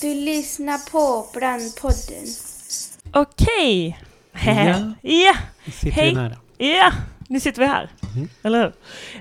Du 0.00 0.14
lyssnar 0.14 0.90
på 0.90 1.26
Brandpodden. 1.38 2.26
Okej. 3.12 3.98
Ja. 4.32 4.92
ja, 5.10 5.34
Sitter 5.72 5.90
Hej. 5.90 6.08
vi 6.08 6.14
nära. 6.14 6.36
ja, 6.58 6.92
nu 7.28 7.40
sitter 7.40 7.60
vi 7.60 7.66
här. 7.66 7.88
Mm. 8.16 8.28
Eller 8.42 8.58
hur? 8.58 8.72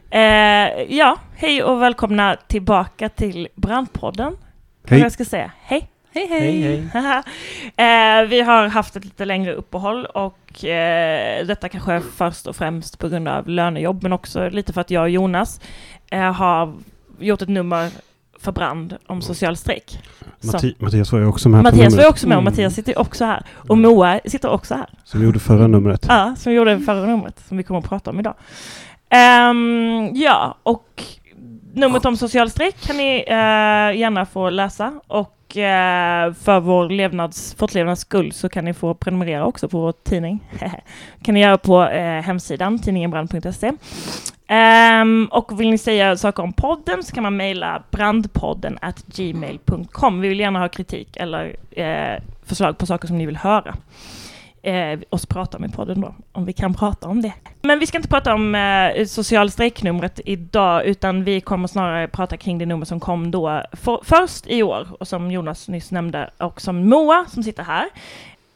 Eh, 0.10 0.98
ja, 0.98 1.18
hej 1.36 1.64
och 1.64 1.82
välkomna 1.82 2.38
tillbaka 2.48 3.10
till 3.10 3.48
Brandpodden. 3.56 4.38
Hej. 4.88 5.00
jag 5.00 5.12
ska 5.12 5.26
säga. 5.26 5.52
Hej. 5.62 5.90
Hej 6.14 6.28
Hej, 6.28 6.90
hej. 6.94 7.24
eh, 8.22 8.28
vi 8.28 8.42
har 8.42 8.68
haft 8.68 8.96
ett 8.96 9.06
lite 9.06 9.26
längre 9.26 9.54
uppehåll 9.54 10.06
och 10.06 10.66
eh, 10.66 11.46
detta 11.46 11.70
kanske 11.70 11.94
är 11.94 12.00
först 12.00 12.48
och 12.48 12.56
främst 12.56 13.00
på 13.00 13.10
grund 13.10 13.28
av 13.28 13.50
lönejobb 13.50 14.04
men 14.04 14.14
också 14.14 14.50
lite 14.50 14.74
för 14.74 14.82
att 14.82 14.92
jag 14.92 15.04
och 15.04 15.10
Jonas 15.10 15.62
eh, 16.12 16.34
har 16.34 16.74
gjort 17.20 17.42
ett 17.42 17.50
nummer 17.50 17.92
för 18.42 18.52
brand 18.52 18.96
om 19.08 19.22
social 19.22 19.58
strejk. 19.58 20.00
Matti- 20.42 20.76
Mattias 20.80 21.12
var 21.12 21.20
ju 21.20 21.26
också 21.26 21.50
med 21.50 21.64
Mattias 21.64 21.96
var 21.96 22.08
också 22.10 22.28
med 22.28 22.38
och 22.38 22.42
Mm. 22.42 22.52
Mattias 22.52 22.74
sitter 22.76 23.00
också 23.00 23.26
här. 23.26 23.44
Och 23.54 23.78
Moa 23.78 24.20
sitter 24.26 24.50
också 24.50 24.76
här. 24.76 24.90
Som 25.04 25.24
gjorde 25.24 25.40
förra 25.40 25.68
numret. 25.68 26.06
Ja, 26.08 26.36
som 26.38 26.54
gjorde 26.54 26.80
förra 26.80 27.06
numret 27.06 27.44
som 27.48 27.58
vi 27.58 27.64
kommer 27.64 27.80
att 27.80 27.90
prata 27.90 28.10
om 28.10 28.20
idag. 28.20 28.34
Ehm, 29.10 30.10
ja, 30.14 30.58
och 30.64 31.04
numret 31.74 32.06
om 32.06 32.18
social 32.18 32.50
strejk 32.50 32.82
kan 32.82 32.98
ni 32.98 33.24
eh, 33.28 34.00
gärna 34.00 34.26
få 34.26 34.50
läsa 34.50 35.00
och 35.08 35.58
eh, 35.58 36.34
för 36.34 36.60
vår 36.60 36.90
levnads, 36.90 37.56
fortlevnads 37.60 38.02
skull 38.02 38.32
så 38.32 38.50
kan 38.50 38.66
ni 38.66 38.74
få 38.74 38.94
prenumerera 38.94 39.46
också 39.46 39.70
på 39.70 39.80
vår 39.82 39.94
tidning. 40.04 40.40
kan 41.24 41.34
ni 41.34 41.42
göra 41.42 41.58
på 41.58 41.84
eh, 41.84 42.22
hemsidan 42.22 42.80
tidningenbrand.se. 42.80 43.72
Um, 44.52 45.26
och 45.26 45.60
vill 45.60 45.70
ni 45.70 45.78
säga 45.78 46.18
saker 46.18 46.44
om 46.44 46.54
podden 46.54 47.04
så 47.04 47.14
kan 47.14 47.24
man 47.24 47.38
mejla 47.38 47.84
brandpodden 47.92 48.78
at 48.82 49.06
gmail.com. 49.06 50.22
Vi 50.22 50.30
vill 50.30 50.40
gärna 50.40 50.60
ha 50.60 50.70
kritik 50.70 51.18
eller 51.18 51.56
eh, 51.72 52.24
förslag 52.46 52.78
på 52.78 52.86
saker 52.86 53.08
som 53.08 53.18
ni 53.18 53.26
vill 53.26 53.38
höra 53.38 53.76
eh, 54.62 55.00
oss 55.10 55.26
prata 55.26 55.58
om 55.58 55.66
i 55.66 55.70
podden 55.70 56.02
då, 56.02 56.16
om 56.32 56.46
vi 56.46 56.54
kan 56.54 56.74
prata 56.74 57.08
om 57.08 57.22
det. 57.22 57.34
Men 57.62 57.80
vi 57.80 57.88
ska 57.88 57.98
inte 57.98 58.10
prata 58.10 58.34
om 58.34 58.56
eh, 58.56 59.06
social 59.06 59.52
strejknumret 59.52 60.20
idag, 60.26 60.86
utan 60.86 61.24
vi 61.24 61.42
kommer 61.42 61.68
snarare 61.68 62.08
prata 62.08 62.38
kring 62.38 62.58
det 62.58 62.66
nummer 62.66 62.86
som 62.86 63.00
kom 63.00 63.32
då 63.32 63.64
för, 63.72 64.00
först 64.04 64.48
i 64.48 64.64
år, 64.64 64.88
och 65.00 65.08
som 65.08 65.32
Jonas 65.32 65.68
nyss 65.68 65.92
nämnde, 65.92 66.30
och 66.38 66.62
som 66.62 66.90
Moa, 66.90 67.26
som 67.28 67.44
sitter 67.44 67.64
här, 67.64 67.90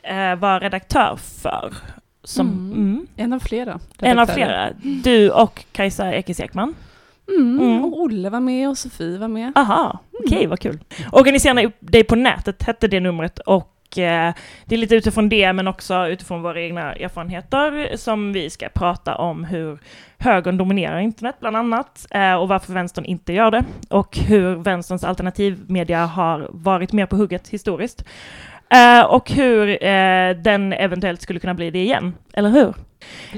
eh, 0.04 0.40
var 0.40 0.60
redaktör 0.60 1.16
för. 1.42 1.74
Som, 2.24 2.48
Mm. 2.48 2.72
mm, 2.74 3.08
En 3.16 3.34
av 3.34 3.40
flera. 3.40 3.80
en 4.00 4.20
av 4.20 4.26
flera. 4.26 4.70
Du 5.04 5.30
och 5.32 5.66
Kajsa 5.72 6.14
Ekis 6.14 6.40
Ekman. 6.40 6.76
Mm. 7.28 7.60
Mm. 7.60 7.86
Och 7.86 8.02
Olle 8.02 8.30
var 8.30 8.40
med 8.40 8.70
och 8.70 8.78
Sofie 8.78 9.18
var 9.18 9.28
med. 9.28 9.52
Aha, 9.56 10.00
okej 10.26 10.48
vad 10.48 10.60
kul. 10.60 10.80
Organisera 11.12 11.72
dig 11.80 12.04
på 12.04 12.16
nätet 12.16 12.64
hette 12.64 12.88
det 12.88 13.00
numret 13.00 13.40
och 13.40 13.98
eh, 13.98 14.34
det 14.66 14.76
är 14.76 14.78
lite 14.78 14.96
utifrån 14.96 15.30
det 15.30 15.54
men 15.54 15.68
också 15.68 16.08
utifrån 16.08 16.42
våra 16.42 16.62
egna 16.62 16.94
erfarenheter 16.94 17.98
som 17.98 18.34
vi 18.34 18.50
ska 18.50 18.70
prata 18.70 19.16
om 19.16 19.44
hur 19.44 19.80
högern 20.18 20.58
dominerar 20.58 21.00
internet 21.00 21.36
bland 21.40 21.58
annat 21.58 22.06
eh, 22.12 22.34
och 22.36 22.48
varför 22.48 22.74
vänstern 22.74 23.06
inte 23.06 23.34
gör 23.34 23.52
det 23.52 23.64
och 23.90 24.18
hur 24.18 24.56
vänsterns 24.56 25.04
alternativmedia 25.04 26.06
har 26.06 26.48
varit 26.52 26.92
mer 26.94 27.06
på 27.06 27.16
hugget 27.16 27.48
historiskt. 27.50 28.06
Eh, 28.74 29.06
och 29.06 29.32
hur 29.32 29.84
eh, 29.84 30.36
den 30.36 30.74
eventuellt 30.74 31.22
skulle 31.22 31.40
kunna 31.40 31.54
bli 31.54 31.72
det 31.72 31.80
igen, 31.80 32.14
eller 32.34 32.50
hur? 32.50 32.74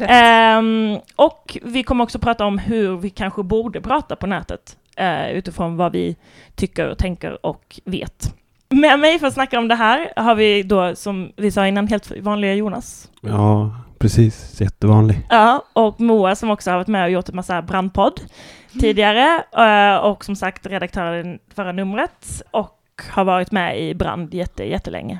Ehm, 0.08 1.00
och 1.16 1.58
vi 1.64 1.83
kommer 1.83 2.03
också 2.03 2.19
prata 2.19 2.45
om 2.45 2.58
hur 2.58 2.97
vi 2.97 3.09
kanske 3.09 3.44
borde 3.44 3.81
prata 3.81 4.16
på 4.16 4.28
nätet 4.28 4.78
eh, 4.95 5.31
utifrån 5.31 5.78
vad 5.78 5.91
vi 5.91 6.16
tycker, 6.56 6.95
tänker 6.95 7.45
och 7.45 7.80
vet. 7.86 8.36
Med 8.69 9.00
mig 9.00 9.19
för 9.19 9.28
att 9.28 9.33
snacka 9.33 9.59
om 9.59 9.67
det 9.67 9.75
här 9.75 10.13
har 10.16 10.36
vi 10.36 10.63
då, 10.63 10.95
som 10.95 11.31
vi 11.36 11.52
sa 11.52 11.67
innan, 11.67 11.88
helt 11.88 12.11
vanliga 12.22 12.53
Jonas. 12.53 13.12
Ja, 13.22 13.75
precis. 14.00 14.62
Jättevanlig. 14.62 15.28
Ja, 15.29 15.63
och 15.74 16.01
Moa 16.01 16.35
som 16.35 16.50
också 16.50 16.72
har 16.72 16.78
varit 16.78 16.88
med 16.88 17.03
och 17.03 17.12
gjort 17.12 17.29
en 17.29 17.35
massa 17.35 17.62
brandpodd 17.62 18.22
tidigare 18.81 19.44
eh, 19.57 19.97
och 19.97 20.25
som 20.25 20.35
sagt 20.35 20.66
redaktören 20.66 21.40
förra 21.56 21.72
numret 21.72 22.41
och 22.51 22.75
har 23.09 23.23
varit 23.25 23.51
med 23.51 23.81
i 23.81 23.94
brand 23.94 24.33
jätte, 24.33 24.63
jättelänge. 24.63 25.19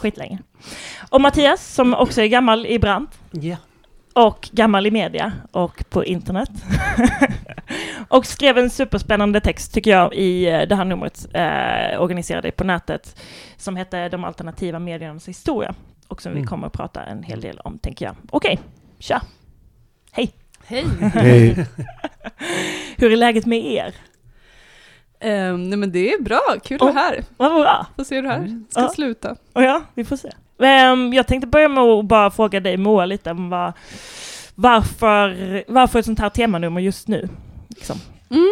Skitlänge. 0.00 0.38
Och 1.10 1.20
Mattias 1.20 1.74
som 1.74 1.94
också 1.94 2.22
är 2.22 2.26
gammal 2.26 2.66
i 2.66 2.78
brand 2.78 3.08
Ja. 3.30 3.56
och 4.12 4.48
gammal 4.52 4.86
i 4.86 4.90
media 4.90 5.32
och 5.52 5.84
på 5.90 6.04
internet. 6.04 6.50
och 8.08 8.26
skrev 8.26 8.58
en 8.58 8.70
superspännande 8.70 9.40
text 9.40 9.74
tycker 9.74 9.90
jag 9.90 10.14
i 10.14 10.46
eh, 10.48 10.62
det 10.62 10.74
här 10.74 10.84
numret, 10.84 11.26
eh, 11.34 12.02
organiserade 12.02 12.50
på 12.50 12.64
nätet, 12.64 13.20
som 13.56 13.76
hette 13.76 14.08
De 14.08 14.24
alternativa 14.24 14.78
mediernas 14.78 15.28
historia. 15.28 15.74
Och 16.08 16.22
som 16.22 16.32
vi 16.32 16.38
Mm. 16.38 16.48
kommer 16.48 16.66
att 16.66 16.72
prata 16.72 17.02
en 17.04 17.22
hel 17.22 17.40
del 17.40 17.58
om, 17.60 17.78
tänker 17.78 18.04
jag. 18.06 18.14
Okej, 18.30 18.58
tja! 18.98 19.22
Hej! 20.12 20.32
Hej! 20.66 20.86
Hej. 21.14 21.66
Hur 22.96 23.12
är 23.12 23.16
läget 23.16 23.46
med 23.46 23.64
er? 23.64 23.94
Ehm, 25.20 25.70
nej 25.70 25.78
men 25.78 25.92
det 25.92 26.12
är 26.12 26.22
bra, 26.22 26.40
kul 26.64 26.76
att 26.76 26.82
Oh. 26.82 26.86
vara 26.94 26.98
här. 27.04 27.24
Vad 27.36 27.54
bra! 27.54 27.86
Får 27.96 28.04
se 28.04 28.14
hur 28.14 28.22
det 28.22 28.28
här 28.28 28.36
Mm. 28.38 28.64
ska 28.70 28.80
Ja. 28.80 28.88
sluta. 28.88 29.36
Och 29.52 29.62
ja, 29.62 29.82
vi 29.94 30.04
får 30.04 30.16
se. 30.16 30.30
Ehm, 30.62 31.12
jag 31.12 31.26
tänkte 31.26 31.46
börja 31.46 31.68
med 31.68 31.84
att 31.84 32.04
bara 32.04 32.30
fråga 32.30 32.60
dig 32.60 32.76
Moa 32.76 33.06
lite 33.06 33.30
om 33.30 33.50
vad, 33.50 33.72
varför, 34.54 35.64
varför 35.68 35.98
ett 35.98 36.04
sånt 36.04 36.18
här 36.20 36.30
temanummer 36.30 36.80
just 36.80 37.08
nu? 37.08 37.28
Liksom. 37.68 37.96
Mm. 38.30 38.48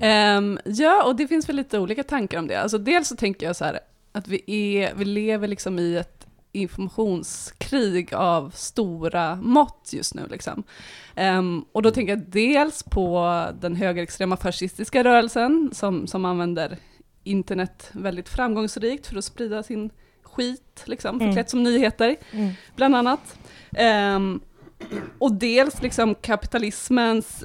Ehm, 0.00 0.58
ja, 0.64 1.02
och 1.04 1.16
det 1.16 1.26
finns 1.28 1.48
väl 1.48 1.56
lite 1.56 1.78
olika 1.78 2.02
tankar 2.04 2.38
om 2.38 2.46
det. 2.46 2.60
Alltså 2.60 2.78
dels 2.78 3.08
så 3.08 3.16
tänker 3.16 3.46
jag 3.46 3.56
så 3.56 3.64
här 3.64 3.80
att 4.12 4.28
vi, 4.28 4.42
är, 4.46 4.94
vi 4.94 5.04
lever 5.04 5.48
liksom 5.48 5.78
i 5.78 5.96
ett 5.96 6.17
informationskrig 6.52 8.14
av 8.14 8.50
stora 8.54 9.36
mått 9.36 9.90
just 9.92 10.14
nu. 10.14 10.26
Liksom. 10.30 10.62
Ehm, 11.14 11.64
och 11.72 11.82
då 11.82 11.90
tänker 11.90 12.12
jag 12.12 12.22
dels 12.28 12.82
på 12.82 13.44
den 13.60 13.76
högerextrema 13.76 14.36
fascistiska 14.36 15.04
rörelsen 15.04 15.70
som, 15.72 16.06
som 16.06 16.24
använder 16.24 16.76
internet 17.24 17.90
väldigt 17.92 18.28
framgångsrikt 18.28 19.06
för 19.06 19.16
att 19.16 19.24
sprida 19.24 19.62
sin 19.62 19.90
skit, 20.22 20.82
liksom, 20.86 21.16
Mm. 21.16 21.26
förklätt 21.28 21.50
som 21.50 21.62
nyheter 21.62 22.16
Mm. 22.32 22.52
bland 22.76 22.96
annat. 22.96 23.38
Ehm, 23.76 24.40
och 25.18 25.32
dels 25.32 25.82
liksom 25.82 26.14
kapitalismens 26.14 27.44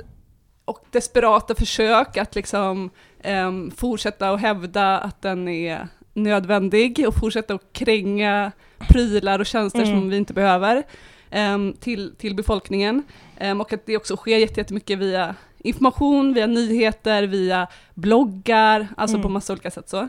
och 0.65 0.85
desperata 0.91 1.55
försök 1.55 2.17
att 2.17 2.35
liksom 2.35 2.89
ehm, 3.19 3.71
fortsätta 3.71 4.29
att 4.29 4.41
hävda 4.41 4.97
att 4.99 5.21
den 5.21 5.47
är 5.47 5.87
nödvändig 6.13 7.05
och 7.07 7.15
fortsätta 7.15 7.53
att 7.53 7.73
kränga 7.73 8.51
prylar 8.83 9.39
och 9.39 9.45
tjänster 9.45 9.79
Mm. 9.83 9.91
som 9.99 10.09
vi 10.09 10.17
inte 10.17 10.33
behöver 10.33 10.83
ehm, 11.29 11.73
till, 11.79 12.15
till 12.17 12.35
befolkningen. 12.35 13.03
Ehm, 13.37 13.61
och 13.61 13.73
att 13.73 13.85
det 13.85 13.97
också 13.97 14.15
sker 14.15 14.37
jätte- 14.37 14.59
jättemycket 14.59 14.99
via 14.99 15.35
information, 15.59 16.33
via 16.33 16.47
nyheter, 16.47 17.23
via 17.23 17.67
bloggar, 17.93 18.87
alltså 18.97 19.15
Mm. 19.15 19.23
på 19.23 19.29
massa 19.29 19.53
olika 19.53 19.71
sätt 19.71 19.89
så. 19.89 20.07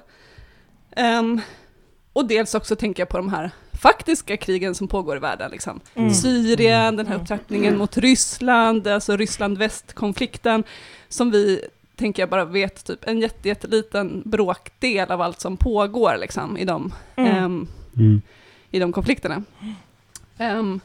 Ehm, 0.97 1.41
och 2.13 2.27
dels 2.29 2.55
också 2.55 2.77
tänker 2.77 3.01
jag 3.01 3.09
på 3.09 3.17
de 3.17 3.29
här 3.29 3.51
faktiska 3.83 4.37
krigen 4.37 4.75
som 4.75 4.89
pågår 4.89 5.17
i 5.17 5.21
världen. 5.21 5.51
Liksom. 5.51 5.81
Mm. 5.95 6.11
Syrien, 6.15 6.97
den 6.97 7.07
här 7.07 7.15
Mm. 7.15 7.23
upptrappningen 7.23 7.79
mot 7.79 7.99
Ryssland, 7.99 8.87
alltså 8.87 9.17
Ryssland-väst-konflikten, 9.17 10.65
som 11.09 11.31
vi, 11.31 11.61
tänker 11.97 12.23
jag, 12.23 12.31
bara 12.31 12.45
vet 12.45 12.85
typ 12.85 13.09
en 13.09 13.21
jätte, 13.21 13.49
jätteliten 13.49 14.23
bråkdel 14.25 15.11
av 15.11 15.21
allt 15.21 15.41
som 15.41 15.57
pågår 15.57 16.17
liksom, 16.21 16.59
i, 16.59 16.65
de, 16.65 16.95
Mm. 17.17 17.67
Mm. 17.97 18.23
I 18.75 18.79
de 18.79 18.93
konflikterna. 18.93 19.43
Ehm, 20.39 20.81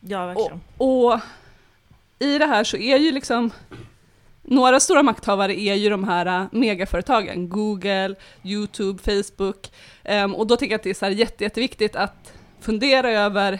Ja, 0.00 0.26
verkligen. 0.26 0.60
och 0.76 1.20
i 2.18 2.38
det 2.38 2.46
här 2.46 2.64
så 2.64 2.76
är 2.76 2.96
ju 2.96 3.12
liksom 3.12 3.50
några 4.42 4.80
stora 4.80 5.02
makthavare 5.02 5.60
är 5.60 5.74
ju 5.74 5.90
de 5.90 6.04
här 6.04 6.26
äh, 6.26 6.46
megaföretagen, 6.50 7.48
Google, 7.48 8.14
YouTube, 8.42 9.02
Facebook. 9.02 9.70
Ehm, 10.04 10.34
och 10.34 10.46
då 10.46 10.56
tycker 10.56 10.72
jag 10.72 10.78
att 10.78 10.82
det 10.84 10.90
är 10.90 10.94
så 10.94 11.04
här 11.04 11.12
jätte, 11.12 11.44
jätteviktigt 11.44 11.96
att 11.96 12.32
fundera 12.60 13.10
över 13.10 13.58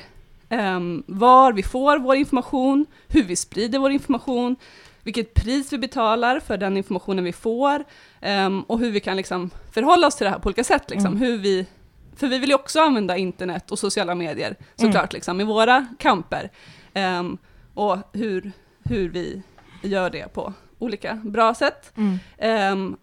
ehm, 0.48 1.02
var 1.06 1.52
vi 1.52 1.62
får 1.62 1.98
vår 1.98 2.16
information, 2.16 2.86
hur 3.08 3.22
vi 3.22 3.36
sprider 3.36 3.78
vår 3.78 3.90
information, 3.90 4.56
vilket 5.02 5.34
pris 5.34 5.72
vi 5.72 5.78
betalar 5.78 6.40
för 6.40 6.56
den 6.56 6.76
informationen 6.76 7.24
vi 7.24 7.32
får 7.32 7.84
ehm, 8.20 8.60
och 8.62 8.78
hur 8.78 8.90
vi 8.90 9.00
kan 9.00 9.16
liksom 9.16 9.50
förhålla 9.72 10.06
oss 10.06 10.16
till 10.16 10.24
det 10.24 10.30
här 10.30 10.38
på 10.38 10.46
olika 10.46 10.64
sätt. 10.64 10.90
Liksom. 10.90 11.16
Mm. 11.16 11.20
Hur 11.22 11.38
vi, 11.38 11.66
för 12.16 12.26
vi 12.26 12.38
vill 12.38 12.48
ju 12.48 12.54
också 12.54 12.80
använda 12.80 13.16
internet 13.16 13.70
och 13.70 13.78
sociala 13.78 14.14
medier 14.14 14.56
såklart 14.76 15.12
liksom, 15.12 15.40
i 15.40 15.44
våra 15.44 15.86
kamper. 15.98 16.50
Ehm, 16.94 17.38
och 17.74 17.98
hur, 18.12 18.52
hur 18.84 19.08
vi 19.08 19.42
gör 19.82 20.10
det 20.10 20.32
på 20.32 20.52
olika 20.78 21.14
bra 21.14 21.54
sätt. 21.54 21.92
Mm. 21.96 22.18
Ehm, 22.38 22.96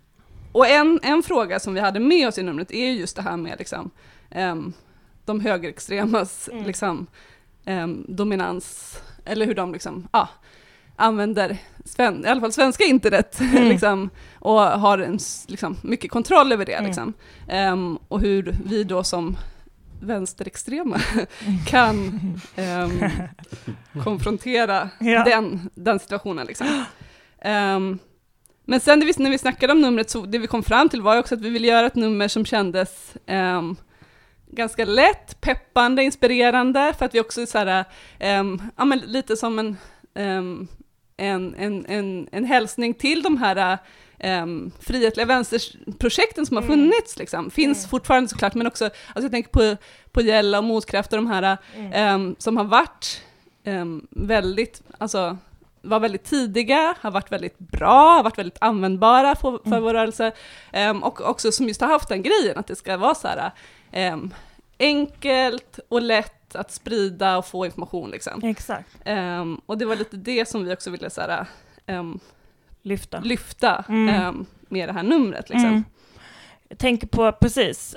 och 0.51 0.67
en, 0.67 0.99
en 1.03 1.23
fråga 1.23 1.59
som 1.59 1.73
vi 1.73 1.79
hade 1.79 1.99
med 1.99 2.27
oss 2.27 2.37
i 2.37 2.43
numret 2.43 2.71
är 2.71 2.85
ju 2.85 2.91
just 2.99 3.15
det 3.15 3.21
här 3.21 3.37
med 3.37 3.55
liksom, 3.59 3.89
ehm, 4.29 4.73
de 5.25 5.39
högerextremas 5.39 6.49
Mm. 6.51 6.63
liksom, 6.63 7.07
dominans, 8.07 8.97
eller 9.25 9.45
hur 9.45 9.55
de 9.55 9.73
liksom, 9.73 10.07
ja, 10.11 10.29
använder 10.95 11.57
sven, 11.85 12.25
i 12.25 12.27
alla 12.27 12.41
fall 12.41 12.51
svenska 12.51 12.83
internet 12.83 13.39
Mm. 13.41 13.63
liksom, 13.69 14.09
och 14.39 14.59
har 14.59 14.97
en, 14.97 15.19
liksom, 15.47 15.77
mycket 15.81 16.11
kontroll 16.11 16.51
över 16.51 16.65
det. 16.65 16.73
Mm. 16.73 16.85
Liksom. 16.85 17.13
Ehm, 17.49 17.97
och 18.07 18.21
hur 18.21 18.55
vi 18.65 18.83
då 18.83 19.03
som 19.03 19.37
vänsterextrema 20.01 20.99
kan 21.67 22.19
ehm, 22.55 23.03
konfrontera 24.03 24.89
Ja. 24.99 25.23
den, 25.23 25.69
den 25.75 25.99
situationen. 25.99 26.47
Liksom. 26.47 26.83
Ehm, 27.41 27.99
men 28.65 28.79
sen 28.79 28.99
när 28.99 29.05
vi, 29.05 29.13
när 29.17 29.29
vi 29.29 29.37
snackade 29.37 29.73
om 29.73 29.81
numret, 29.81 30.09
så 30.09 30.21
det 30.25 30.37
vi 30.37 30.47
kom 30.47 30.63
fram 30.63 30.89
till 30.89 31.01
var 31.01 31.13
ju 31.13 31.19
också 31.19 31.35
att 31.35 31.41
vi 31.41 31.49
ville 31.49 31.67
göra 31.67 31.85
ett 31.85 31.95
nummer 31.95 32.27
som 32.27 32.45
kändes 32.45 33.13
ehm, 33.25 33.75
ganska 34.47 34.85
lätt, 34.85 35.41
peppande, 35.41 36.03
inspirerande, 36.03 36.93
för 36.97 37.05
att 37.05 37.15
vi 37.15 37.19
också 37.19 37.41
är 37.41 37.45
så 37.45 37.57
här, 37.57 37.85
ja, 38.77 38.85
men 38.85 38.99
lite 38.99 39.37
som 39.37 39.59
en, 39.59 39.77
en, 41.17 41.55
en, 41.55 41.85
en, 41.85 42.27
en 42.31 42.45
hälsning 42.45 42.93
till 42.93 43.21
de 43.23 43.37
här 43.37 43.77
um, 44.23 44.71
frihetliga 44.79 45.25
vänsterprojekten 45.25 46.45
som 46.45 46.57
har 46.57 46.63
Mm. 46.63 46.73
funnits, 46.79 47.17
liksom. 47.17 47.51
finns 47.51 47.77
Mm. 47.77 47.89
fortfarande 47.89 48.29
såklart, 48.29 48.53
men 48.53 48.67
också, 48.67 48.85
alltså 48.85 49.21
jag 49.21 49.31
tänker 49.31 49.49
på, 49.49 49.75
på 50.11 50.21
Gälla 50.21 50.57
och 50.57 50.63
Motkraft 50.63 51.13
och 51.13 51.17
de 51.17 51.27
här 51.27 51.57
Mm. 51.75 51.91
ehm, 51.93 52.35
som 52.39 52.57
har 52.57 52.63
varit 52.63 53.21
ehm, 53.63 54.07
väldigt, 54.09 54.81
alltså 54.97 55.37
var 55.81 55.99
väldigt 55.99 56.23
tidiga, 56.23 56.95
har 57.01 57.11
varit 57.11 57.31
väldigt 57.31 57.57
bra, 57.59 58.09
har 58.15 58.23
varit 58.23 58.37
väldigt 58.37 58.57
användbara 58.61 59.35
för, 59.35 59.51
för 59.51 59.67
Mm. 59.67 59.83
vår 59.83 59.93
rörelse, 59.93 60.31
ehm, 60.71 61.03
och 61.03 61.29
också 61.29 61.51
som 61.51 61.67
just 61.67 61.81
har 61.81 61.87
haft 61.87 62.09
den 62.09 62.21
grejen 62.21 62.57
att 62.57 62.67
det 62.67 62.75
ska 62.75 62.97
vara 62.97 63.15
så 63.15 63.27
här 63.27 63.51
ehm, 63.91 64.33
enkelt 64.79 65.79
och 65.89 66.01
lätt 66.01 66.42
att 66.55 66.71
sprida 66.71 67.37
och 67.37 67.45
få 67.45 67.65
information 67.65 68.09
liksom. 68.09 68.43
Exakt. 68.43 68.89
Ehm, 69.05 69.61
och 69.65 69.77
det 69.77 69.85
var 69.85 69.95
lite 69.95 70.17
det 70.17 70.47
som 70.47 70.65
vi 70.65 70.73
också 70.73 70.89
ville 70.89 71.09
så 71.09 71.21
här, 71.21 71.45
ehm, 71.85 72.19
Lyfta. 72.81 73.19
lyfta 73.19 73.85
Mm. 73.89 74.09
ehm, 74.15 74.45
med 74.69 74.89
det 74.89 74.93
här 74.93 75.03
numret 75.03 75.49
liksom. 75.49 75.69
Mm. 75.69 75.83
Jag 76.69 76.77
tänker 76.77 77.07
på, 77.07 77.31
precis. 77.31 77.95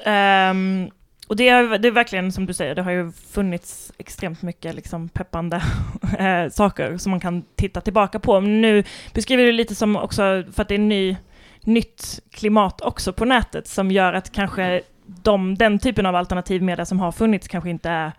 och 1.28 1.36
det 1.36 1.48
är, 1.48 1.78
det 1.78 1.88
är 1.88 1.92
verkligen 1.92 2.32
som 2.32 2.46
du 2.46 2.52
säger, 2.52 2.74
det 2.74 2.82
har 2.82 2.90
ju 2.90 3.12
funnits 3.12 3.92
extremt 3.98 4.42
mycket 4.42 4.74
liksom 4.74 5.08
peppande 5.08 5.56
eh, 6.18 6.48
saker 6.50 6.96
som 6.96 7.10
man 7.10 7.20
kan 7.20 7.42
titta 7.42 7.80
tillbaka 7.80 8.18
på. 8.18 8.40
Men 8.40 8.60
nu 8.60 8.84
beskriver 9.14 9.44
du 9.44 9.52
lite 9.52 9.74
som 9.74 9.96
också, 9.96 10.44
för 10.52 10.62
att 10.62 10.68
det 10.68 10.74
är 10.74 10.78
ny, 10.78 11.16
nytt 11.60 12.20
klimat 12.30 12.80
också 12.80 13.12
på 13.12 13.24
nätet 13.24 13.68
som 13.68 13.90
gör 13.90 14.12
att 14.12 14.32
kanske 14.32 14.82
de, 15.06 15.54
den 15.54 15.78
typen 15.78 16.06
av 16.06 16.16
alternativmedia 16.16 16.86
som 16.86 17.00
har 17.00 17.12
funnits 17.12 17.48
kanske 17.48 17.70
inte 17.70 17.90
är 17.90 18.12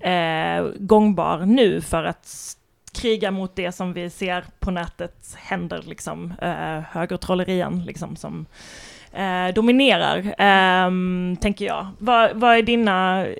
eh, 0.00 0.70
gångbar 0.78 1.46
nu 1.46 1.80
för 1.80 2.04
att 2.04 2.56
kriga 2.92 3.30
mot 3.30 3.56
det 3.56 3.72
som 3.72 3.92
vi 3.92 4.10
ser 4.10 4.44
på 4.58 4.70
nätet 4.70 5.36
händer, 5.36 5.82
liksom 5.86 6.34
eh, 6.42 6.80
högertrollerian 6.90 7.84
liksom 7.84 8.16
som 8.16 8.46
eh, 9.12 9.54
dominerar, 9.54 10.34
ehm, 10.38 11.36
tänker 11.40 11.64
jag. 11.64 11.86
Vad, 11.98 12.36
vad 12.36 12.56
är 12.56 12.62
dina 12.62 13.26
eh, 13.26 13.34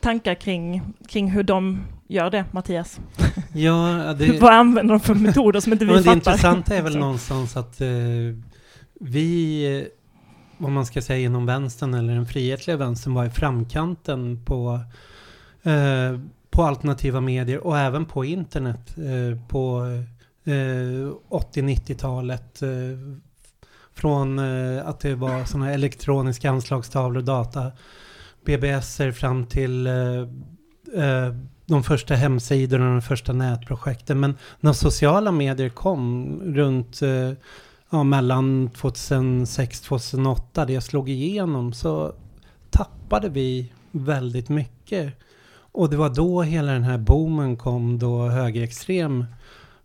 tankar 0.00 0.34
kring, 0.34 0.82
kring 1.08 1.30
hur 1.30 1.42
de 1.42 1.80
gör 2.08 2.30
det, 2.30 2.44
Mattias? 2.52 3.00
Ja, 3.52 4.14
det, 4.18 4.40
vad 4.40 4.52
använder 4.54 4.94
de 4.94 5.00
för 5.00 5.14
metoder 5.26 5.60
som 5.60 5.72
inte 5.72 5.84
vi 5.84 5.92
men 5.92 6.02
det 6.02 6.04
fattar? 6.04 6.16
intressanta 6.16 6.76
är 6.76 6.82
väl 6.82 6.96
någonstans 6.96 7.56
att 7.56 7.80
eh, 7.80 7.88
vi, 9.00 9.64
eh, 9.78 9.86
vad 10.58 10.72
man 10.72 10.86
ska 10.86 11.02
säga 11.02 11.26
inom 11.26 11.46
vänstern 11.46 11.94
eller 11.94 12.14
den 12.14 12.26
frihetliga 12.26 12.76
vänstern 12.76 13.14
var 13.14 13.24
i 13.24 13.30
framkanten 13.30 14.44
på, 14.44 14.80
eh, 15.66 16.20
på 16.50 16.62
alternativa 16.62 17.20
medier 17.20 17.66
och 17.66 17.78
även 17.78 18.04
på 18.04 18.24
internet 18.24 18.96
eh, 18.98 19.48
på 19.48 19.82
eh, 20.44 21.12
80-90-talet. 21.30 22.62
Eh, 22.62 22.68
från 23.96 24.38
eh, 24.38 24.88
att 24.88 25.00
det 25.00 25.14
var 25.14 25.44
sådana 25.44 25.72
elektroniska 25.72 26.50
anslagstavlor, 26.50 27.22
data, 27.22 27.72
BBSer 28.44 29.12
fram 29.12 29.46
till 29.46 29.86
eh, 29.86 30.20
eh, 30.94 31.34
de 31.66 31.82
första 31.82 32.14
hemsidorna 32.14 32.86
och 32.86 32.92
de 32.92 33.02
första 33.02 33.32
nätprojekten. 33.32 34.20
Men 34.20 34.36
när 34.60 34.72
sociala 34.72 35.32
medier 35.32 35.68
kom 35.68 36.40
runt 36.44 37.02
eh, 37.02 37.32
ja, 37.90 38.04
mellan 38.04 38.70
2006-2008, 38.70 40.66
det 40.66 40.80
slog 40.80 41.08
igenom, 41.08 41.72
så 41.72 42.14
tappade 42.70 43.28
vi 43.28 43.72
väldigt 43.90 44.48
mycket. 44.48 45.14
Och 45.76 45.90
det 45.90 45.96
var 45.96 46.10
då 46.10 46.42
hela 46.42 46.72
den 46.72 46.84
här 46.84 46.98
boomen 46.98 47.56
kom 47.56 47.98
då 47.98 48.28
högerextrem 48.28 49.24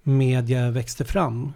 media 0.03 0.71
växte 0.71 1.05
fram. 1.05 1.53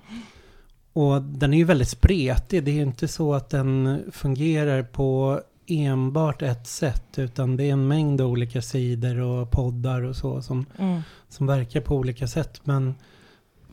Och 0.94 1.22
den 1.22 1.54
är 1.54 1.58
ju 1.58 1.64
väldigt 1.64 1.90
spretig. 1.90 2.64
Det 2.64 2.72
är 2.72 2.82
inte 2.82 3.08
så 3.08 3.34
att 3.34 3.50
den 3.50 4.04
fungerar 4.12 4.84
på 4.84 5.42
enbart 5.68 6.42
ett 6.42 6.68
sätt, 6.68 7.20
utan 7.20 7.58
det 7.58 7.64
är 7.64 7.74
en 7.74 7.88
mängd 7.88 8.22
olika 8.22 8.62
sidor 8.62 9.20
och 9.20 9.52
poddar 9.52 10.02
och 10.02 10.16
så 10.16 10.42
som 10.42 10.66
Mm. 10.78 11.02
som 11.30 11.48
verkar 11.48 11.82
på 11.82 11.96
olika 11.96 12.28
sätt. 12.28 12.62
Men 12.64 12.96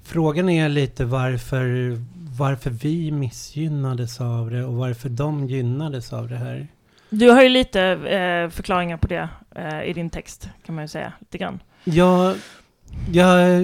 frågan 0.03 0.49
är 0.49 0.69
lite 0.69 1.05
varför, 1.05 1.97
varför 2.39 2.71
vi 2.71 3.11
missgynnades 3.13 4.21
av 4.21 4.51
det 4.51 4.65
och 4.65 4.75
varför 4.75 5.09
de 5.09 5.47
gynnades 5.47 6.13
av 6.13 6.29
det 6.29 6.37
här. 6.37 6.69
Du 7.15 7.31
har 7.31 7.43
ju 7.43 7.49
lite 7.49 7.83
eh, 7.91 8.51
förklaringar 8.51 8.97
på 8.97 9.07
det 9.09 9.29
eh, 9.57 9.83
i 9.85 9.93
din 9.93 10.11
text, 10.11 10.49
kan 10.67 10.75
man 10.75 10.85
ju 10.85 10.89
säga, 10.89 11.13
lite 11.21 11.39
grann. 11.39 11.63
Jag, 11.85 12.37
jag, 13.13 13.63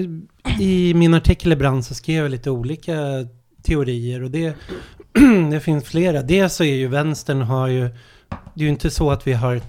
I 0.59 0.93
min 0.93 1.13
artikel 1.13 1.51
i 1.51 1.55
Brand 1.55 1.85
så 1.85 1.93
skrev 1.95 2.23
jag 2.23 2.31
lite 2.31 2.51
olika 2.51 2.95
teorier 3.63 4.23
och 4.23 4.31
det, 4.31 4.55
det 5.51 5.59
finns 5.59 5.83
flera. 5.85 6.21
Dels 6.21 6.55
så 6.55 6.63
är 6.63 6.75
ju 6.75 6.87
vänstern 6.87 7.41
har 7.41 7.67
ju, 7.67 7.81
det 8.29 8.61
är 8.61 8.63
ju 8.63 8.69
inte 8.69 8.89
så 8.89 9.11
att 9.11 9.27
vi 9.27 9.33
har 9.33 9.61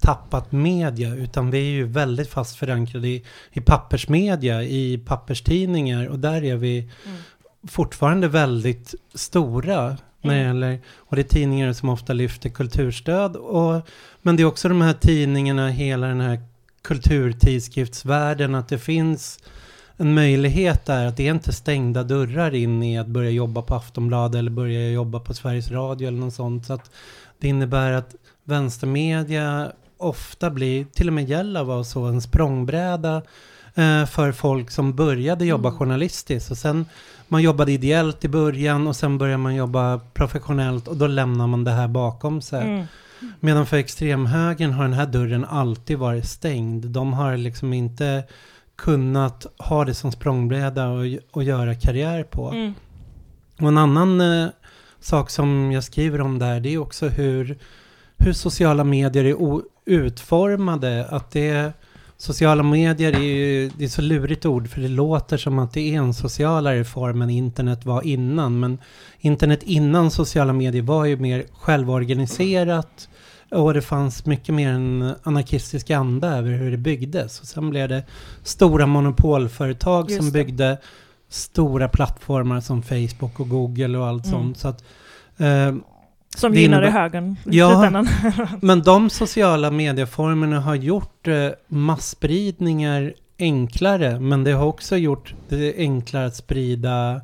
tappat 0.00 0.52
media 0.52 1.14
utan 1.14 1.50
vi 1.50 1.58
är 1.58 1.70
ju 1.70 1.84
väldigt 1.84 2.30
fast 2.30 2.56
förankrade 2.56 3.08
i, 3.08 3.24
i 3.52 3.60
pappersmedia, 3.60 4.62
i 4.62 4.98
papperstidningar 5.06 6.06
och 6.06 6.18
där 6.18 6.44
är 6.44 6.56
vi 6.56 6.78
Mm. 6.78 7.18
fortfarande 7.68 8.28
väldigt 8.28 8.94
stora 9.14 9.96
när 10.22 10.34
det 10.34 10.42
gäller, 10.42 10.80
och 10.96 11.16
det 11.16 11.22
är 11.22 11.28
tidningar 11.28 11.72
som 11.72 11.88
ofta 11.88 12.12
lyfter 12.12 12.48
kulturstöd 12.48 13.36
och, 13.36 13.86
men 14.22 14.36
det 14.36 14.42
är 14.42 14.44
också 14.44 14.68
de 14.68 14.80
här 14.80 14.92
tidningarna, 14.92 15.68
hela 15.68 16.06
den 16.06 16.20
här 16.20 16.40
kulturtidskriftsvärlden, 16.82 18.54
att 18.54 18.68
det 18.68 18.78
finns 18.78 19.38
en 19.96 20.14
möjlighet 20.14 20.86
där 20.86 21.06
att 21.06 21.16
det 21.16 21.26
är 21.26 21.30
inte 21.30 21.52
stängda 21.52 22.02
dörrar 22.02 22.54
in 22.54 22.82
i 22.82 22.98
att 22.98 23.06
börja 23.06 23.30
jobba 23.30 23.62
på 23.62 23.74
Aftonbladet 23.74 24.38
eller 24.38 24.50
börja 24.50 24.90
jobba 24.90 25.20
på 25.20 25.34
Sveriges 25.34 25.70
Radio 25.70 26.08
eller 26.08 26.18
något 26.18 26.34
sånt. 26.34 26.66
Så 26.66 26.72
att 26.72 26.90
det 27.38 27.48
innebär 27.48 27.92
att 27.92 28.14
vänstermedia 28.44 29.72
ofta 29.96 30.50
blir, 30.50 30.84
till 30.84 31.08
och 31.08 31.14
med 31.14 31.28
Gälla 31.28 31.64
var 31.64 31.84
så, 31.84 32.04
en 32.04 32.22
språngbräda 32.22 33.22
eh, 33.74 34.06
för 34.06 34.32
folk 34.32 34.70
som 34.70 34.96
började 34.96 35.44
jobba 35.44 35.68
Mm. 35.68 35.78
journalistiskt 35.78 36.50
och 36.50 36.58
sen 36.58 36.86
man 37.32 37.42
jobbade 37.42 37.72
ideellt 37.72 38.24
i 38.24 38.28
början 38.28 38.86
och 38.86 38.96
sen 38.96 39.18
börjar 39.18 39.38
man 39.38 39.54
jobba 39.54 40.00
professionellt 40.14 40.88
och 40.88 40.96
då 40.96 41.06
lämnar 41.06 41.46
man 41.46 41.64
det 41.64 41.70
här 41.70 41.88
bakom 41.88 42.40
sig. 42.40 42.62
Mm. 42.62 42.86
Medan 43.40 43.66
för 43.66 43.76
extremhögern 43.76 44.72
har 44.72 44.82
den 44.82 44.92
här 44.92 45.06
dörren 45.06 45.44
alltid 45.44 45.98
varit 45.98 46.28
stängd. 46.28 46.84
De 46.84 47.12
har 47.12 47.36
liksom 47.36 47.72
inte 47.72 48.24
kunnat 48.76 49.46
ha 49.58 49.84
det 49.84 49.94
som 49.94 50.12
språngbräda 50.12 50.88
och, 50.88 51.04
och 51.30 51.42
göra 51.42 51.74
karriär 51.74 52.24
på. 52.24 52.50
Mm. 52.50 52.74
Och 53.60 53.68
en 53.68 53.78
annan 53.78 54.20
eh, 54.20 54.48
sak 55.00 55.30
som 55.30 55.72
jag 55.72 55.84
skriver 55.84 56.20
om 56.20 56.38
där, 56.38 56.60
det 56.60 56.74
är 56.74 56.78
också 56.78 57.08
hur, 57.08 57.58
hur 58.18 58.32
sociala 58.32 58.84
medier 58.84 59.24
är 59.24 59.62
utformade. 59.84 61.06
Att 61.10 61.30
det 61.30 61.72
Sociala 62.22 62.62
medier 62.62 63.12
är 63.12 63.20
ju 63.22 63.70
det 63.78 63.84
är 63.84 63.88
så 63.88 64.02
lurigt 64.02 64.46
ord 64.46 64.68
för 64.68 64.80
det 64.80 64.88
låter 64.88 65.36
som 65.36 65.58
att 65.58 65.72
det 65.72 65.80
är 65.94 65.98
en 65.98 66.14
socialare 66.14 66.84
form 66.84 67.22
än 67.22 67.30
internet 67.30 67.84
var 67.86 68.02
innan. 68.06 68.60
Men 68.60 68.78
internet 69.20 69.62
innan 69.62 70.10
sociala 70.10 70.52
medier 70.52 70.82
var 70.82 71.04
ju 71.04 71.16
mer 71.16 71.44
självorganiserat 71.52 73.08
och 73.50 73.74
det 73.74 73.82
fanns 73.82 74.26
mycket 74.26 74.54
mer 74.54 74.68
en 74.72 75.14
anarkistisk 75.22 75.90
anda 75.90 76.28
över 76.28 76.50
hur 76.50 76.70
det 76.70 76.76
byggdes. 76.76 77.40
Och 77.40 77.46
sen 77.46 77.70
blev 77.70 77.88
det 77.88 78.04
stora 78.42 78.86
monopolföretag 78.86 80.10
Just 80.10 80.16
som 80.22 80.26
det. 80.26 80.32
byggde 80.44 80.78
stora 81.28 81.88
plattformar 81.88 82.60
som 82.60 82.82
Facebook 82.82 83.40
och 83.40 83.48
Google 83.48 83.98
och 83.98 84.06
allt 84.06 84.26
Mm. 84.26 84.38
sånt. 84.38 84.58
Så 84.58 84.68
att, 84.68 84.84
eh, 85.38 85.74
Som 86.36 86.54
gynnade 86.54 86.90
högern 86.90 87.36
i 87.44 87.58
Ja. 87.58 88.04
men 88.60 88.82
de 88.82 89.10
sociala 89.10 89.70
medieformerna 89.70 90.60
har 90.60 90.74
gjort 90.74 91.28
eh, 91.28 91.48
masspridningar 91.68 93.12
enklare, 93.38 94.20
men 94.20 94.44
det 94.44 94.52
har 94.52 94.66
också 94.66 94.96
gjort 94.96 95.34
det 95.48 95.74
enklare 95.76 96.26
att 96.26 96.36
sprida 96.36 97.20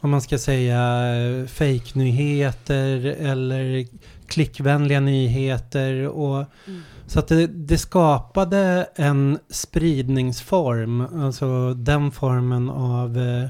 vad 0.00 0.10
man 0.10 0.20
ska 0.20 0.38
säga, 0.38 0.80
eh, 1.16 1.46
fake-nyheter 1.46 3.16
eller 3.20 3.86
klickvänliga 4.26 5.00
nyheter. 5.00 6.08
Och, 6.08 6.44
Mm. 6.66 6.82
Så 7.08 7.18
att 7.18 7.28
det, 7.28 7.46
det 7.46 7.78
skapade 7.78 8.88
en 8.94 9.38
spridningsform, 9.50 11.06
alltså 11.24 11.74
den 11.74 12.10
formen 12.10 12.70
av, 12.70 13.18
eh, 13.18 13.48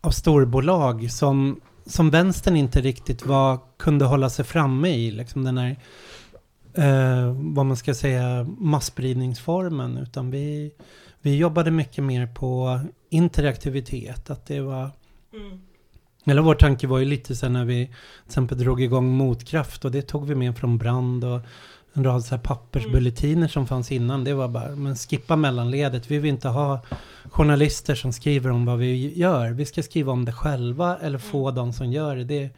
av 0.00 0.10
storbolag 0.10 1.10
som, 1.10 1.60
som 1.86 2.10
vänstern 2.10 2.56
inte 2.56 2.80
riktigt 2.80 3.26
var, 3.26 3.58
kunde 3.76 4.04
hålla 4.04 4.30
sig 4.30 4.44
framme 4.44 4.88
i. 4.88 5.10
Liksom 5.10 5.44
den 5.44 5.58
här, 5.58 5.76
eh, 6.74 7.32
vad 7.54 7.66
man 7.66 7.76
ska 7.76 7.94
säga, 7.94 8.46
masspridningsformen. 8.58 9.98
Utan 9.98 10.30
vi, 10.30 10.72
vi 11.20 11.36
jobbade 11.36 11.70
mycket 11.70 12.04
mer 12.04 12.26
på 12.26 12.80
interaktivitet. 13.10 14.30
Att 14.30 14.46
det 14.46 14.60
var 14.60 14.90
Mm. 15.32 15.60
eller 16.24 16.42
vår 16.42 16.54
tanke 16.54 16.86
var 16.86 16.98
ju 16.98 17.04
lite 17.04 17.36
sen 17.36 17.52
när 17.52 17.64
vi 17.64 17.86
till 17.86 17.94
exempel 18.26 18.58
drog 18.58 18.82
igång 18.82 19.08
Motkraft 19.08 19.84
och 19.84 19.90
det 19.90 20.02
tog 20.02 20.26
vi 20.26 20.34
med 20.34 20.56
från 20.58 20.78
Brand 20.78 21.24
och 21.24 21.40
en 21.96 22.04
rad 22.04 22.24
så 22.24 22.34
här 22.34 22.42
pappersbulletiner 22.42 23.48
som 23.48 23.66
fanns 23.66 23.92
innan. 23.92 24.24
Det 24.24 24.34
var 24.34 24.48
bara, 24.48 24.68
men 24.68 24.96
skippa 24.96 25.36
mellanledet. 25.36 26.10
Vi 26.10 26.18
vill 26.18 26.30
inte 26.30 26.48
ha 26.48 26.80
journalister 27.24 27.94
som 27.94 28.12
skriver 28.12 28.50
om 28.50 28.64
vad 28.64 28.78
vi 28.78 29.18
gör. 29.18 29.50
Vi 29.50 29.64
ska 29.64 29.82
skriva 29.82 30.12
om 30.12 30.24
det 30.24 30.32
själva 30.32 30.98
eller 31.02 31.18
få 31.18 31.50
de 31.50 31.72
som 31.72 31.92
gör 31.92 32.16
det. 32.16 32.24
Det 32.24 32.42
är 32.42 32.50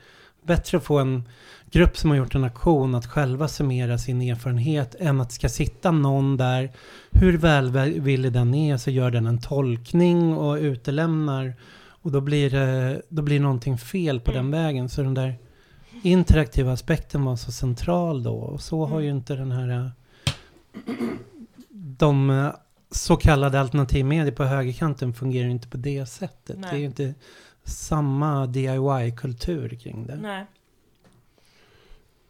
bättre 0.43 0.79
att 0.79 0.85
få 0.85 0.99
en 0.99 1.23
grupp 1.71 1.97
som 1.97 2.11
har 2.11 2.17
gjort 2.17 2.35
en 2.35 2.45
aktion 2.45 2.95
att 2.95 3.07
själva 3.07 3.49
summera 3.49 3.99
sin 3.99 4.23
erfarenhet 4.23 4.95
än 4.99 5.21
att 5.21 5.29
det 5.29 5.35
ska 5.35 5.49
sitta 5.49 5.91
någon 5.91 6.37
där, 6.37 6.71
hur 7.11 7.39
välvillig 7.39 8.33
den 8.33 8.55
är, 8.55 8.77
så 8.77 8.91
gör 8.91 9.11
den 9.11 9.27
en 9.27 9.41
tolkning 9.41 10.37
och 10.37 10.57
utelämnar 10.57 11.55
och 12.03 12.13
då 12.13 12.21
blir 12.21 12.51
det 12.51 13.03
då 13.09 13.23
blir 13.23 13.41
någonting 13.41 13.79
fel 13.79 14.21
på 14.21 14.33
den 14.33 14.51
vägen. 14.51 14.89
Så 14.89 15.03
den 15.03 15.15
där 15.15 15.35
interaktiva 16.03 16.73
aspekten 16.73 17.25
var 17.25 17.37
så 17.37 17.53
central 17.53 18.23
då. 18.23 18.35
Och 18.35 18.61
så 18.61 18.87
har 18.87 19.01
ju 19.01 19.11
inte 19.11 19.35
den 19.37 19.53
här... 19.53 19.69
eh, 19.71 19.87
De 21.71 22.31
eh, 22.31 22.51
så 22.91 23.17
kallade 23.17 23.61
alternativmedier 23.61 24.33
på 24.33 24.45
högerkanten 24.45 25.15
fungerar 25.15 25.49
inte 25.49 25.69
på 25.69 25.77
det 25.77 26.07
sättet. 26.07 26.59
Nej. 26.59 26.71
Det 26.71 26.77
är 26.77 26.81
ju 26.81 26.87
inte 26.87 27.15
samma 27.65 28.47
DIY-kultur 28.47 29.69
kring 29.83 30.07
det. 30.07 30.17
Nej. 30.17 30.45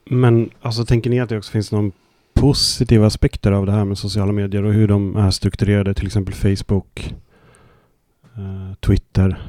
Men 0.05 0.51
alltså 0.61 0.85
tänker 0.85 1.11
ni 1.11 1.21
att 1.21 1.29
det 1.29 1.39
också 1.39 1.53
finns 1.53 1.73
någon 1.73 1.93
positiva 2.35 3.07
aspekter 3.07 3.53
av 3.53 3.67
det 3.67 3.73
här 3.73 3.85
med 3.85 3.99
sociala 3.99 4.33
medier 4.33 4.63
och 4.63 4.73
hur 4.73 4.89
de 4.89 5.17
är 5.17 5.31
strukturerade, 5.31 5.95
till 5.95 6.07
exempel 6.07 6.35
Facebook, 6.35 7.15
eh, 8.37 8.75
Twitter? 8.81 9.43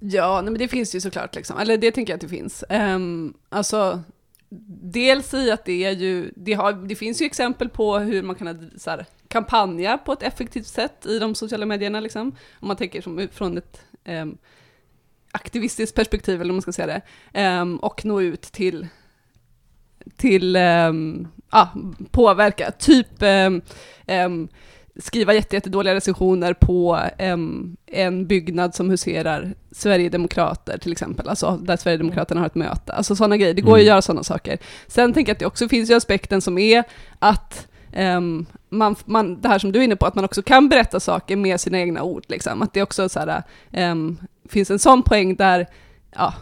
Ja, 0.00 0.40
nej, 0.42 0.50
men 0.50 0.58
det 0.58 0.68
finns 0.68 0.94
ju 0.94 1.00
såklart, 1.00 1.34
liksom. 1.34 1.58
eller 1.58 1.76
det 1.76 1.92
tänker 1.92 2.12
jag 2.12 2.16
att 2.16 2.20
det 2.20 2.28
finns. 2.28 2.64
Um, 2.68 3.34
alltså, 3.48 4.02
dels 4.82 5.34
i 5.34 5.50
att 5.50 5.64
det 5.64 5.84
är 5.84 5.90
ju, 5.90 6.32
det, 6.36 6.52
har, 6.52 6.72
det 6.72 6.94
finns 6.94 7.22
ju 7.22 7.26
exempel 7.26 7.68
på 7.68 7.98
hur 7.98 8.22
man 8.22 8.36
kan 8.36 8.70
så 8.76 8.90
här, 8.90 9.06
kampanja 9.28 9.98
på 9.98 10.12
ett 10.12 10.22
effektivt 10.22 10.66
sätt 10.66 11.06
i 11.06 11.18
de 11.18 11.34
sociala 11.34 11.66
medierna, 11.66 12.00
liksom. 12.00 12.36
om 12.60 12.68
man 12.68 12.76
tänker 12.76 13.02
som, 13.02 13.28
från 13.32 13.58
ett 13.58 13.80
um, 14.04 14.38
aktivistiskt 15.32 15.96
perspektiv, 15.96 16.40
eller 16.40 16.50
om 16.50 16.56
man 16.56 16.62
ska 16.62 16.72
säga 16.72 17.02
det, 17.32 17.60
um, 17.60 17.76
och 17.76 18.04
nå 18.04 18.20
ut 18.20 18.42
till, 18.42 18.86
till 20.16 20.56
um, 20.56 21.28
ah, 21.48 21.68
påverka, 22.10 22.70
typ 22.70 23.22
um, 24.06 24.48
um, 24.98 25.02
skriva 25.02 25.34
jätte, 25.34 25.56
jättedåliga 25.56 25.94
recensioner 25.94 26.52
på 26.52 26.98
em, 27.18 27.76
en 27.86 28.26
byggnad 28.26 28.74
som 28.74 28.90
huserar 28.90 29.54
Sverigedemokrater 29.70 30.78
till 30.78 30.92
exempel, 30.92 31.28
alltså 31.28 31.58
där 31.62 31.76
Sverigedemokraterna 31.76 32.40
har 32.40 32.46
ett 32.46 32.54
möte. 32.54 32.92
Alltså 32.92 33.16
sådana 33.16 33.36
grejer, 33.36 33.54
det 33.54 33.60
går 33.62 33.78
ju 33.78 33.82
att 33.82 33.84
Mm. 33.84 33.88
göra 33.88 34.02
sådana 34.02 34.22
saker. 34.24 34.58
Sen 34.86 35.12
tänker 35.12 35.30
jag 35.30 35.34
att 35.34 35.40
det 35.40 35.46
också 35.46 35.68
finns 35.68 35.90
ju 35.90 35.94
aspekten 35.94 36.40
som 36.40 36.58
är 36.58 36.84
att 37.18 37.66
em, 37.92 38.46
man, 38.70 38.96
man, 39.04 39.40
det 39.40 39.48
här 39.48 39.58
som 39.58 39.72
du 39.72 39.78
är 39.78 39.82
inne 39.84 39.96
på, 39.96 40.06
att 40.06 40.14
man 40.14 40.24
också 40.24 40.42
kan 40.42 40.68
berätta 40.68 41.00
saker 41.00 41.36
med 41.36 41.60
sina 41.60 41.78
egna 41.78 42.02
ord. 42.02 42.24
Liksom. 42.28 42.62
Att 42.62 42.72
det 42.72 42.82
också 42.82 43.08
så 43.08 43.20
här, 43.20 43.42
em, 43.72 44.18
finns 44.48 44.70
en 44.70 44.78
sån 44.78 45.02
poäng 45.02 45.34
där 45.36 45.66
ja, 46.16 46.34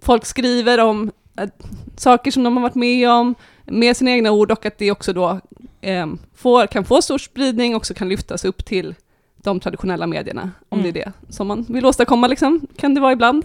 folk 0.00 0.24
skriver 0.24 0.80
om 0.80 1.10
eh, 1.40 1.48
saker 1.96 2.30
som 2.30 2.42
de 2.42 2.56
har 2.56 2.62
varit 2.62 2.74
med 2.74 3.10
om, 3.10 3.34
med 3.64 3.96
sina 3.96 4.10
egna 4.10 4.30
ord 4.30 4.50
och 4.50 4.66
att 4.66 4.78
det 4.78 4.90
också 4.90 5.12
då 5.12 5.40
eh, 5.84 6.06
får, 6.34 6.66
kan 6.66 6.84
få 6.84 7.02
stor 7.02 7.18
spridning 7.18 7.74
och 7.74 7.76
också 7.76 7.94
kan 7.94 8.08
lyftas 8.08 8.44
upp 8.44 8.64
till 8.64 8.94
de 9.36 9.60
traditionella 9.60 10.06
medierna, 10.06 10.50
om 10.68 10.78
Mm. 10.80 10.92
det 10.92 11.00
är 11.00 11.04
det 11.04 11.12
som 11.32 11.46
man 11.46 11.66
vill 11.68 11.86
åstadkomma, 11.86 12.26
liksom, 12.28 12.66
kan 12.76 12.94
det 12.94 13.00
vara 13.00 13.12
ibland. 13.12 13.44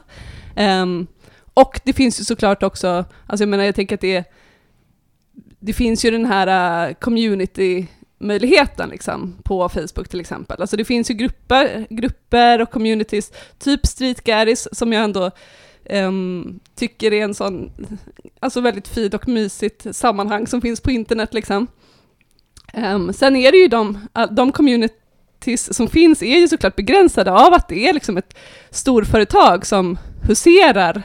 Ehm, 0.56 1.08
och 1.54 1.80
det 1.84 1.94
finns 1.94 2.20
ju 2.20 2.24
såklart 2.24 2.64
också, 2.64 3.06
alltså 3.28 3.42
jag 3.44 3.50
menar, 3.50 3.64
jag 3.64 3.76
tänker 3.76 3.96
att 3.96 4.02
det 4.02 4.16
är, 4.16 4.26
det 5.60 5.74
finns 5.74 6.06
ju 6.06 6.12
den 6.12 6.26
här 6.26 6.88
uh, 6.90 6.94
community-möjligheten 6.94 8.90
liksom, 8.90 9.36
på 9.44 9.70
Facebook 9.70 10.08
till 10.10 10.20
exempel. 10.20 10.62
Alltså 10.62 10.78
det 10.78 10.86
finns 10.86 11.10
ju 11.12 11.14
grupper, 11.14 11.88
grupper 11.90 12.62
och 12.62 12.72
communities, 12.72 13.32
typ 13.60 13.86
Street 13.88 14.24
Garris, 14.24 14.68
som 14.72 14.94
jag 14.94 15.04
ändå 15.04 15.32
ehm, 15.86 16.60
tycker 16.76 17.14
är 17.14 17.24
en 17.24 17.34
sån, 17.34 17.72
alltså 18.40 18.62
väldigt 18.62 18.88
fint 18.88 19.14
och 19.14 19.28
mysigt 19.28 19.96
sammanhang 19.96 20.48
som 20.48 20.62
finns 20.62 20.82
på 20.82 20.92
internet 20.92 21.34
liksom. 21.34 21.68
Ehm, 22.74 23.14
sen 23.14 23.36
är 23.36 23.52
det 23.52 23.58
ju 23.58 23.68
de, 23.68 23.98
de 24.32 24.52
communities 24.52 25.74
som 25.74 25.88
finns 25.88 26.24
är 26.24 26.40
ju 26.40 26.48
såklart 26.48 26.76
begränsade 26.76 27.32
av 27.32 27.54
att 27.54 27.68
det 27.68 27.90
är 27.90 27.94
liksom 27.94 28.18
ett 28.18 28.34
storföretag 28.70 29.66
som 29.66 29.98
huserar, 30.28 31.02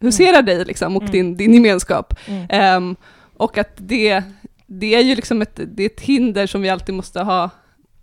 huserar 0.00 0.42
dig 0.42 0.64
liksom 0.64 0.96
och 0.96 1.02
Mm. 1.02 1.12
din, 1.12 1.36
din 1.36 1.54
gemenskap. 1.54 2.14
Mm. 2.26 2.46
Ehm, 2.50 2.96
och 3.36 3.58
att 3.58 3.72
det, 3.76 4.22
det 4.66 4.94
är 4.94 5.00
ju 5.02 5.14
liksom 5.14 5.42
ett, 5.42 5.60
det 5.66 5.82
är 5.82 5.86
ett 5.86 6.00
hinder 6.00 6.46
som 6.46 6.62
vi 6.62 6.68
alltid 6.68 6.94
måste 6.94 7.20
ha, 7.20 7.50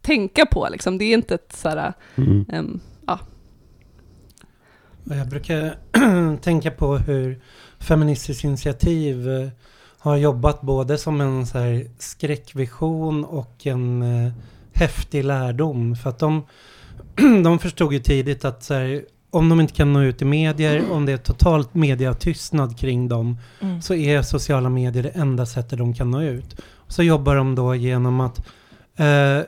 tänka 0.02 0.46
på 0.46 0.68
liksom. 0.72 0.98
Det 0.98 1.06
är 1.06 1.14
inte 1.14 1.36
ett 1.36 1.54
såhär, 1.56 1.94
Mm. 2.16 2.46
ehm, 2.50 2.80
Och 5.10 5.16
Jag 5.16 5.28
brukar 5.30 5.78
tänka 6.42 6.72
på 6.72 6.98
hur 6.98 7.42
Feministiskt 7.80 8.44
initiativ 8.44 9.30
eh, 9.30 9.48
har 10.04 10.18
jobbat 10.18 10.62
både 10.62 10.98
som 10.98 11.22
en 11.22 11.46
så 11.46 11.60
här 11.60 11.86
skräckvision 12.00 13.26
och 13.26 13.68
en 13.68 14.02
eh, 14.02 14.34
häftig 14.74 15.24
lärdom. 15.24 15.96
För 15.96 16.10
att 16.10 16.20
de, 16.20 16.44
de 17.44 17.60
förstod 17.60 17.94
ju 17.94 18.00
tidigt 18.00 18.46
att 18.46 18.64
så 18.64 18.74
här, 18.74 19.06
om 19.30 19.50
de 19.50 19.62
inte 19.62 19.74
kan 19.74 19.94
nå 19.94 20.02
ut 20.02 20.22
i 20.22 20.26
medier, 20.26 20.92
om 20.92 21.06
det 21.06 21.12
är 21.12 21.18
totalt 21.18 21.74
mediatystnad 21.74 22.80
kring 22.80 23.08
dem, 23.08 23.38
Mm. 23.62 23.82
så 23.82 23.94
är 23.94 24.22
sociala 24.22 24.70
medier 24.70 25.04
det 25.04 25.10
enda 25.10 25.46
sättet 25.46 25.80
de 25.80 25.94
kan 25.94 26.12
nå 26.12 26.22
ut. 26.22 26.62
Så 26.88 27.04
jobbar 27.04 27.36
de 27.36 27.56
då 27.56 27.76
genom 27.76 28.20
att 28.20 28.38
eh, 28.96 29.40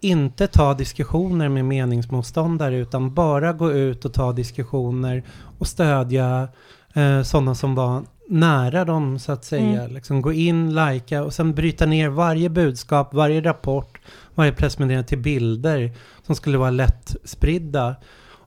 inte 0.00 0.46
ta 0.46 0.74
diskussioner 0.74 1.48
med 1.48 1.64
meningsmotståndare 1.64 2.76
utan 2.76 3.14
bara 3.14 3.52
gå 3.52 3.72
ut 3.72 4.04
och 4.04 4.12
ta 4.12 4.32
diskussioner 4.32 5.22
och 5.58 5.66
stödja 5.66 6.48
eh, 6.94 7.22
sådana 7.22 7.54
som 7.54 7.74
var 7.74 8.02
nära 8.28 8.84
dem 8.84 9.18
så 9.18 9.32
att 9.32 9.44
säga. 9.44 9.82
Mm. 9.82 9.94
Liksom 9.94 10.22
gå 10.22 10.32
in, 10.32 10.74
lajka 10.74 11.22
och 11.22 11.34
sen 11.34 11.54
bryta 11.54 11.86
ner 11.86 12.08
varje 12.08 12.48
budskap, 12.48 13.14
varje 13.14 13.40
rapport, 13.40 13.98
varje 14.34 14.52
pressmeddelande 14.52 15.08
till 15.08 15.18
bilder 15.18 15.92
som 16.26 16.34
skulle 16.34 16.58
vara 16.58 16.70
lätt 16.70 17.16
spridda. 17.24 17.96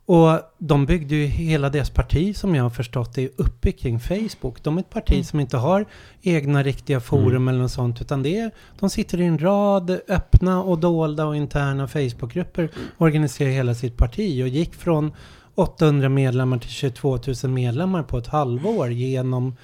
Och 0.08 0.39
de 0.58 0.86
byggde 0.86 1.15
ju 1.15 1.25
hela 1.25 1.70
deras 1.70 1.89
parti 1.89 2.36
som 2.36 2.55
jag 2.55 2.63
har 2.63 2.70
förstått 2.70 3.13
det 3.15 3.29
uppe 3.38 3.72
kring 3.72 4.00
Facebook. 4.00 4.63
De 4.63 4.77
är 4.77 4.82
ett 4.82 4.89
parti 4.89 5.12
Mm. 5.13 5.24
som 5.24 5.39
inte 5.39 5.58
har 5.58 5.86
egna 6.22 6.63
riktiga 6.63 7.00
forum 7.00 7.27
Mm. 7.36 7.48
eller 7.48 7.60
något 7.62 7.72
sånt 7.72 8.01
utan 8.01 8.24
det 8.24 8.38
är, 8.38 8.51
de 8.79 8.89
sitter 8.89 9.22
i 9.22 9.25
en 9.25 9.39
rad 9.39 10.00
öppna 10.08 10.63
och 10.63 10.79
dolda 10.79 11.25
och 11.25 11.36
interna 11.36 11.88
Facebookgrupper 11.88 12.70
och 12.98 13.01
organiserar 13.05 13.50
hela 13.50 13.75
sitt 13.75 13.98
parti 13.98 14.44
och 14.44 14.48
gick 14.48 14.74
från 14.75 15.12
800 15.56 16.10
medlemmar 16.10 16.58
till 16.58 16.70
22 16.70 17.20
000 17.44 17.52
medlemmar 17.52 18.04
på 18.04 18.18
ett 18.18 18.28
halvår 18.28 18.92
genom 18.92 19.56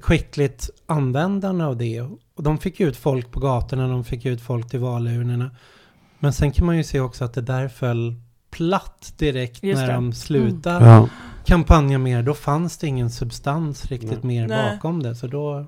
skickligt 0.00 0.70
användande 0.86 1.64
av 1.64 1.76
det. 1.76 2.00
Och 2.36 2.42
de 2.42 2.58
fick 2.58 2.80
ut 2.80 2.96
folk 2.96 3.30
på 3.30 3.40
gatorna, 3.40 3.88
de 3.88 4.04
fick 4.04 4.26
ut 4.26 4.40
folk 4.40 4.70
till 4.70 4.80
valurnorna. 4.80 5.50
Men 6.18 6.32
sen 6.32 6.52
kan 6.52 6.66
man 6.66 6.76
ju 6.76 6.84
se 6.84 7.00
också 7.00 7.24
att 7.24 7.34
det 7.34 7.40
där 7.40 7.68
föll 7.68 8.14
platt 8.50 9.14
direkt 9.18 9.62
Just 9.62 9.80
när 9.80 9.86
det. 9.86 9.92
de 9.94 10.12
slutade 10.12 10.86
Ja. 10.86 11.08
kampanja 11.44 11.98
mer. 11.98 12.22
Då 12.22 12.34
fanns 12.34 12.78
det 12.78 12.86
ingen 12.86 13.10
substans 13.10 13.86
riktigt 13.86 14.10
Nej. 14.10 14.26
mer 14.40 14.48
Nej. 14.48 14.74
bakom 14.74 15.02
det. 15.02 15.14
Så 15.14 15.26
då... 15.26 15.66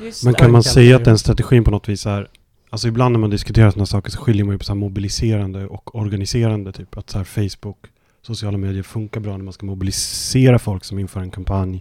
Just 0.00 0.24
Men 0.24 0.34
kan 0.34 0.52
man 0.52 0.62
säga 0.62 0.96
att 0.96 1.04
den 1.04 1.18
strategin 1.18 1.64
på 1.64 1.70
något 1.70 1.88
vis 1.88 2.06
är 2.06 2.28
Alltså 2.70 2.88
ibland 2.88 3.12
när 3.12 3.20
man 3.20 3.30
diskuterar 3.30 3.70
sådana 3.70 3.86
saker 3.86 4.10
så 4.10 4.18
skiljer 4.18 4.44
man 4.44 4.54
ju 4.54 4.58
på 4.58 4.64
så 4.64 4.72
här 4.72 4.78
mobiliserande 4.78 5.66
och 5.66 5.94
organiserande. 5.94 6.72
Typ 6.72 6.96
att 6.98 7.10
så 7.10 7.18
här 7.18 7.24
Facebook, 7.24 7.76
sociala 8.22 8.58
medier 8.58 8.82
funkar 8.82 9.20
bra 9.20 9.36
när 9.36 9.44
man 9.44 9.52
ska 9.52 9.66
mobilisera 9.66 10.58
folk 10.58 10.84
som 10.84 10.98
inför 10.98 11.20
en 11.20 11.30
kampanj. 11.30 11.80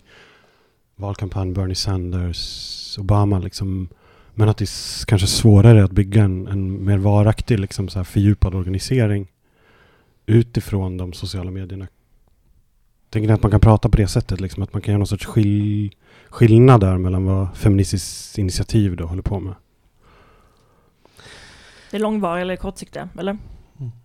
Valkampanj, 0.95 1.53
Bernie 1.53 1.75
Sanders, 1.75 2.97
Obama 2.99 3.39
liksom. 3.39 3.89
Men 4.33 4.49
att 4.49 4.57
det 4.57 4.65
är 4.65 5.05
kanske 5.05 5.27
svårare 5.27 5.83
att 5.83 5.91
bygga 5.91 6.23
en, 6.23 6.47
en 6.47 6.85
mer 6.85 6.97
varaktig 6.97 7.59
liksom 7.59 7.89
så 7.89 7.99
här 7.99 8.03
fördjupad 8.03 8.55
organisering 8.55 9.27
utifrån 10.25 10.97
de 10.97 11.13
sociala 11.13 11.51
medierna. 11.51 11.87
tänker 13.09 13.27
ni 13.27 13.33
att 13.33 13.43
man 13.43 13.51
kan 13.51 13.59
prata 13.59 13.89
på 13.89 13.97
det 13.97 14.07
sättet? 14.07 14.41
Liksom, 14.41 14.63
att 14.63 14.73
man 14.73 14.81
kan 14.81 14.91
göra 14.91 14.97
någon 14.97 15.07
sorts 15.07 15.25
skill 15.25 15.95
skillnad 16.29 16.81
där 16.81 16.97
mellan 16.97 17.25
vad 17.25 17.57
Feministiskt 17.57 18.37
initiativ 18.37 18.95
då 18.95 19.05
håller 19.05 19.21
på 19.21 19.39
med? 19.39 19.53
Det 21.91 21.97
är 21.97 22.01
långvariga 22.01 22.41
eller 22.41 22.55
kortsiktiga, 22.55 23.09
eller? 23.19 23.37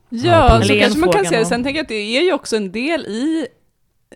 Ja, 0.09 0.63
så 0.63 0.79
kanske 0.81 0.99
man 0.99 1.13
kan 1.13 1.25
se 1.25 1.39
det. 1.39 1.47
Sen 1.47 1.65
tänker 1.65 1.79
jag 1.79 1.83
att 1.85 1.89
det 1.89 2.17
är 2.19 2.23
ju 2.23 2.33
också 2.33 2.57
en 2.57 2.73
del 2.73 3.07
i, 3.07 3.47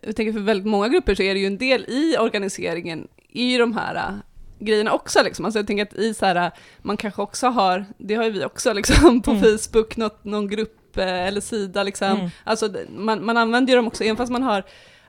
jag 0.02 0.16
tänker 0.16 0.32
för 0.32 0.40
väldigt 0.40 0.66
många 0.66 0.88
grupper 0.88 1.14
så 1.14 1.23
är 1.23 1.35
det 1.35 1.40
ju 1.40 1.47
en 1.47 1.59
del 1.59 1.85
i 1.88 2.16
organiseringen 2.18 3.09
i 3.28 3.56
de 3.56 3.76
här 3.76 3.94
äh, 3.94 4.14
grejerna 4.59 4.92
också 4.92 5.23
liksom. 5.25 5.44
Alltså 5.44 5.59
jag 5.59 5.66
tänker 5.66 5.82
att 5.82 5.94
i 5.94 6.14
så 6.14 6.26
här, 6.26 6.37
äh, 6.37 6.52
man 6.82 6.97
kanske 6.97 7.23
också 7.23 7.47
har, 7.47 7.85
det 7.99 8.14
har 8.14 8.25
ju 8.25 8.30
vi 8.30 8.44
också 8.44 8.73
liksom 8.80 9.23
på 9.23 9.30
Mm. 9.30 9.42
Facebook, 9.42 9.97
något, 9.97 10.25
någon 10.25 10.49
grupp 10.49 10.97
äh, 10.99 11.04
eller 11.26 11.40
sida 11.40 11.82
liksom. 11.82 12.09
Mm. 12.09 12.30
Alltså 12.44 12.68
man, 12.97 13.25
man 13.25 13.37
använder 13.37 13.73
ju 13.73 13.76
dem 13.76 13.87
också, 13.87 14.04
även 14.04 14.16
fast 14.16 14.32
man 14.32 14.42
har 14.42 14.62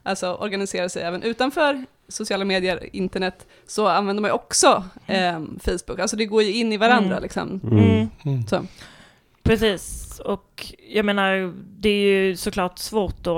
alltså, 0.04 0.34
organiserat 0.34 0.92
sig 0.92 1.04
även 1.04 1.24
utanför 1.24 1.86
sociala 2.08 2.46
medier, 2.46 2.96
internet, 2.96 3.48
så 3.68 3.88
använder 3.88 4.22
man 4.22 4.30
ju 4.30 4.34
också 4.34 4.84
ehm, 5.08 5.60
Facebook. 5.64 6.00
Alltså 6.00 6.18
det 6.18 6.26
går 6.26 6.44
ju 6.44 6.54
in 6.54 6.74
i 6.74 6.78
varandra 6.78 7.12
Mm. 7.12 7.24
liksom. 7.24 7.62
Mm. 7.64 8.10
Mm. 8.26 8.48
Så. 8.48 8.66
Precis, 9.44 10.20
och 10.26 10.66
jag 10.94 11.06
menar, 11.06 11.54
det 11.80 11.90
är 11.90 12.24
ju 12.28 12.36
såklart 12.36 12.78
svårt 12.80 13.28
och 13.28 13.36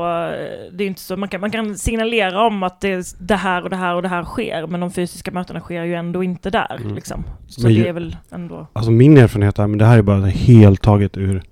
det 0.72 0.83
är 0.83 0.88
inte 0.88 1.01
så, 1.01 1.17
man 1.17 1.29
kan, 1.29 1.41
man 1.41 1.51
kan 1.51 1.77
signalera 1.77 2.48
om 2.48 2.63
att 2.63 2.81
det, 2.81 3.15
det 3.19 3.36
här 3.36 3.63
och 3.63 3.69
det 3.69 3.75
här 3.75 3.95
och 3.95 4.01
det 4.01 4.07
här 4.07 4.24
sker, 4.24 4.67
men 4.67 4.79
de 4.79 4.91
fysiska 4.91 5.31
mötena 5.31 5.60
sker 5.60 5.83
ju 5.83 5.93
ändå 5.95 6.24
inte 6.24 6.50
där 6.50 6.77
Mm. 6.81 6.95
liksom. 6.95 7.24
Så 7.48 7.62
Men 7.63 7.74
ju- 7.74 7.83
det 7.83 7.89
är 7.89 7.93
väl 7.93 8.17
ändå... 8.31 8.67
Alltså 8.74 8.91
min 8.91 9.17
erfarenhet 9.17 9.60
är, 9.60 9.67
men 9.67 9.79
det 9.79 9.86
här 9.86 9.98
är 9.98 10.01
bara 10.01 10.25
helt 10.25 10.81
taget 10.81 11.17
ur... 11.17 11.43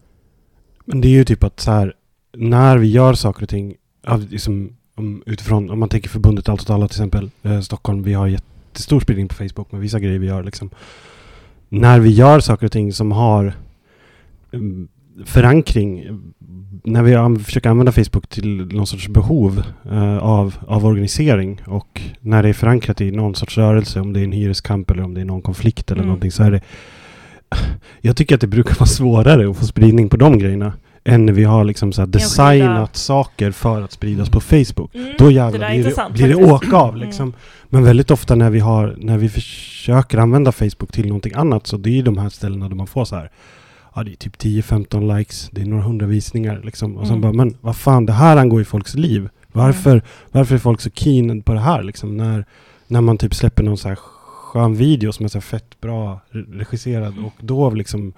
Men 0.85 1.01
det 1.01 1.07
är 1.07 1.11
ju 1.11 1.23
typ 1.23 1.43
att 1.43 1.59
så 1.59 1.71
här, 1.71 1.93
när 2.37 2.77
vi 2.77 2.87
gör 2.87 3.13
saker 3.13 3.43
och 3.43 3.49
ting, 3.49 3.75
liksom, 4.29 4.77
om, 4.95 5.23
utifrån, 5.25 5.69
om 5.69 5.79
man 5.79 5.89
tänker 5.89 6.09
förbundet 6.09 6.49
Allt 6.49 6.61
åt 6.61 6.69
alla 6.69 6.87
till 6.87 6.95
exempel, 6.95 7.29
eh, 7.43 7.59
Stockholm, 7.59 8.03
vi 8.03 8.13
har 8.13 8.27
jättestor 8.27 8.99
spridning 8.99 9.27
på 9.27 9.35
Facebook 9.35 9.71
med 9.71 9.81
vissa 9.81 9.99
grejer 9.99 10.19
vi 10.19 10.27
gör 10.27 10.43
liksom. 10.43 10.69
När 11.69 11.99
vi 11.99 12.09
gör 12.09 12.39
saker 12.39 12.65
och 12.65 12.71
ting 12.71 12.93
som 12.93 13.11
har 13.11 13.53
förankring, 15.25 15.99
eh, 15.99 16.15
när 16.83 17.03
vi 17.03 17.43
försöker 17.43 17.69
använda 17.69 17.91
Facebook 17.91 18.27
till 18.27 18.65
någon 18.65 18.87
sorts 18.87 19.07
behov 19.07 19.63
eh, 19.91 20.17
av, 20.17 20.55
av 20.67 20.85
organisering 20.85 21.61
och 21.67 22.01
när 22.19 22.43
det 22.43 22.49
är 22.49 22.53
förankrat 22.53 23.01
i 23.01 23.11
någon 23.11 23.35
sorts 23.35 23.57
rörelse, 23.57 23.99
om 23.99 24.13
det 24.13 24.19
är 24.19 24.23
en 24.23 24.31
hyreskamp 24.31 24.91
eller 24.91 25.03
om 25.03 25.13
det 25.13 25.21
är 25.21 25.25
någon 25.25 25.41
konflikt 25.41 25.91
eller 25.91 26.01
Mm. 26.01 26.07
någonting 26.07 26.31
så 26.31 26.43
är 26.43 26.51
det 26.51 26.61
jag 28.01 28.15
tycker 28.17 28.35
att 28.35 28.41
det 28.41 28.47
brukar 28.47 28.75
vara 28.79 28.87
svårare 28.87 29.49
att 29.51 29.57
få 29.57 29.65
spridning 29.65 30.09
på 30.09 30.17
de 30.17 30.39
grejerna 30.39 30.73
än 31.03 31.25
när 31.25 31.33
vi 31.33 31.43
har 31.43 31.63
liksom 31.63 31.93
så 31.93 32.05
designat 32.05 32.95
saker 32.95 33.51
för 33.51 33.81
att 33.81 33.91
spridas 33.91 34.29
på 34.29 34.39
Facebook. 34.39 34.95
Mm, 34.95 35.13
Då 35.17 35.27
det 35.27 35.33
jävlar 35.33 35.69
är 35.69 35.73
blir 35.73 35.83
det, 35.83 36.13
blir 36.13 36.27
det 36.27 36.35
åka 36.35 36.77
av 36.77 36.89
Mm. 36.95 37.01
liksom. 37.05 37.33
Men 37.69 37.83
väldigt 37.83 38.11
ofta 38.11 38.35
när 38.35 38.49
vi, 38.49 38.59
har, 38.59 38.95
när 38.97 39.17
vi 39.17 39.29
försöker 39.29 40.17
använda 40.17 40.51
Facebook 40.51 40.91
till 40.91 41.07
någonting 41.07 41.33
annat 41.35 41.67
så 41.67 41.77
det 41.77 41.89
är 41.89 41.93
ju 41.93 42.01
de 42.01 42.17
här 42.17 42.29
ställena 42.29 42.69
där 42.69 42.75
man 42.75 42.87
får 42.87 43.05
så 43.05 43.15
här 43.15 43.31
Ja 43.95 44.03
det 44.03 44.11
är 44.11 44.15
typ 44.15 44.37
10-15 44.37 45.17
likes, 45.17 45.49
det 45.51 45.61
är 45.61 45.65
några 45.65 45.83
hundra 45.83 46.05
visningar 46.05 46.61
liksom. 46.63 46.97
Och 46.97 47.07
sen 47.07 47.17
Mm. 47.17 47.21
bara, 47.21 47.33
men 47.45 47.57
vad 47.61 47.75
fan 47.75 48.05
det 48.05 48.13
här 48.13 48.37
angår 48.37 48.59
ju 48.61 48.65
folks 48.65 48.95
liv. 48.95 49.29
Varför, 49.51 50.01
varför 50.31 50.55
är 50.55 50.59
folk 50.59 50.81
så 50.81 50.89
keen 50.89 51.41
på 51.41 51.53
det 51.53 51.59
här 51.59 51.83
liksom? 51.83 52.17
När, 52.17 52.45
när 52.87 53.01
man 53.01 53.17
typ 53.17 53.33
släpper 53.35 53.63
någon 53.63 53.77
så 53.77 53.87
här 53.87 53.95
skön 53.95 54.75
video 54.75 55.11
som 55.11 55.25
är 55.25 55.29
så 55.29 55.37
här 55.37 55.41
fett 55.41 55.81
bra 55.81 56.19
re- 56.31 56.57
regisserad 56.57 57.13
Mm. 57.13 57.25
och 57.25 57.33
då 57.39 57.69
liksom 57.69 58.13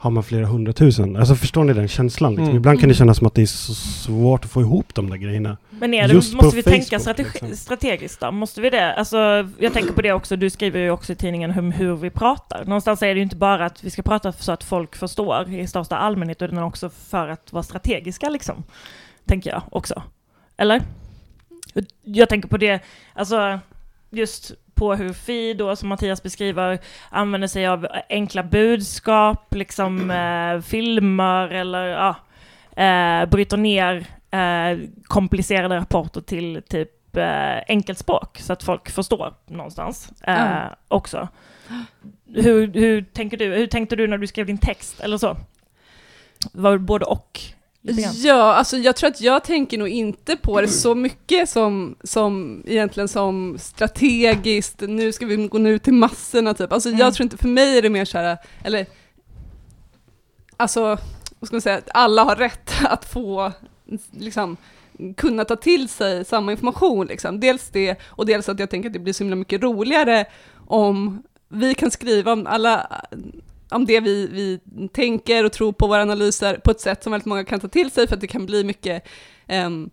har 0.00 0.10
man 0.10 0.22
flera 0.22 0.46
hundratusen. 0.46 1.16
Alltså 1.16 1.34
förstår 1.34 1.64
ni 1.64 1.72
den 1.72 1.88
känslan? 1.88 2.30
Liksom? 2.32 2.44
Mm. 2.44 2.56
Ibland 2.56 2.80
kan 2.80 2.88
det 2.88 2.94
kännas 2.94 3.16
som 3.18 3.26
att 3.26 3.34
det 3.34 3.42
är 3.42 3.46
så 3.46 3.74
svårt 3.74 4.44
att 4.44 4.50
få 4.50 4.60
ihop 4.60 4.94
de 4.94 5.10
där 5.10 5.16
grejerna. 5.16 5.56
Men 5.70 5.94
är 5.94 6.08
det, 6.08 6.14
Just 6.14 6.34
måste 6.34 6.56
vi 6.56 6.62
tänka 6.62 6.98
Facebook, 6.98 7.16
strategi- 7.16 7.32
liksom. 7.32 7.56
strategiskt 7.56 8.20
då? 8.20 8.30
Måste 8.30 8.60
vi 8.60 8.70
det? 8.70 8.94
Alltså, 8.94 9.48
jag 9.58 9.72
tänker 9.72 9.92
på 9.92 10.02
det 10.02 10.12
också, 10.12 10.36
du 10.36 10.50
skriver 10.50 10.80
ju 10.80 10.90
också 10.90 11.12
i 11.12 11.16
tidningen 11.16 11.50
hur, 11.50 11.72
hur 11.72 11.96
vi 11.96 12.10
pratar. 12.10 12.64
Någonstans 12.64 13.02
är 13.02 13.06
det 13.06 13.14
ju 13.14 13.22
inte 13.22 13.36
bara 13.36 13.64
att 13.66 13.84
vi 13.84 13.90
ska 13.90 14.02
prata 14.02 14.32
så 14.32 14.52
att 14.52 14.64
folk 14.64 14.96
förstår 14.96 15.54
i 15.54 15.66
största 15.66 15.96
allmänhet, 15.96 16.42
utan 16.42 16.58
också 16.58 16.90
för 16.90 17.28
att 17.28 17.52
vara 17.52 17.62
strategiska 17.62 18.28
liksom. 18.28 18.64
Tänker 19.26 19.50
jag 19.50 19.62
också. 19.70 20.02
Eller? 20.56 20.82
Jag 22.02 22.28
tänker 22.28 22.48
på 22.48 22.56
det, 22.56 22.80
alltså 23.14 23.58
just 24.10 24.52
på 24.78 24.94
hur 24.94 25.12
Fi 25.12 25.54
då, 25.54 25.76
som 25.76 25.88
Mattias 25.88 26.22
beskriver, 26.22 26.78
använder 27.10 27.48
sig 27.48 27.66
av 27.66 27.86
enkla 28.08 28.42
budskap, 28.42 29.54
liksom 29.54 30.10
eh, 30.10 30.60
filmer 30.60 31.48
eller 31.48 31.84
ja, 31.86 32.16
eh, 32.84 33.28
bryter 33.28 33.56
ner 33.56 34.06
eh, 34.30 34.78
komplicerade 35.04 35.76
rapporter 35.76 36.20
till 36.20 36.62
typ 36.68 37.16
eh, 37.16 37.58
enkelt 37.68 37.98
språk 37.98 38.38
så 38.40 38.52
att 38.52 38.62
folk 38.62 38.90
förstår 38.90 39.34
någonstans 39.46 40.12
eh, 40.22 40.34
Ja. 40.34 40.76
också. 40.88 41.28
Hur, 42.34 42.72
hur, 42.72 43.02
tänker 43.02 43.36
du, 43.36 43.44
hur 43.44 43.66
tänkte 43.66 43.96
du 43.96 44.06
när 44.06 44.18
du 44.18 44.26
skrev 44.26 44.46
din 44.46 44.58
text 44.58 45.00
eller 45.00 45.18
så? 45.18 45.36
Var 46.52 46.72
det 46.72 46.78
både 46.78 47.04
och? 47.04 47.40
Ja, 48.16 48.54
alltså 48.54 48.76
jag 48.76 48.96
tror 48.96 49.10
att 49.10 49.20
jag 49.20 49.44
tänker 49.44 49.78
nog 49.78 49.88
inte 49.88 50.36
på 50.36 50.60
det 50.60 50.68
så 50.68 50.94
mycket 50.94 51.48
som, 51.48 51.96
som 52.04 52.62
egentligen 52.66 53.08
som 53.08 53.56
strategiskt, 53.60 54.80
nu 54.80 55.12
ska 55.12 55.26
vi 55.26 55.36
gå 55.48 55.58
nu 55.58 55.78
till 55.78 55.92
massorna 55.92 56.54
typ. 56.54 56.72
Alltså 56.72 56.88
Mm. 56.88 57.00
jag 57.00 57.14
tror 57.14 57.24
inte, 57.24 57.36
för 57.36 57.48
mig 57.48 57.78
är 57.78 57.82
det 57.82 57.90
mer 57.90 58.04
så 58.04 58.18
här, 58.18 58.38
eller 58.64 58.86
alltså, 60.56 60.80
vad 61.38 61.46
ska 61.46 61.54
man 61.54 61.60
säga, 61.60 61.78
att 61.78 61.90
alla 61.94 62.24
har 62.24 62.36
rätt 62.36 62.70
att 62.84 63.04
få, 63.04 63.52
liksom, 64.10 64.56
kunna 65.16 65.44
ta 65.44 65.56
till 65.56 65.88
sig 65.88 66.24
samma 66.24 66.52
information 66.52 67.06
liksom. 67.06 67.40
Dels 67.40 67.68
det, 67.68 67.96
och 68.04 68.26
dels 68.26 68.48
att 68.48 68.58
jag 68.60 68.70
tänker 68.70 68.88
att 68.88 68.92
det 68.92 68.98
blir 68.98 69.12
så 69.12 69.24
himla 69.24 69.36
mycket 69.36 69.62
roligare 69.62 70.24
om 70.66 71.22
vi 71.48 71.74
kan 71.74 71.90
skriva 71.90 72.32
om 72.32 72.46
alla 72.46 73.02
om 73.70 73.84
det 73.86 74.00
vi, 74.00 74.26
vi 74.26 74.60
tänker 74.88 75.44
och 75.44 75.52
tror 75.52 75.72
på 75.72 75.86
våra 75.86 76.02
analyser 76.02 76.54
på 76.64 76.70
ett 76.70 76.80
sätt 76.80 77.02
som 77.02 77.12
väldigt 77.12 77.26
många 77.26 77.44
kan 77.44 77.60
ta 77.60 77.68
till 77.68 77.90
sig 77.90 78.08
för 78.08 78.14
att 78.14 78.20
det 78.20 78.26
kan 78.26 78.46
bli 78.46 78.64
mycket 78.64 79.08
ehm, 79.46 79.90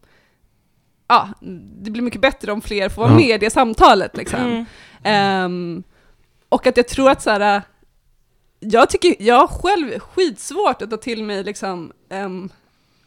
Ja, 1.07 1.29
det 1.81 1.91
blir 1.91 2.01
mycket 2.01 2.21
bättre 2.21 2.51
om 2.51 2.61
fler 2.61 2.89
får 2.89 3.01
vara 3.01 3.11
Ja. 3.11 3.17
med 3.17 3.29
i 3.35 3.37
det 3.37 3.49
samtalet 3.49 4.17
liksom. 4.17 4.39
Mm. 4.39 4.65
Ehm, 5.03 5.83
och 6.49 6.67
att 6.67 6.77
jag 6.77 6.87
tror 6.87 7.09
att 7.09 7.21
så 7.21 7.29
här, 7.29 7.61
jag 8.59 8.89
tycker, 8.89 9.15
jag 9.19 9.35
har 9.39 9.47
själv 9.47 9.99
skitsvårt 9.99 10.81
att 10.81 10.89
ta 10.89 10.97
till 10.97 11.23
mig 11.23 11.43
liksom 11.43 11.91
em, 12.09 12.49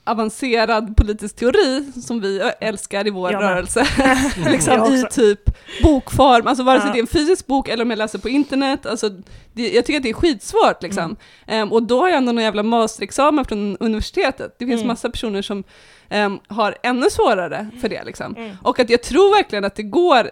avancerad 0.08 0.96
politisk 0.96 1.36
teori 1.36 1.92
som 2.02 2.20
vi 2.20 2.50
älskar 2.60 3.06
i 3.06 3.10
vår 3.10 3.32
med. 3.32 3.40
rörelse, 3.40 3.86
liksom 4.50 4.94
i 4.94 5.04
typ 5.10 5.40
bokform, 5.82 6.46
alltså 6.46 6.64
vare 6.64 6.80
sig 6.80 6.88
Ja. 6.88 6.92
det 6.92 6.98
är 6.98 7.00
en 7.00 7.06
fysisk 7.06 7.46
bok 7.46 7.68
eller 7.68 7.84
om 7.84 7.90
jag 7.90 7.96
läser 7.98 8.18
på 8.18 8.28
internet, 8.28 8.86
alltså 8.86 9.08
det, 9.52 9.68
jag 9.70 9.84
tycker 9.86 9.96
att 9.96 10.02
det 10.02 10.08
är 10.10 10.14
skitsvårt 10.14 10.82
liksom. 10.82 11.04
Mm. 11.04 11.62
Em, 11.62 11.72
och 11.72 11.82
då 11.82 12.00
har 12.00 12.08
jag 12.08 12.16
ändå 12.18 12.32
någon 12.32 12.44
jävla 12.44 12.62
masterexamen 12.62 13.44
från 13.44 13.76
universitetet, 13.80 14.56
det 14.58 14.66
finns 14.66 14.78
Mm. 14.80 14.88
massa 14.88 15.10
personer 15.10 15.42
som 15.42 15.64
em, 16.08 16.38
har 16.48 16.74
ännu 16.82 17.10
svårare 17.10 17.68
för 17.80 17.88
det 17.88 18.04
liksom. 18.04 18.36
Mm. 18.36 18.56
Och 18.62 18.80
att 18.80 18.90
jag 18.90 19.02
tror 19.02 19.36
verkligen 19.36 19.64
att 19.64 19.74
det 19.74 19.82
går, 19.82 20.30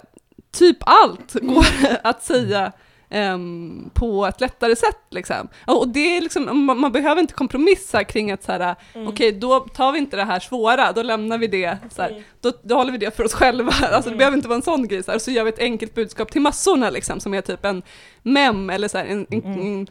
typ 0.59 0.77
allt 0.81 1.33
går 1.33 1.67
att 2.03 2.25
säga 2.25 2.73
ehm, 3.11 3.91
på 3.95 4.27
ett 4.27 4.41
lättare 4.41 4.77
sätt 4.77 4.99
liksom. 5.11 5.49
Och 5.67 5.89
det 5.89 6.17
är 6.17 6.21
liksom, 6.21 6.67
man, 6.67 6.79
man 6.81 6.93
behöver 6.93 7.21
inte 7.21 7.35
kompromissa 7.35 8.05
kring 8.05 8.31
att 8.33 8.43
så 8.45 8.53
här, 8.53 8.75
Mm. 8.95 9.09
okej 9.09 9.33
då 9.33 9.61
tar 9.61 9.93
vi 9.93 9.99
inte 9.99 10.17
det 10.17 10.25
här 10.25 10.41
svåra, 10.41 10.93
då 10.93 11.03
lämnar 11.03 11.39
vi 11.39 11.47
det, 11.47 11.79
så 11.91 12.03
här, 12.03 12.11
Mm. 12.11 12.23
då, 12.41 12.53
då 12.63 12.75
håller 12.75 12.93
vi 12.93 12.99
det 12.99 13.17
för 13.17 13.25
oss 13.25 13.35
själva. 13.35 13.73
Alltså 13.83 14.01
det 14.03 14.15
Mm. 14.15 14.19
behöver 14.19 14.37
inte 14.37 14.49
vara 14.49 14.57
en 14.57 14.63
sån 14.63 14.89
grej, 14.89 15.03
så, 15.03 15.11
här, 15.13 15.19
så 15.19 15.31
gör 15.31 15.45
vi 15.45 15.49
ett 15.51 15.59
enkelt 15.59 15.95
budskap 15.95 16.33
till 16.33 16.41
massorna 16.43 16.91
liksom, 16.91 17.21
som 17.21 17.35
är 17.35 17.41
typ 17.41 17.65
en 17.65 17.83
mem 18.23 18.71
eller 18.71 18.89
så 18.89 18.99
här, 18.99 19.05
en, 19.05 19.27
en, 19.31 19.43
Mm. 19.45 19.61
en, 19.61 19.87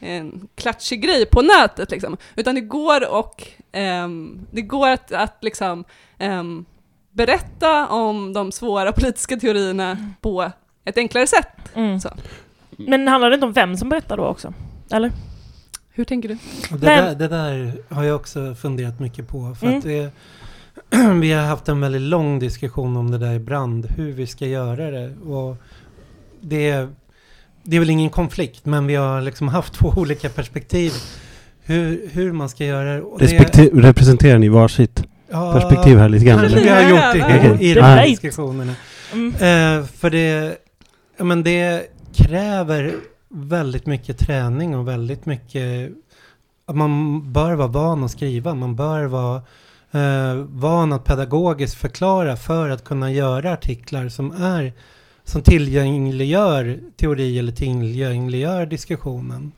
en 0.00 0.48
klatschig 0.54 1.02
grej 1.02 1.26
på 1.26 1.42
nätet 1.42 1.90
liksom. 1.90 2.16
Utan 2.36 2.54
det 2.54 2.60
går 2.60 3.12
och 3.12 3.42
ehm, 3.72 4.46
det 4.50 4.62
går 4.62 4.88
att, 4.88 5.12
att 5.12 5.38
liksom 5.44 5.84
ehm, 6.18 6.64
berätta 7.10 7.86
om 7.88 8.32
de 8.32 8.52
svåra 8.52 8.92
politiska 8.98 9.36
teorierna 9.36 9.96
på 10.20 10.50
ett 10.84 10.98
enklare 10.98 11.26
sätt. 11.26 11.48
Mm. 11.74 12.00
Men 12.78 13.08
handlar 13.08 13.30
det 13.30 13.34
inte 13.34 13.46
om 13.46 13.52
vem 13.52 13.76
som 13.76 13.88
berättar 13.88 14.16
då 14.16 14.24
också? 14.24 14.52
Eller? 14.90 15.12
Hur 15.92 16.04
tänker 16.04 16.28
du? 16.28 16.38
Det, 16.70 16.76
där, 16.86 17.14
det 17.14 17.28
där 17.28 17.72
har 17.88 18.04
jag 18.04 18.16
också 18.16 18.54
funderat 18.54 19.00
mycket 19.00 19.28
på. 19.28 19.54
För 19.60 19.66
Mm. 19.66 19.78
att 19.78 19.84
det, 19.84 20.10
vi 21.20 21.32
har 21.32 21.42
haft 21.42 21.68
en 21.68 21.80
väldigt 21.80 22.02
lång 22.02 22.38
diskussion 22.38 22.96
om 22.96 23.10
det 23.10 23.18
där 23.18 23.32
i 23.34 23.38
brand, 23.38 23.86
hur 23.96 24.12
vi 24.12 24.26
ska 24.26 24.46
göra 24.46 24.90
det. 24.90 25.12
Och 25.16 25.56
det, 26.40 26.88
det 27.62 27.76
är 27.76 27.80
väl 27.80 27.90
ingen 27.90 28.10
konflikt, 28.10 28.64
men 28.66 28.86
vi 28.86 28.94
har 28.94 29.20
liksom 29.20 29.48
haft 29.48 29.74
två 29.78 29.92
olika 29.96 30.28
perspektiv. 30.28 30.92
Hur, 31.66 32.08
hur 32.12 32.32
man 32.32 32.48
ska 32.48 32.64
göra 32.64 32.94
det. 32.94 33.02
Och 33.02 33.18
det- 33.18 33.70
representerar 33.74 34.38
ni 34.38 34.48
varsitt 34.48 35.04
ja, 35.30 35.52
perspektiv 35.52 35.98
här 35.98 36.08
lite 36.08 36.24
grann? 36.24 36.40
Vi 36.54 36.68
har 36.68 36.90
gjort 36.90 37.28
det 37.28 37.58
i, 37.64 37.70
i 37.70 37.74
de 37.74 37.80
här 37.80 38.06
diskussionerna. 38.06 38.72
Mm. 39.12 39.28
Eh, 39.34 39.86
för 39.86 40.10
det, 40.10 40.56
ja, 41.16 41.24
men 41.24 41.42
det 41.42 41.86
kräver 42.14 42.94
väldigt 43.28 43.86
mycket 43.86 44.18
träning 44.18 44.76
och 44.76 44.88
väldigt 44.88 45.26
mycket... 45.26 45.92
Att 46.66 46.76
man 46.76 47.22
bör 47.32 47.54
vara 47.54 47.68
van 47.68 48.04
att 48.04 48.10
skriva. 48.10 48.54
Man 48.54 48.76
bör 48.76 49.04
vara 49.04 49.42
eh, 49.90 50.34
van 50.34 50.92
att 50.92 51.04
pedagogiskt 51.04 51.74
förklara 51.74 52.36
för 52.36 52.68
att 52.68 52.84
kunna 52.84 53.12
göra 53.12 53.52
artiklar 53.52 54.08
som 54.08 54.32
är 54.32 54.72
som 55.24 55.42
tillgängliggör 55.42 56.78
teori 56.96 57.38
eller 57.38 57.52
tillgängliggör 57.52 58.66
diskussionen. 58.66 59.52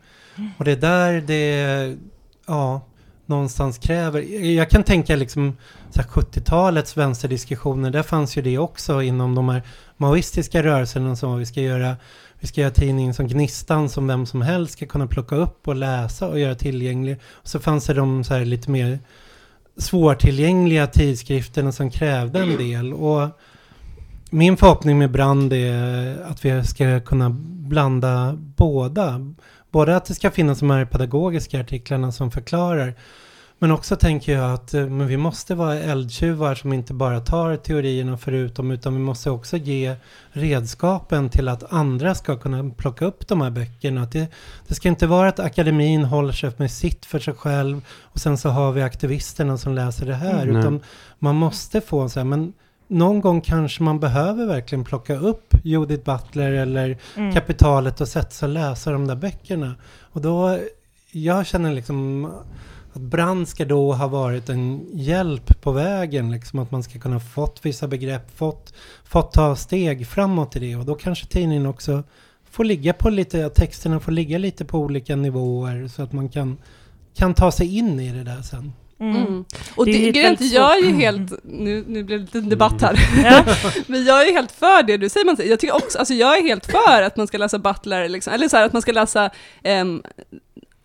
Och 0.58 0.64
det 0.64 0.72
är 0.72 0.76
där 0.76 1.20
det, 1.20 1.96
ja, 2.46 2.80
någonstans 3.26 3.78
kräver. 3.78 4.20
Jag 4.44 4.70
kan 4.70 4.82
tänka 4.82 5.16
liksom 5.16 5.56
70-talets 5.92 6.96
vänsterdiskussioner, 6.96 7.90
där 7.90 8.02
fanns 8.02 8.36
ju 8.36 8.42
det 8.42 8.58
också 8.58 9.02
inom 9.02 9.34
de 9.34 9.48
här 9.48 9.62
maoistiska 9.96 10.62
rörelserna 10.62 11.16
som 11.16 11.38
vi 11.38 11.46
ska 11.46 11.60
göra 11.60 11.96
vi 12.40 12.46
ska 12.46 12.60
göra 12.60 12.70
tidningen 12.70 13.14
som 13.14 13.28
Gnistan 13.28 13.88
som 13.88 14.06
vem 14.06 14.26
som 14.26 14.42
helst 14.42 14.72
ska 14.72 14.86
kunna 14.86 15.06
plocka 15.06 15.36
upp 15.36 15.68
och 15.68 15.76
läsa 15.76 16.28
och 16.28 16.38
göra 16.38 16.54
tillgänglig. 16.54 17.16
Och 17.32 17.48
så 17.48 17.58
fanns 17.58 17.86
det 17.86 17.94
de 17.94 18.24
så 18.24 18.34
här 18.34 18.44
lite 18.44 18.70
mer 18.70 18.98
svårtillgängliga 19.76 20.86
tidskrifterna 20.86 21.72
som 21.72 21.90
krävde 21.90 22.38
en 22.38 22.56
del. 22.56 22.92
Och 22.92 23.28
min 24.30 24.56
förhoppning 24.56 24.98
med 24.98 25.10
Brand 25.10 25.52
är 25.52 26.22
att 26.22 26.44
vi 26.44 26.64
ska 26.64 27.00
kunna 27.00 27.30
blanda 27.40 28.32
båda. 28.36 29.20
Både 29.70 29.96
att 29.96 30.04
det 30.04 30.14
ska 30.14 30.30
finnas 30.30 30.58
de 30.58 30.70
här 30.70 30.84
pedagogiska 30.84 31.60
artiklarna 31.60 32.12
som 32.12 32.30
förklarar 32.30 32.94
men 33.58 33.70
också 33.70 33.96
tänker 33.96 34.32
jag 34.32 34.52
att 34.54 34.74
eh, 34.74 34.86
men 34.86 35.06
vi 35.06 35.16
måste 35.16 35.54
vara 35.54 35.74
eldtjuvar 35.74 36.54
som 36.54 36.72
inte 36.72 36.94
bara 36.94 37.20
tar 37.20 37.56
teorierna 37.56 38.16
förutom 38.16 38.70
utan 38.70 38.92
vi 38.92 39.00
måste 39.00 39.30
också 39.30 39.56
ge 39.56 39.94
redskapen 40.32 41.30
till 41.30 41.48
att 41.48 41.72
andra 41.72 42.14
ska 42.14 42.36
kunna 42.36 42.70
plocka 42.70 43.04
upp 43.04 43.28
de 43.28 43.40
här 43.40 43.50
böckerna. 43.50 44.06
Det, 44.12 44.26
det 44.68 44.74
ska 44.74 44.88
inte 44.88 45.06
vara 45.06 45.28
att 45.28 45.40
akademin 45.40 46.04
håller 46.04 46.32
sig 46.32 46.52
med 46.56 46.70
sitt 46.70 47.06
för 47.06 47.18
sig 47.18 47.34
själv 47.34 47.80
och 48.02 48.20
sen 48.20 48.38
så 48.38 48.48
har 48.48 48.72
vi 48.72 48.82
aktivisterna 48.82 49.58
som 49.58 49.74
läser 49.74 50.06
det 50.06 50.14
här. 50.14 50.42
Mm. 50.42 50.56
Utan 50.56 50.80
man 51.18 51.34
måste 51.34 51.80
få 51.80 52.08
så 52.08 52.20
här, 52.20 52.24
men 52.24 52.52
någon 52.88 53.20
gång 53.20 53.40
kanske 53.40 53.82
man 53.82 54.00
behöver 54.00 54.46
verkligen 54.46 54.84
plocka 54.84 55.16
upp 55.16 55.54
Judith 55.64 56.04
Butler 56.04 56.52
eller 56.52 56.98
Mm. 57.16 57.32
kapitalet 57.34 58.00
och 58.00 58.08
sätta 58.08 58.30
sig 58.30 58.46
och 58.46 58.52
läsa 58.54 58.90
de 58.92 59.06
där 59.06 59.16
böckerna. 59.16 59.74
Och 60.00 60.20
då, 60.20 60.58
jag 61.12 61.46
känner 61.46 61.74
liksom 61.74 62.30
att 62.96 63.02
Brand 63.02 63.48
ska 63.48 63.64
då 63.64 63.92
ha 63.92 64.06
varit 64.06 64.48
en 64.48 64.86
hjälp 64.92 65.60
på 65.60 65.72
vägen, 65.72 66.30
liksom 66.30 66.58
att 66.58 66.70
man 66.70 66.82
ska 66.82 66.98
kunna 66.98 67.20
fått 67.20 67.60
vissa 67.62 67.88
begrepp, 67.88 68.38
fått, 68.38 68.74
fått 69.04 69.32
ta 69.32 69.56
steg 69.56 70.06
framåt 70.06 70.56
i 70.56 70.58
det 70.58 70.76
och 70.76 70.84
då 70.84 70.94
kanske 70.94 71.26
tidningen 71.26 71.66
också 71.66 72.02
får 72.50 72.64
ligga 72.64 72.92
på 72.92 73.10
lite, 73.10 73.48
texterna 73.48 74.00
får 74.00 74.12
ligga 74.12 74.38
lite 74.38 74.64
på 74.64 74.78
olika 74.78 75.16
nivåer 75.16 75.88
så 75.88 76.02
att 76.02 76.12
man 76.12 76.28
kan, 76.28 76.56
kan 77.14 77.34
ta 77.34 77.52
sig 77.52 77.76
in 77.78 78.00
i 78.00 78.12
det 78.12 78.24
där 78.24 78.42
sen. 78.42 78.72
Mm. 79.00 79.16
Mm. 79.16 79.44
Och 79.74 79.86
Det 79.86 80.10
det, 80.12 80.22
väldigt 80.22 80.52
jag 80.52 80.78
är 80.78 80.82
ju 80.82 80.92
helt, 80.92 81.32
nu, 81.44 81.84
nu 81.88 82.04
blev 82.04 82.18
det 82.18 82.24
lite 82.24 82.40
debatt 82.40 82.82
här, 82.82 82.98
Ja. 83.24 83.44
men 83.86 84.04
jag 84.04 84.22
är 84.22 84.26
ju 84.26 84.32
helt 84.32 84.52
för 84.52 84.82
det 84.82 84.96
du 84.96 85.08
säger, 85.08 85.48
jag 85.48 85.60
tycker 85.60 85.76
också, 85.76 85.98
alltså 85.98 86.14
jag 86.14 86.38
är 86.38 86.42
helt 86.42 86.66
för 86.66 87.02
att 87.02 87.16
man 87.16 87.26
ska 87.26 87.38
läsa 87.38 87.58
Butler, 87.58 88.08
liksom, 88.08 88.32
eller 88.32 88.48
så 88.48 88.56
här, 88.56 88.66
att 88.66 88.72
man 88.72 88.82
ska 88.82 88.92
läsa 88.92 89.30
ehm, 89.62 90.02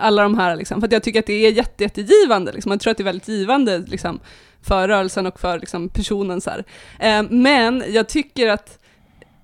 alla 0.02 0.24
de 0.24 0.38
här, 0.38 0.56
liksom, 0.56 0.82
för 0.82 0.88
att 0.88 0.94
jag 0.94 1.04
tycker 1.04 1.20
att 1.20 1.26
det 1.26 1.46
är 1.46 1.52
jätte, 1.52 1.84
jättegivande, 1.84 2.52
liksom. 2.52 2.72
jag 2.72 2.82
tror 2.82 2.92
att 2.92 2.98
det 2.98 3.04
är 3.04 3.06
väldigt 3.06 3.28
givande 3.28 3.78
liksom, 3.78 4.20
för 4.62 4.88
rörelsen 4.88 5.26
och 5.26 5.40
för 5.40 5.60
liksom, 5.60 5.90
personen. 5.90 6.42
Så 6.42 6.50
här. 6.50 6.64
Eh, 7.00 7.26
men 7.30 7.84
jag 7.88 8.10
tycker 8.10 8.48
att 8.48 8.78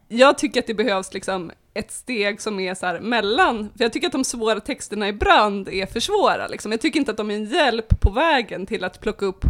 jag 0.08 0.38
tycker 0.38 0.60
att 0.60 0.68
det 0.68 0.74
behövs 0.74 1.14
liksom 1.14 1.52
ett 1.74 1.92
steg 1.92 2.42
som 2.42 2.60
är 2.60 2.76
så 2.76 2.86
här 2.86 3.00
mellan, 3.00 3.70
för 3.78 3.84
jag 3.84 3.94
tycker 3.94 4.08
att 4.08 4.14
de 4.14 4.24
svåra 4.24 4.60
texterna 4.60 5.08
i 5.08 5.14
brand 5.14 5.70
är 5.70 5.86
för 5.86 6.00
svåra. 6.00 6.48
Liksom. 6.48 6.72
Jag 6.72 6.82
tycker 6.82 7.00
inte 7.00 7.12
att 7.12 7.18
de 7.18 7.32
är 7.32 7.36
en 7.36 7.46
hjälp 7.46 8.00
på 8.00 8.10
vägen 8.10 8.66
till 8.66 8.84
att 8.84 9.02
plocka 9.02 9.26
upp 9.26 9.46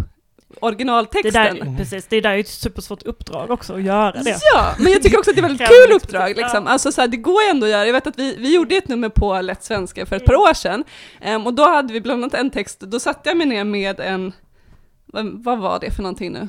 det 0.49 0.55
originaltexten. 0.61 1.33
där, 1.33 1.77
precis, 1.77 2.05
det 2.09 2.21
där 2.21 2.31
är 2.31 2.39
ett 2.39 2.47
supersvårt 2.47 3.03
uppdrag 3.03 3.51
också 3.51 3.73
att 3.73 3.83
göra 3.83 4.11
det. 4.11 4.39
Ja, 4.53 4.75
men 4.79 4.91
jag 4.91 5.01
tycker 5.01 5.17
också 5.17 5.31
att 5.31 5.35
det 5.35 5.39
är 5.39 5.47
väldigt 5.47 5.67
Kräver 5.67 5.87
kul 5.87 5.95
uppdrag. 5.95 6.37
Liksom. 6.37 6.67
Alltså, 6.67 6.91
så 6.91 7.01
här, 7.01 7.07
det 7.07 7.17
går 7.17 7.43
ju 7.43 7.49
ändå 7.49 7.65
att 7.65 7.71
göra. 7.71 7.85
Jag 7.85 7.93
vet 7.93 8.07
att 8.07 8.19
vi, 8.19 8.35
vi 8.37 8.55
gjorde 8.55 8.75
ett 8.75 8.87
nummer 8.87 9.09
på 9.09 9.41
Lätt 9.41 9.63
Svenska 9.63 10.05
för 10.05 10.15
ett 10.15 10.25
par 10.25 10.35
år 10.35 10.53
sedan. 10.53 10.83
Ehm, 11.21 11.47
och 11.47 11.53
då 11.53 11.63
hade 11.63 11.93
vi 11.93 12.01
bland 12.01 12.23
annat 12.23 12.33
en 12.33 12.49
text, 12.49 12.79
då 12.79 12.99
satte 12.99 13.29
jag 13.29 13.37
mig 13.37 13.47
ner 13.47 13.63
med 13.63 13.99
en, 13.99 14.33
vad, 15.05 15.43
vad 15.43 15.59
var 15.59 15.79
det 15.79 15.91
för 15.91 16.03
någonting 16.03 16.31
nu? 16.31 16.47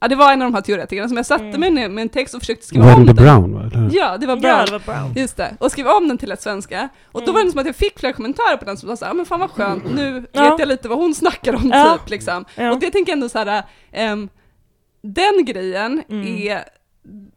Ja, 0.00 0.08
det 0.08 0.14
var 0.16 0.32
en 0.32 0.42
av 0.42 0.48
de 0.50 0.54
här 0.54 0.60
teoretikerna 0.62 1.08
som 1.08 1.16
jag 1.16 1.26
satte 1.26 1.44
Mm. 1.44 1.60
mig 1.60 1.70
ner 1.70 1.88
med 1.88 2.02
en 2.02 2.08
text 2.08 2.34
och 2.34 2.40
försökte 2.40 2.66
skriva 2.66 2.84
om 2.84 2.90
Wendy 2.90 3.12
den. 3.12 3.16
Brown 3.24 3.54
va? 3.54 3.60
Eller? 3.74 3.90
Ja, 3.92 4.16
det 4.18 4.26
var 4.26 4.36
Ja, 4.36 4.40
bra. 4.40 4.64
det 4.64 4.72
var 4.72 4.78
bra. 4.78 5.12
Just 5.16 5.36
det, 5.36 5.56
och 5.60 5.70
skrev 5.72 5.86
om 5.86 6.08
den 6.08 6.18
till 6.18 6.32
ett 6.32 6.42
svenska. 6.42 6.88
Och 7.06 7.20
då 7.20 7.24
Mm. 7.30 7.34
var 7.34 7.44
det 7.44 7.50
som 7.50 7.60
att 7.60 7.66
jag 7.66 7.76
fick 7.76 7.98
flera 7.98 8.12
kommentarer 8.12 8.56
på 8.56 8.64
den 8.64 8.76
som 8.76 8.88
sa 8.88 8.96
såhär, 8.96 9.14
men 9.14 9.26
fan 9.26 9.40
vad 9.40 9.50
skönt, 9.50 9.84
nu 9.94 10.26
Ja. 10.32 10.42
vet 10.50 10.58
jag 10.58 10.68
lite 10.68 10.88
vad 10.88 10.98
hon 10.98 11.14
snackar 11.14 11.54
om 11.54 11.70
Ja. 11.74 11.98
typ 11.98 12.10
liksom. 12.10 12.44
Ja. 12.54 12.72
Och 12.72 12.80
det 12.80 12.90
tänker 12.90 13.10
jag 13.12 13.16
ändå 13.16 13.28
såhär, 13.28 13.62
ehm, 13.92 14.28
den 15.02 15.44
grejen 15.44 16.02
Mm. 16.08 16.26
är, 16.26 16.64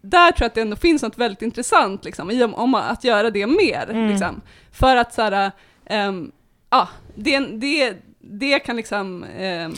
där 0.02 0.32
tror 0.32 0.43
jag 0.43 0.47
att 0.47 0.56
det 0.56 0.62
ändå 0.62 0.76
finns 0.76 1.02
något 1.04 1.17
väldigt 1.17 1.41
intressant 1.41 2.06
liksom, 2.06 2.32
i 2.32 2.43
om, 2.43 2.54
om 2.54 2.76
att 2.76 3.04
göra 3.04 3.30
det 3.30 3.47
mer. 3.47 3.88
Mm. 3.89 4.08
Liksom. 4.10 4.41
För 4.71 4.95
att 4.95 5.13
såhär, 5.13 5.52
ehm, 5.86 6.32
ja, 6.69 6.88
det, 7.15 7.39
det, 7.39 7.93
det 8.19 8.60
kan 8.60 8.76
liksom, 8.76 9.24
ehm, 9.39 9.74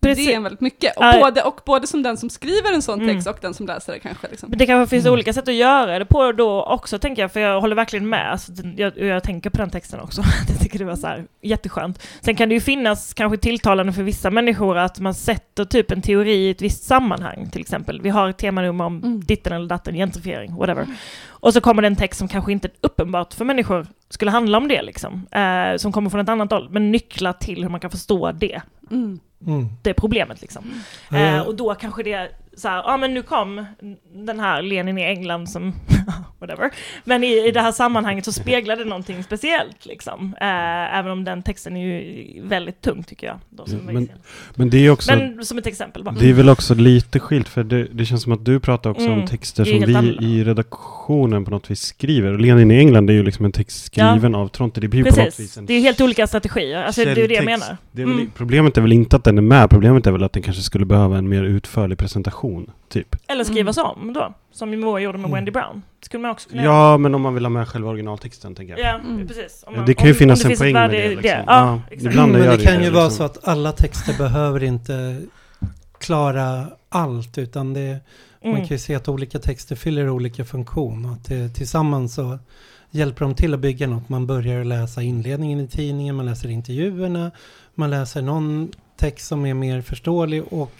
Precis. 0.00 0.26
det 0.26 0.34
är 0.34 0.40
väldigt 0.40 0.60
mycket. 0.60 0.96
Och, 0.96 1.04
Ja. 1.04 1.18
både, 1.20 1.42
och 1.42 1.60
både 1.66 1.86
som 1.86 2.02
den 2.02 2.16
som 2.16 2.30
skriver 2.30 2.74
en 2.74 2.82
sån 2.82 3.00
Mm. 3.00 3.14
text 3.14 3.28
och 3.28 3.38
den 3.40 3.54
som 3.54 3.66
läser 3.66 3.92
det 3.92 3.98
kanske. 3.98 4.28
Liksom. 4.30 4.50
Men 4.50 4.58
det 4.58 4.66
kanske 4.66 4.90
finns 4.90 5.04
Mm. 5.04 5.12
olika 5.14 5.32
sätt 5.32 5.48
att 5.48 5.54
göra 5.54 5.98
det 5.98 6.04
på 6.04 6.32
då 6.32 6.62
också, 6.64 6.98
tänker 6.98 7.22
jag, 7.22 7.32
för 7.32 7.40
jag 7.40 7.60
håller 7.60 7.76
verkligen 7.76 8.08
med. 8.08 8.30
Alltså, 8.32 8.52
jag, 8.76 8.98
jag 8.98 9.22
tänker 9.22 9.50
på 9.50 9.56
den 9.56 9.70
texten 9.70 10.00
också. 10.00 10.22
jag 10.48 10.60
tycker 10.60 10.78
det 10.78 10.84
var 10.84 10.96
så 10.96 11.06
här, 11.06 11.24
jätteskönt. 11.42 12.02
Sen 12.20 12.36
kan 12.36 12.48
det 12.48 12.54
ju 12.54 12.60
finnas 12.60 13.14
kanske 13.14 13.38
tilltalande 13.38 13.92
för 13.92 14.02
vissa 14.02 14.30
människor 14.30 14.78
att 14.78 15.00
man 15.00 15.14
sätter 15.14 15.64
typ 15.64 15.90
en 15.90 16.02
teori 16.02 16.32
i 16.46 16.50
ett 16.50 16.62
visst 16.62 16.84
sammanhang, 16.84 17.48
till 17.52 17.60
exempel. 17.60 18.00
Vi 18.02 18.08
har 18.10 18.28
ett 18.28 18.38
temanummer 18.38 18.84
om 18.84 18.96
Mm. 18.96 19.20
ditten 19.24 19.52
eller 19.52 19.68
datten, 19.68 19.94
gentrifiering, 19.94 20.54
whatever. 20.56 20.86
Och 21.28 21.52
så 21.52 21.60
kommer 21.60 21.82
det 21.82 21.88
en 21.88 21.96
text 21.96 22.18
som 22.18 22.28
kanske 22.28 22.52
inte 22.52 22.68
uppenbart 22.80 23.34
för 23.34 23.44
människor 23.44 23.86
skulle 24.10 24.30
handla 24.30 24.58
om 24.58 24.68
det, 24.68 24.82
liksom. 24.82 25.26
Eh, 25.30 25.76
som 25.76 25.92
kommer 25.92 26.10
från 26.10 26.20
ett 26.20 26.28
annat 26.28 26.52
håll, 26.52 26.68
men 26.70 26.90
nycklar 26.90 27.32
till 27.32 27.62
hur 27.62 27.70
man 27.70 27.80
kan 27.80 27.90
förstå 27.90 28.32
det. 28.32 28.62
Mm. 28.90 29.20
Mm. 29.46 29.68
Det 29.82 29.94
problemet 29.94 30.40
liksom. 30.40 30.64
Eh, 31.12 31.34
Eh, 31.36 31.40
och 31.40 31.54
då 31.54 31.74
kanske 31.74 32.02
det 32.02 32.28
så 32.60 32.68
här, 32.68 32.76
ja 32.86 32.96
men 32.96 33.14
nu 33.14 33.22
kom 33.22 33.66
den 34.14 34.40
här 34.40 34.62
Lenin 34.62 34.98
i 34.98 35.02
England 35.02 35.50
som, 35.50 35.72
whatever. 36.38 36.70
Men 37.04 37.24
i, 37.24 37.46
i 37.48 37.50
det 37.50 37.60
här 37.60 37.72
sammanhanget 37.72 38.24
så 38.24 38.32
speglar 38.32 38.76
det 38.76 38.84
någonting 38.84 39.22
speciellt 39.24 39.86
liksom. 39.86 40.34
Eh, 40.40 40.98
även 40.98 41.10
om 41.12 41.24
den 41.24 41.42
texten 41.42 41.76
är 41.76 41.86
ju 41.86 42.42
väldigt 42.42 42.80
tung 42.80 43.02
tycker 43.02 43.26
jag. 43.26 43.38
Då, 43.50 43.66
som 43.66 43.78
Ja, 43.78 43.84
var 43.86 43.92
men- 43.92 44.08
men, 44.54 44.70
det 44.70 44.86
är 44.86 44.90
också... 44.90 45.12
men 45.16 45.44
som 45.44 45.58
ett 45.58 45.66
exempel 45.66 46.04
bara. 46.04 46.14
Det 46.14 46.28
är 46.28 46.32
väl 46.32 46.48
också 46.48 46.74
lite 46.74 47.20
skilt 47.20 47.48
för 47.48 47.64
det, 47.64 47.84
det 47.84 48.04
känns 48.06 48.22
som 48.22 48.32
att 48.32 48.44
du 48.44 48.60
pratar 48.60 48.90
också 48.90 49.06
Mm, 49.06 49.20
om 49.20 49.26
texter 49.26 49.64
som 49.64 49.78
vi 49.80 49.94
annorlunda. 49.94 50.22
i 50.24 50.44
redaktionen 50.44 51.44
på 51.44 51.50
något 51.50 51.70
vis 51.70 51.80
skriver. 51.80 52.38
Lenin 52.38 52.70
i 52.70 52.78
England 52.78 53.10
är 53.10 53.14
ju 53.14 53.22
liksom 53.22 53.44
en 53.44 53.52
text 53.52 53.84
skriven 53.84 54.34
av 54.34 54.48
Tronte. 54.48 54.80
Det 54.80 54.88
blir 54.88 54.98
ju 55.04 55.04
på 55.04 55.10
något 55.10 55.18
vis 55.18 55.36
Precis, 55.36 55.56
en 55.56 55.66
det 55.66 55.74
är 55.74 55.80
helt 55.80 56.00
olika 56.00 56.26
strategier. 56.26 56.82
Alltså, 56.84 57.04
det 57.04 57.10
är 57.10 57.28
det 57.28 57.34
jag 57.34 57.44
menar. 57.44 57.76
Det 57.92 58.02
är 58.02 58.06
väl, 58.06 58.14
Mm. 58.14 58.30
Problemet 58.36 58.76
är 58.76 58.82
väl 58.82 58.92
inte 58.92 59.16
att 59.16 59.24
den 59.24 59.38
är 59.38 59.42
med, 59.42 59.70
problemet 59.70 60.06
är 60.06 60.10
väl 60.12 60.22
att 60.24 60.32
den 60.32 60.42
kanske 60.42 60.62
skulle 60.62 60.84
behöva 60.86 61.18
en 61.18 61.28
mer 61.28 61.42
utförlig 61.44 61.98
presentation, 61.98 62.49
typ. 62.88 63.16
Eller 63.28 63.44
skrivas 63.44 63.78
om 63.78 64.12
då, 64.12 64.34
som 64.52 64.80
Moa 64.80 65.00
gjorde 65.00 65.18
med 65.18 65.24
Mm. 65.28 65.34
Wendy 65.34 65.50
Brown. 65.50 65.82
Det 66.00 66.04
skulle 66.06 66.22
man 66.22 66.30
också 66.30 66.48
kunna 66.50 66.62
göra. 66.64 66.74
Ja, 66.74 66.98
men 66.98 67.14
om 67.14 67.22
man 67.22 67.34
vill 67.34 67.44
ha 67.44 67.50
med 67.50 67.68
själva 67.68 67.90
originaltexten, 67.90 68.54
tänker 68.54 68.76
jag. 68.78 68.86
Ja, 68.94 68.98
Mm. 69.08 69.28
precis. 69.28 69.64
Om 69.66 69.72
Ja, 69.74 69.78
man- 69.80 69.86
det 69.86 69.94
kan 69.94 70.06
ju 70.06 70.12
om- 70.12 70.16
finnas 70.18 70.44
om 70.44 70.50
en 70.50 70.56
poäng 70.56 70.72
med 70.72 70.90
det. 70.90 71.08
Liksom. 71.08 71.30
Ja, 71.30 71.42
Ja, 71.46 71.80
exakt. 71.90 72.02
ibland 72.06 72.32
Men 72.32 72.44
gör 72.44 72.56
det 72.56 72.64
kan 72.64 72.78
det, 72.78 72.84
ju 72.84 72.90
vara 72.90 73.04
liksom. 73.04 73.16
så 73.18 73.24
att 73.24 73.48
alla 73.48 73.72
texter 73.72 74.18
behöver 74.18 74.62
inte 74.62 75.22
klara 75.98 76.66
allt, 76.88 77.38
utan 77.38 77.74
det, 77.74 78.00
man 78.42 78.50
Mm. 78.52 78.56
kan 78.66 78.68
ju 78.68 78.78
se 78.78 78.94
att 78.94 79.08
olika 79.08 79.38
texter 79.38 79.76
fyller 79.76 80.08
olika 80.10 80.44
funktion 80.44 81.04
och 81.04 81.12
att 81.12 81.24
det, 81.24 81.48
tillsammans 81.48 82.14
så 82.14 82.38
hjälper 82.90 83.24
de 83.24 83.34
till 83.34 83.54
att 83.54 83.60
bygga 83.60 83.86
något. 83.86 84.08
Man 84.08 84.26
börjar 84.26 84.64
läsa 84.64 85.02
inledningen 85.02 85.60
i 85.60 85.68
tidningen, 85.68 86.14
man 86.16 86.26
läser 86.26 86.48
intervjuerna, 86.48 87.30
man 87.74 87.90
läser 87.90 88.22
någon 88.22 88.68
text 88.96 89.26
som 89.26 89.46
är 89.46 89.54
mer 89.54 89.80
förståelig 89.82 90.42
och 90.50 90.72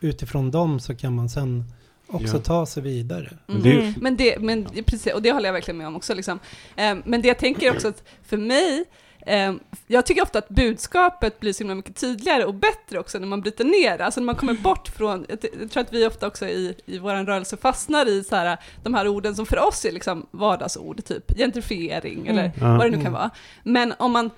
utifrån 0.00 0.50
dem 0.50 0.80
så 0.80 0.94
kan 0.94 1.14
man 1.14 1.28
sen 1.28 1.64
också 2.06 2.36
Ja. 2.36 2.42
ta 2.42 2.66
sig 2.66 2.82
vidare. 2.82 3.30
Men 3.46 3.62
det 3.62 3.68
är 3.68 3.72
ju- 3.72 3.80
Mm. 3.80 3.94
Men 4.00 4.16
det, 4.16 4.38
men 4.38 4.64
precis, 4.86 5.12
och 5.14 5.22
det 5.22 5.32
håller 5.32 5.46
jag 5.48 5.52
verkligen 5.52 5.78
med 5.78 5.86
om 5.86 5.96
också. 5.96 6.14
Liksom. 6.14 6.38
Eh, 6.76 6.96
men 7.04 7.22
det 7.22 7.28
jag 7.28 7.38
tänker 7.38 7.70
också 7.74 7.88
att 7.88 8.02
för 8.26 8.36
mig, 8.36 8.84
eh, 9.26 9.54
jag 9.86 10.06
tycker 10.06 10.22
ofta 10.22 10.38
att 10.38 10.48
budskapet 10.48 11.40
blir 11.40 11.52
så 11.52 11.58
himla 11.58 11.74
mycket 11.74 11.96
tydligare 11.96 12.44
och 12.44 12.54
bättre 12.54 12.98
också 12.98 13.18
när 13.18 13.26
man 13.26 13.40
bryter 13.40 13.64
ner. 13.64 13.98
Alltså 14.00 14.20
när 14.20 14.24
man 14.26 14.34
kommer 14.34 14.54
bort 14.54 14.88
från, 14.88 15.26
jag, 15.28 15.70
tror 15.70 15.80
att 15.82 15.92
vi 15.92 16.06
ofta 16.06 16.26
också 16.26 16.46
i, 16.46 16.74
i 16.86 16.98
vår 16.98 17.24
rörelse 17.24 17.56
fastnar 17.56 18.08
i 18.08 18.24
så 18.24 18.36
här, 18.36 18.56
de 18.82 18.94
här 18.94 19.08
orden 19.08 19.34
som 19.36 19.46
för 19.46 19.58
oss 19.68 19.84
är 19.84 19.92
liksom 19.92 20.26
vardagsord, 20.30 21.04
typ 21.04 21.36
gentrifiering 21.38 22.18
Mm. 22.18 22.28
eller 22.38 22.52
Ja. 22.60 22.76
vad 22.76 22.80
det 22.86 22.90
nu 22.90 22.96
kan 22.96 23.00
Mm. 23.00 23.12
vara. 23.12 23.30
Men 23.62 23.94
om 23.98 24.12
man 24.12 24.30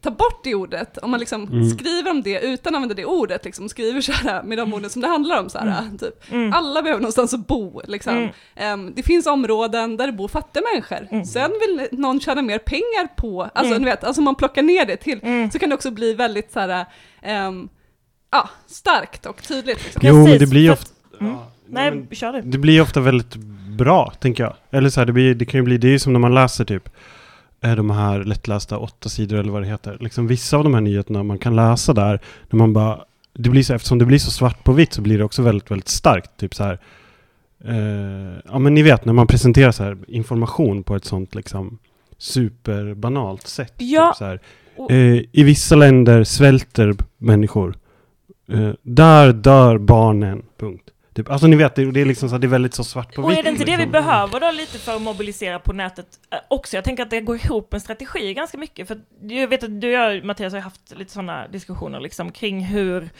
tar 0.00 0.10
bort 0.10 0.44
det 0.44 0.54
ordet, 0.54 0.98
om 0.98 1.10
man 1.10 1.20
liksom 1.20 1.42
Mm. 1.42 1.70
skriver 1.70 2.10
om 2.10 2.22
det 2.22 2.40
utan 2.40 2.74
att 2.74 2.76
använda 2.76 2.94
det 2.94 3.04
ordet, 3.04 3.44
liksom, 3.44 3.68
skriver 3.68 4.00
så 4.00 4.12
här 4.12 4.42
med 4.42 4.58
de 4.58 4.74
orden 4.74 4.90
som 4.90 5.02
det 5.02 5.08
handlar 5.08 5.40
om, 5.40 5.48
så 5.50 5.58
här, 5.58 5.84
typ, 6.00 6.32
Mm. 6.32 6.52
alla 6.52 6.82
behöver 6.82 7.00
någonstans 7.00 7.34
att 7.34 7.46
bo. 7.46 7.80
Liksom. 7.86 8.16
Mm. 8.16 8.30
Ehm, 8.56 8.92
det 8.96 9.02
finns 9.02 9.26
områden 9.26 9.96
där 9.96 10.06
det 10.06 10.12
bor 10.12 10.28
fattiga 10.28 10.62
människor. 10.72 11.08
Mm. 11.10 11.24
Sen 11.24 11.50
vill 11.60 11.88
någon 12.00 12.20
tjäna 12.20 12.42
mer 12.42 12.58
pengar 12.58 13.16
på, 13.16 13.42
alltså 13.42 13.72
Mm. 13.74 13.82
ni 13.82 13.90
vet, 13.90 14.04
alltså 14.04 14.20
om 14.20 14.24
man 14.24 14.34
plockar 14.34 14.62
ner 14.62 14.86
det 14.86 14.96
till, 14.96 15.20
Mm. 15.22 15.50
så 15.50 15.58
kan 15.58 15.68
det 15.68 15.74
också 15.74 15.90
bli 15.90 16.14
väldigt 16.14 16.52
så 16.52 16.60
här, 16.60 16.84
ehm, 17.22 17.68
ja, 18.30 18.48
starkt 18.66 19.26
och 19.26 19.42
tydligt. 19.42 19.84
Liksom. 19.84 20.02
Jo, 20.04 20.24
men 20.24 20.38
det 20.38 20.46
blir 20.46 20.72
ofta... 20.72 20.90
Mm. 21.20 21.32
Ja, 21.32 21.48
Nej, 21.68 21.90
men 21.90 22.08
kör 22.12 22.32
du. 22.32 22.40
det 22.40 22.58
blir 22.58 22.82
ofta 22.82 23.00
väldigt 23.00 23.34
bra, 23.78 24.12
tänker 24.20 24.44
jag. 24.44 24.54
Eller 24.70 24.90
så 24.90 25.00
här, 25.00 25.06
det, 25.06 25.12
blir, 25.12 25.34
det 25.34 25.44
kan 25.44 25.58
ju 25.60 25.64
bli... 25.64 25.78
Det 25.78 25.86
är 25.86 25.92
ju 25.92 25.98
som 25.98 26.12
när 26.12 26.20
man 26.20 26.34
läser 26.34 26.64
typ 26.64 26.88
de 27.62 27.90
här 27.90 28.24
lättlästa 28.24 28.78
åtta 28.78 29.08
sidor 29.08 29.38
eller 29.38 29.52
vad 29.52 29.62
det 29.62 29.68
heter. 29.68 29.96
Liksom 30.00 30.26
vissa 30.26 30.56
av 30.56 30.64
de 30.64 30.74
här 30.74 30.80
nyheterna 30.80 31.22
man 31.22 31.38
kan 31.38 31.56
läsa 31.56 31.92
där, 31.92 32.20
när 32.50 32.58
man 32.58 32.72
bara... 32.72 33.04
Det 33.34 33.50
blir 33.50 33.62
så, 33.62 33.74
eftersom 33.74 33.98
det 33.98 34.04
blir 34.04 34.18
så 34.18 34.30
svart 34.30 34.64
på 34.64 34.72
vitt 34.72 34.92
så 34.92 35.02
blir 35.02 35.18
det 35.18 35.24
också 35.24 35.42
väldigt, 35.42 35.70
väldigt 35.70 35.88
starkt. 35.88 36.36
Typ 36.36 36.54
så 36.54 36.64
här... 36.64 36.78
Eh, 37.64 38.38
ja 38.44 38.58
men 38.58 38.74
ni 38.74 38.82
vet 38.82 39.04
när 39.04 39.12
man 39.12 39.26
presenterar 39.26 39.72
så 39.72 39.82
här 39.82 39.98
information 40.08 40.82
på 40.82 40.96
ett 40.96 41.04
sånt 41.04 41.34
liksom 41.34 41.78
superbanalt 42.18 43.46
sätt. 43.46 43.74
Ja. 43.76 44.12
Typ 44.12 44.18
så 44.18 44.24
här, 44.24 44.40
eh, 44.90 45.24
I 45.32 45.42
vissa 45.42 45.76
länder 45.76 46.24
svälter 46.24 46.94
människor. 47.18 47.74
Eh, 48.48 48.70
där 48.82 49.32
dör 49.32 49.78
barnen. 49.78 50.42
Punkt. 50.58 50.91
Typ, 51.14 51.30
alltså 51.30 51.46
ni 51.46 51.56
vet, 51.56 51.74
det, 51.74 51.90
det 51.90 52.00
är 52.00 52.04
liksom 52.04 52.28
så 52.28 52.38
det 52.38 52.46
är 52.46 52.48
väldigt 52.48 52.74
så 52.74 52.84
svart 52.84 53.14
på 53.14 53.22
Och 53.22 53.30
vitt. 53.30 53.38
är 53.38 53.42
det 53.42 53.48
inte 53.48 53.64
det 53.64 53.70
vi 53.70 53.76
liksom. 53.76 53.92
behöver 53.92 54.40
då 54.40 54.50
lite 54.50 54.78
för 54.78 54.96
att 54.96 55.02
mobilisera 55.02 55.58
på 55.58 55.72
nätet 55.72 56.06
eh, 56.30 56.38
också? 56.48 56.76
Jag 56.76 56.84
tänker 56.84 57.02
att 57.02 57.10
det 57.10 57.20
går 57.20 57.36
ihop 57.36 57.72
med 57.72 57.82
strategi 57.82 58.34
ganska 58.34 58.58
mycket. 58.58 58.88
För 58.88 59.00
jag 59.20 59.48
vet 59.48 59.64
att 59.64 59.80
du 59.80 59.86
och 59.86 59.92
jag, 59.92 60.24
Mattias, 60.24 60.52
har 60.52 60.60
haft 60.60 60.96
lite 60.98 61.12
sådana 61.12 61.48
diskussioner 61.48 62.00
liksom 62.00 62.32
kring 62.32 62.64
hur 62.64 63.10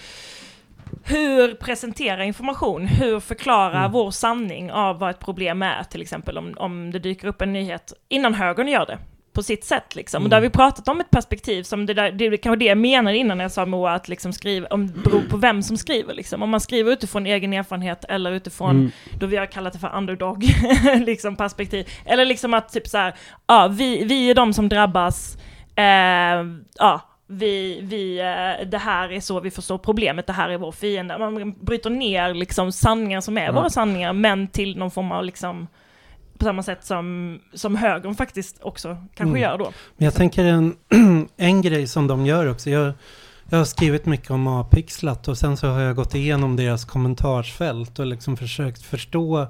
hur 1.04 1.54
presentera 1.54 2.24
information, 2.24 2.86
hur 2.86 3.20
förklara 3.20 3.78
Mm. 3.78 3.92
vår 3.92 4.10
sanning 4.10 4.72
av 4.72 4.98
vad 4.98 5.10
ett 5.10 5.18
problem 5.20 5.62
är, 5.62 5.84
till 5.84 6.02
exempel 6.02 6.38
om, 6.38 6.54
om 6.56 6.90
det 6.90 6.98
dyker 6.98 7.28
upp 7.28 7.42
en 7.42 7.52
nyhet 7.52 7.92
innan 8.08 8.34
högern 8.34 8.68
gör 8.68 8.86
det 8.86 8.98
på 9.32 9.42
sitt 9.42 9.64
sätt. 9.64 9.94
Liksom. 9.96 10.18
Och 10.18 10.20
Mm. 10.22 10.30
där 10.30 10.36
har 10.36 10.42
vi 10.42 10.50
pratat 10.50 10.88
om 10.88 11.00
ett 11.00 11.10
perspektiv 11.10 11.62
som 11.62 11.86
det, 11.86 11.94
där, 11.94 12.12
det 12.12 12.26
är 12.26 12.36
kanske 12.36 12.56
det 12.58 12.64
jag 12.64 12.78
menade 12.78 13.16
innan 13.16 13.38
när 13.38 13.44
jag 13.44 13.52
sa 13.52 13.66
Moa, 13.66 13.92
att 13.92 14.08
liksom 14.08 14.32
skriva, 14.32 14.66
om, 14.70 14.86
det 14.86 14.98
beror 14.98 15.20
på 15.30 15.36
vem 15.36 15.62
som 15.62 15.76
skriver. 15.76 16.14
Liksom. 16.14 16.42
Om 16.42 16.50
man 16.50 16.60
skriver 16.60 16.92
utifrån 16.92 17.26
egen 17.26 17.52
erfarenhet 17.52 18.04
eller 18.08 18.32
utifrån 18.32 18.70
Mm. 18.70 18.90
då 19.18 19.26
vi 19.26 19.36
har 19.36 19.46
kallat 19.46 19.72
det 19.72 19.78
för 19.78 19.96
underdog 19.96 20.44
liksom 21.06 21.36
perspektiv. 21.36 21.88
Eller 22.06 22.24
liksom 22.24 22.54
att 22.54 22.72
typ 22.72 22.88
så 22.88 22.98
här, 22.98 23.14
ja, 23.46 23.68
vi, 23.68 24.04
vi 24.04 24.30
är 24.30 24.34
de 24.34 24.52
som 24.52 24.68
drabbas, 24.68 25.36
eh, 25.76 26.44
ja, 26.78 27.00
vi, 27.26 27.78
vi, 27.82 28.18
eh, 28.20 28.66
det 28.68 28.78
här 28.78 29.12
är 29.12 29.20
så 29.20 29.40
vi 29.40 29.50
förstår 29.50 29.78
problemet, 29.78 30.26
det 30.26 30.32
här 30.32 30.48
är 30.48 30.58
vår 30.58 30.72
fiende. 30.72 31.18
Man 31.18 31.52
bryter 31.60 31.90
ner 31.90 32.34
liksom 32.34 32.72
sanningar 32.72 33.20
som 33.20 33.38
är 33.38 33.44
Ja. 33.46 33.52
våra 33.52 33.70
sanningar, 33.70 34.12
men 34.12 34.46
till 34.48 34.76
någon 34.78 34.90
form 34.90 35.12
av 35.12 35.24
liksom, 35.24 35.68
på 36.42 36.46
samma 36.46 36.62
sätt 36.62 36.84
som, 36.84 37.38
som 37.54 37.76
högern 37.76 38.14
faktiskt 38.14 38.58
också 38.62 38.88
kanske 39.14 39.38
Mm. 39.38 39.42
gör 39.42 39.58
då. 39.58 39.72
Men 39.96 40.04
jag 40.04 40.14
tänker 40.14 40.44
en, 40.44 40.76
en 41.36 41.62
grej 41.62 41.86
som 41.86 42.06
de 42.06 42.26
gör 42.26 42.50
också. 42.50 42.70
Jag, 42.70 42.92
jag 43.48 43.58
har 43.58 43.64
skrivit 43.64 44.06
mycket 44.06 44.30
om 44.30 44.46
Apixlat 44.46 45.28
och 45.28 45.38
sen 45.38 45.56
så 45.56 45.66
har 45.66 45.80
jag 45.80 45.96
gått 45.96 46.14
igenom 46.14 46.56
deras 46.56 46.84
kommentarsfält 46.84 47.98
och 47.98 48.06
liksom 48.06 48.36
försökt 48.36 48.82
förstå 48.82 49.46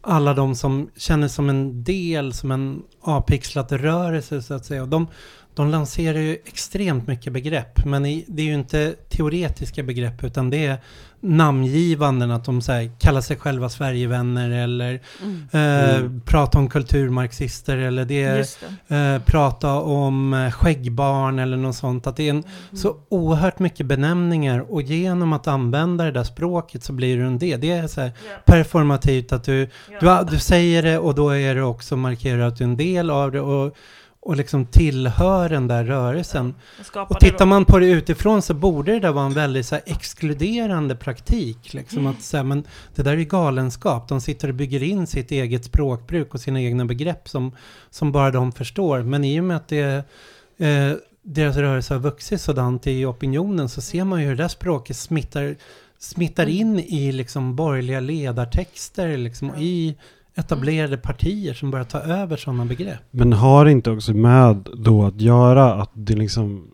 alla 0.00 0.34
de 0.34 0.54
som 0.54 0.90
känner 0.96 1.28
som 1.28 1.48
en 1.50 1.84
del, 1.84 2.32
som 2.32 2.50
en 2.50 2.82
Apixlat-rörelse 3.02 4.42
så 4.42 4.54
att 4.54 4.64
säga. 4.64 4.82
Och 4.82 4.88
de, 4.88 5.06
de 5.54 5.70
lanserar 5.70 6.18
ju 6.18 6.32
extremt 6.46 7.06
mycket 7.06 7.32
begrepp, 7.32 7.84
men 7.84 8.02
det 8.02 8.42
är 8.42 8.46
ju 8.46 8.54
inte 8.54 8.94
teoretiska 9.08 9.82
begrepp 9.82 10.24
utan 10.24 10.50
det 10.50 10.66
är 10.66 10.76
namngivanden, 11.20 12.30
att 12.30 12.44
de 12.44 12.62
så 12.62 12.72
här, 12.72 12.90
kallar 12.98 13.20
sig 13.20 13.36
själva 13.36 13.68
Sverigevänner 13.68 14.50
eller 14.50 15.00
Mm. 15.22 15.48
eh, 15.52 15.94
Mm. 15.96 16.20
pratar 16.20 16.58
om 16.58 16.68
kulturmarxister 16.68 17.76
eller 17.76 18.04
det 18.04 18.46
det. 18.88 18.96
eh, 18.96 19.22
prata 19.22 19.74
om 19.74 20.34
eh, 20.34 20.50
skäggbarn 20.50 21.38
eller 21.38 21.56
något 21.56 21.76
sånt. 21.76 22.06
Att 22.06 22.16
det 22.16 22.26
är 22.26 22.30
en, 22.30 22.44
så 22.72 22.96
oerhört 23.08 23.58
mycket 23.58 23.86
benämningar 23.86 24.72
och 24.72 24.82
genom 24.82 25.32
att 25.32 25.46
använda 25.48 26.04
det 26.04 26.10
där 26.12 26.24
språket 26.24 26.84
så 26.84 26.92
blir 26.92 27.16
du 27.16 27.22
en 27.26 27.38
del. 27.38 27.60
Det 27.60 27.70
är 27.70 27.86
så 27.86 28.00
här 28.00 28.12
Ja. 28.30 28.36
performativt 28.44 29.32
att 29.32 29.44
du, 29.44 29.68
Ja. 30.00 30.22
du, 30.24 30.30
du 30.30 30.38
säger 30.38 30.82
det 30.82 30.98
och 30.98 31.14
då 31.14 31.30
är 31.30 31.54
det 31.54 31.62
också 31.62 31.96
markerat 31.96 32.52
att 32.52 32.58
du 32.58 32.64
är 32.64 32.68
en 32.68 32.76
del 32.76 33.10
av 33.10 33.32
det 33.32 33.40
och, 33.40 33.76
och 34.24 34.36
liksom 34.36 34.66
tillhör 34.66 35.48
den 35.48 35.68
där 35.68 35.84
rörelsen. 35.84 36.54
Och 36.80 36.86
skapar 36.86 37.14
Och 37.14 37.20
tittar 37.20 37.46
man 37.46 37.64
på 37.64 37.78
det 37.78 37.86
utifrån 37.86 38.42
så 38.42 38.54
borde 38.54 38.92
det 38.92 39.00
där 39.00 39.12
vara 39.12 39.26
en 39.26 39.32
väldigt 39.34 39.66
så 39.66 39.74
här, 39.74 39.84
exkluderande 39.86 40.96
praktik. 40.96 41.74
Liksom, 41.74 41.98
Mm. 41.98 42.12
att 42.12 42.22
säga, 42.22 42.42
men 42.42 42.64
det 42.94 43.02
där 43.02 43.12
är 43.16 43.22
galenskap. 43.24 44.08
De 44.08 44.20
sitter 44.20 44.48
och 44.48 44.54
bygger 44.54 44.82
in 44.82 45.06
sitt 45.06 45.30
eget 45.30 45.64
språkbruk 45.64 46.34
och 46.34 46.40
sina 46.40 46.60
egna 46.60 46.84
begrepp 46.84 47.28
som, 47.28 47.56
som 47.90 48.12
bara 48.12 48.30
de 48.30 48.52
förstår. 48.52 49.02
Men 49.02 49.24
i 49.24 49.40
och 49.40 49.44
med 49.44 49.56
att 49.56 49.68
det, 49.68 50.04
eh, 50.58 50.92
deras 51.22 51.56
rörelse 51.56 51.94
har 51.94 52.00
vuxit 52.00 52.40
sådant 52.40 52.86
i 52.86 53.04
opinionen 53.04 53.68
så 53.68 53.80
ser 53.80 54.04
man 54.04 54.20
ju 54.20 54.26
hur 54.26 54.36
det 54.36 54.42
där 54.42 54.48
språket 54.48 54.96
smittar, 54.96 55.56
smittar 55.98 56.42
Mm. 56.42 56.56
in 56.56 56.78
i 56.78 57.12
liksom 57.12 57.56
borgerliga 57.56 58.00
ledartexter 58.00 59.16
liksom, 59.16 59.50
och 59.50 59.62
i 59.62 59.96
etablerade 60.34 60.96
partier 60.96 61.54
som 61.54 61.70
börjar 61.70 61.84
ta 61.84 61.98
över 61.98 62.36
sådana 62.36 62.64
begrepp. 62.64 63.00
Men 63.10 63.32
har 63.32 63.66
inte 63.66 63.90
också 63.90 64.14
med 64.14 64.68
då 64.76 65.04
att 65.04 65.20
göra 65.20 65.74
att 65.74 65.90
det 65.94 66.14
liksom 66.14 66.72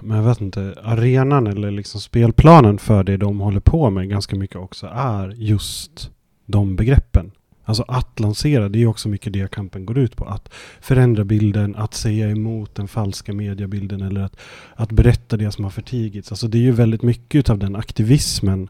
men 0.00 0.16
jag 0.16 0.24
vet 0.24 0.40
inte, 0.40 0.74
arenan 0.82 1.46
eller 1.46 1.70
liksom 1.70 2.00
spelplanen 2.00 2.78
för 2.78 3.04
det 3.04 3.16
de 3.16 3.40
håller 3.40 3.60
på 3.60 3.90
med 3.90 4.08
ganska 4.08 4.36
mycket 4.36 4.56
också 4.56 4.86
är 4.92 5.28
just 5.28 6.10
de 6.46 6.76
begreppen. 6.76 7.30
Alltså 7.64 7.84
att 7.88 8.20
lansera, 8.20 8.68
det 8.68 8.78
är 8.78 8.80
ju 8.80 8.86
också 8.86 9.08
mycket 9.08 9.32
det 9.32 9.50
kampen 9.50 9.86
går 9.86 9.98
ut 9.98 10.16
på. 10.16 10.24
Att 10.24 10.54
förändra 10.80 11.24
bilden, 11.24 11.76
att 11.76 11.94
säga 11.94 12.30
emot 12.30 12.74
den 12.74 12.88
falska 12.88 13.32
mediebilden 13.32 14.02
eller 14.02 14.20
att, 14.20 14.36
att 14.74 14.92
berätta 14.92 15.36
det 15.36 15.52
som 15.52 15.64
har 15.64 15.70
förtigits. 15.70 16.32
Alltså 16.32 16.48
det 16.48 16.58
är 16.58 16.62
ju 16.62 16.72
väldigt 16.72 17.02
mycket 17.02 17.50
av 17.50 17.58
den 17.58 17.76
aktivismen, 17.76 18.68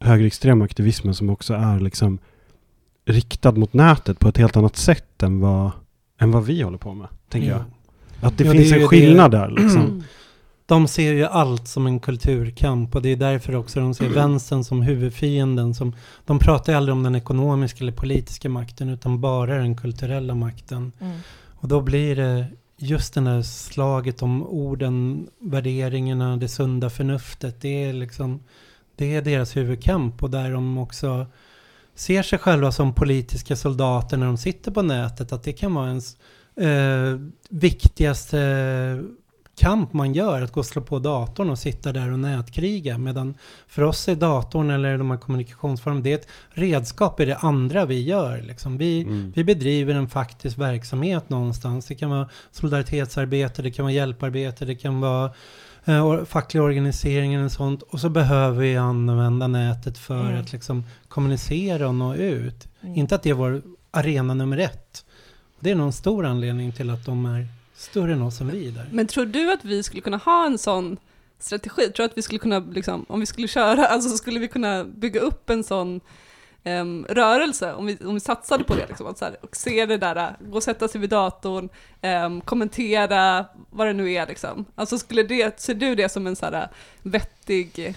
högerextrema 0.00 0.64
aktivismen 0.64 1.14
som 1.14 1.30
också 1.30 1.54
är 1.54 1.80
liksom 1.80 2.18
riktad 3.08 3.52
mot 3.52 3.72
nätet 3.72 4.18
på 4.18 4.28
ett 4.28 4.36
helt 4.36 4.56
annat 4.56 4.76
sätt 4.76 5.22
än 5.22 5.40
vad, 5.40 5.70
än 6.20 6.30
vad 6.30 6.44
vi 6.44 6.62
håller 6.62 6.78
på 6.78 6.94
med, 6.94 7.08
tänker 7.28 7.48
jag. 7.48 7.60
Att 8.20 8.38
det 8.38 8.44
Ja, 8.44 8.52
det 8.52 8.58
finns 8.58 8.72
ju 8.72 8.74
en 8.74 8.80
det- 8.80 8.88
skillnad 8.88 9.30
där 9.30 9.48
liksom. 9.50 9.82
Mm. 9.82 10.02
De 10.66 10.88
ser 10.88 11.12
ju 11.12 11.24
allt 11.24 11.68
som 11.68 11.86
en 11.86 12.00
kulturkamp 12.00 12.94
och 12.94 13.02
det 13.02 13.08
är 13.08 13.16
därför 13.16 13.54
också 13.56 13.80
de 13.80 13.94
ser 13.94 14.08
vänstern 14.08 14.64
som 14.64 14.82
huvudfienden. 14.82 15.74
Som, 15.74 15.94
de 16.26 16.38
pratar 16.38 16.72
ju 16.72 16.76
aldrig 16.76 16.92
om 16.92 17.02
den 17.02 17.14
ekonomiska 17.14 17.78
eller 17.84 17.92
politiska 17.92 18.48
makten 18.48 18.88
utan 18.88 19.20
bara 19.20 19.54
den 19.58 19.76
kulturella 19.76 20.34
makten. 20.34 20.92
Mm. 21.00 21.18
Och 21.60 21.68
då 21.68 21.80
blir 21.80 22.16
det 22.16 22.46
just 22.76 23.14
det 23.14 23.20
där 23.20 23.42
slaget 23.42 24.22
om 24.22 24.42
orden, 24.46 25.26
värderingarna, 25.40 26.36
det 26.36 26.48
sunda 26.48 26.90
förnuftet. 26.90 27.60
Det 27.60 27.84
är 27.84 27.92
liksom, 27.92 28.40
det 28.96 29.14
är 29.14 29.22
deras 29.22 29.56
huvudkamp 29.56 30.22
och 30.22 30.30
där 30.30 30.52
de 30.52 30.78
också 30.78 31.26
ser 31.98 32.22
sig 32.22 32.38
själva 32.38 32.72
som 32.72 32.94
politiska 32.94 33.56
soldater 33.56 34.16
när 34.16 34.26
de 34.26 34.36
sitter 34.36 34.70
på 34.70 34.82
nätet. 34.82 35.32
Att 35.32 35.42
det 35.42 35.52
kan 35.52 35.74
vara 35.74 35.88
ens 35.88 36.16
eh, 36.56 37.20
viktigaste 37.48 38.38
kamp 39.58 39.92
man 39.92 40.14
gör, 40.14 40.42
att 40.42 40.52
gå 40.52 40.60
och 40.60 40.66
slå 40.66 40.82
på 40.82 40.98
datorn 40.98 41.50
och 41.50 41.58
sitta 41.58 41.92
där 41.92 42.12
och 42.12 42.18
nätkriga. 42.18 42.98
Medan 42.98 43.34
för 43.66 43.82
oss 43.82 44.08
är 44.08 44.14
datorn 44.14 44.70
eller 44.70 44.98
de 44.98 45.10
här 45.10 45.18
kommunikationsformerna, 45.18 46.02
det 46.02 46.12
är 46.12 46.14
ett 46.14 46.28
redskap 46.50 47.20
i 47.20 47.24
det 47.24 47.36
andra 47.36 47.84
vi 47.84 48.02
gör. 48.02 48.42
Liksom. 48.42 48.78
Vi, 48.78 49.02
Mm. 49.02 49.32
vi 49.36 49.44
bedriver 49.44 49.94
en 49.94 50.08
faktisk 50.08 50.58
verksamhet 50.58 51.30
någonstans. 51.30 51.86
Det 51.86 51.94
kan 51.94 52.10
vara 52.10 52.28
solidaritetsarbete, 52.50 53.62
det 53.62 53.70
kan 53.70 53.84
vara 53.84 53.92
hjälparbete, 53.92 54.64
det 54.64 54.74
kan 54.74 55.00
vara 55.00 55.30
eh, 55.84 56.06
or- 56.06 56.24
facklig 56.24 56.62
organisering 56.62 57.34
eller 57.34 57.48
sånt. 57.48 57.82
Och 57.82 58.00
så 58.00 58.08
behöver 58.08 58.60
vi 58.60 58.76
använda 58.76 59.46
nätet 59.46 59.98
för 59.98 60.20
Mm. 60.28 60.40
att 60.40 60.52
liksom 60.52 60.84
kommunicera 61.08 61.88
och 61.88 61.94
nå 61.94 62.14
ut. 62.14 62.68
Mm. 62.80 62.94
Inte 62.96 63.14
att 63.14 63.22
det 63.22 63.30
är 63.30 63.34
vår 63.34 63.62
arena 63.90 64.34
nummer 64.34 64.58
ett. 64.58 65.04
Det 65.60 65.70
är 65.70 65.74
nog 65.74 65.86
en 65.86 65.92
stor 65.92 66.26
anledning 66.26 66.72
till 66.72 66.90
att 66.90 67.04
de 67.06 67.26
är 67.26 67.46
större 67.76 68.12
än 68.12 68.22
oss 68.22 68.40
än 68.40 68.48
vi 68.50 68.68
är 68.68 68.72
där. 68.72 68.88
Men 68.92 69.06
tror 69.06 69.26
du 69.26 69.52
att 69.52 69.64
vi 69.64 69.82
skulle 69.82 70.02
kunna 70.02 70.16
ha 70.16 70.46
en 70.46 70.58
sån 70.58 70.96
strategi? 71.38 71.82
Tror 71.82 71.92
du 71.96 72.04
att 72.04 72.18
vi 72.18 72.22
skulle 72.22 72.38
kunna, 72.38 72.58
liksom, 72.58 73.06
om 73.08 73.20
vi 73.20 73.26
skulle 73.26 73.48
köra, 73.48 73.86
alltså 73.88 74.16
skulle 74.16 74.40
vi 74.40 74.48
kunna 74.48 74.84
bygga 74.84 75.20
upp 75.20 75.50
en 75.50 75.64
sån 75.64 76.00
em, 76.68 77.06
rörelse 77.08 77.72
om 77.74 77.86
vi, 77.86 77.98
om 78.04 78.14
vi 78.14 78.20
satsade 78.20 78.64
på 78.64 78.74
det? 78.74 78.86
Liksom, 78.88 79.06
att 79.06 79.18
så 79.18 79.24
här, 79.24 79.36
och 79.40 79.56
se 79.56 79.86
det 79.86 79.96
där, 79.96 80.36
gå 80.40 80.56
och 80.56 80.62
sätta 80.62 80.88
sig 80.88 81.00
vid 81.00 81.10
datorn, 81.10 81.68
em, 82.02 82.40
kommentera 82.40 83.44
vad 83.70 83.86
det 83.86 83.92
nu 83.92 84.12
är 84.12 84.26
liksom. 84.26 84.64
Alltså 84.74 84.98
skulle 84.98 85.22
det, 85.22 85.60
ser 85.60 85.74
du 85.74 85.94
det 85.94 86.08
som 86.08 86.26
en 86.26 86.36
så 86.36 86.46
här 86.46 86.68
vettig 87.02 87.94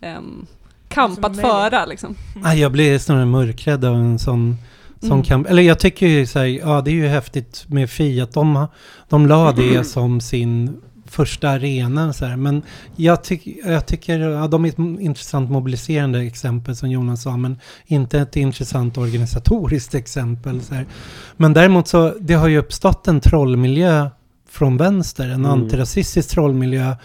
em, 0.00 0.46
kamp 0.88 1.14
Som 1.14 1.24
att 1.24 1.40
föra 1.40 1.86
liksom? 1.86 2.16
Ah, 2.44 2.52
jag 2.54 2.72
blir 2.72 2.98
snarare 2.98 3.26
mörkrädd 3.26 3.84
av 3.84 3.94
en 3.94 4.18
sån, 4.18 4.56
sån 5.00 5.10
Mm. 5.12 5.22
kamp. 5.22 5.50
Eller 5.50 5.62
jag 5.62 5.78
tycker 5.78 6.06
ju 6.06 6.26
så 6.26 6.38
här, 6.38 6.46
ja 6.46 6.80
det 6.80 6.90
är 6.90 6.94
ju 6.94 7.06
häftigt 7.06 7.64
med 7.68 7.90
Fi 7.90 8.20
att 8.20 8.32
de, 8.32 8.66
de 9.08 9.26
la 9.26 9.52
det 9.52 9.84
som 9.86 10.20
sin 10.20 10.80
första 11.12 11.50
arena. 11.50 12.12
Så 12.12 12.24
här. 12.26 12.36
Men 12.36 12.62
jag, 12.96 13.24
tyck, 13.24 13.48
jag 13.64 13.86
tycker, 13.86 14.18
ja, 14.18 14.46
de 14.48 14.64
är 14.64 14.68
ett 14.68 14.78
intressant 14.78 15.50
mobiliserande 15.50 16.20
exempel 16.20 16.76
som 16.76 16.90
Jonas 16.90 17.22
sa, 17.22 17.36
men 17.36 17.58
inte 17.86 18.18
ett 18.18 18.36
intressant 18.36 18.98
organisatoriskt 18.98 19.94
exempel. 19.94 20.60
Så 20.62 20.74
här. 20.74 20.86
Men 21.36 21.52
däremot 21.52 21.88
så, 21.88 22.14
det 22.20 22.34
har 22.34 22.48
ju 22.48 22.58
uppstått 22.58 23.08
en 23.08 23.20
trollmiljö 23.20 24.10
från 24.50 24.76
vänster, 24.76 25.24
en 25.24 25.32
Mm. 25.32 25.50
antirasistisk 25.50 26.30
trollmiljö 26.30 26.96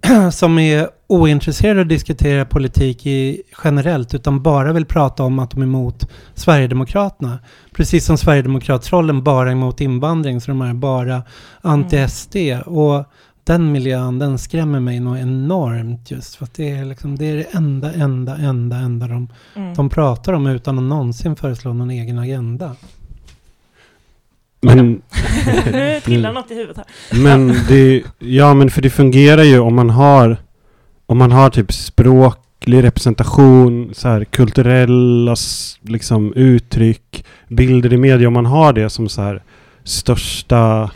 som 0.32 0.58
är 0.58 0.88
ointresserade 1.06 1.80
av 1.80 1.84
att 1.84 1.88
diskutera 1.88 2.44
politik 2.44 3.06
i, 3.06 3.42
generellt 3.64 4.14
utan 4.14 4.42
bara 4.42 4.72
vill 4.72 4.84
prata 4.86 5.22
om 5.22 5.38
att 5.38 5.50
de 5.50 5.60
är 5.60 5.66
emot 5.66 6.08
Sverigedemokraterna. 6.34 7.38
Precis 7.74 8.04
som 8.06 8.18
Sverigedemokratrollen 8.18 9.22
bara 9.22 9.48
är 9.48 9.52
emot 9.52 9.80
invandring 9.80 10.40
så 10.40 10.50
de 10.50 10.62
är 10.62 10.74
bara 10.74 11.22
anti-SD. 11.62 12.62
Och 12.62 13.04
den 13.44 13.72
miljön, 13.72 14.18
den 14.18 14.38
skrämmer 14.38 14.80
mig 14.80 15.00
nog 15.00 15.18
enormt 15.18 16.10
just 16.10 16.34
för 16.34 16.44
att 16.44 16.54
det 16.54 16.70
är, 16.70 16.84
liksom, 16.84 17.16
det 17.18 17.24
är 17.30 17.36
det 17.36 17.46
enda, 17.52 17.92
enda, 17.92 18.36
enda, 18.36 18.76
enda 18.76 19.06
de, 19.08 19.28
Mm. 19.56 19.74
de 19.74 19.88
pratar 19.90 20.32
om 20.32 20.46
utan 20.46 20.78
att 20.78 20.84
någonsin 20.84 21.36
föreslå 21.36 21.72
någon 21.72 21.90
egen 21.90 22.18
agenda. 22.18 22.76
Men, 24.62 24.76
Nu 25.72 26.00
trillar 26.04 26.32
något 26.32 26.50
i 26.50 26.54
huvudet 26.54 26.76
här. 26.76 27.22
men 27.22 27.54
det, 27.68 28.02
ja 28.18 28.54
men 28.54 28.70
för 28.70 28.82
det 28.82 28.90
fungerar 28.90 29.42
ju 29.42 29.58
om 29.58 29.74
man 29.74 29.90
har, 29.90 30.36
om 31.06 31.18
man 31.18 31.32
har 31.32 31.50
typ 31.50 31.72
språklig 31.72 32.82
representation, 32.84 33.90
så 33.94 34.08
här 34.08 34.24
kulturella 34.24 35.36
liksom 35.80 36.32
uttryck, 36.34 37.24
bilder 37.48 37.92
i 37.92 37.96
media, 37.96 38.28
om 38.28 38.34
man 38.34 38.46
har 38.46 38.72
det 38.72 38.90
som 38.90 39.08
så 39.08 39.22
här 39.22 39.42
största 39.84 40.90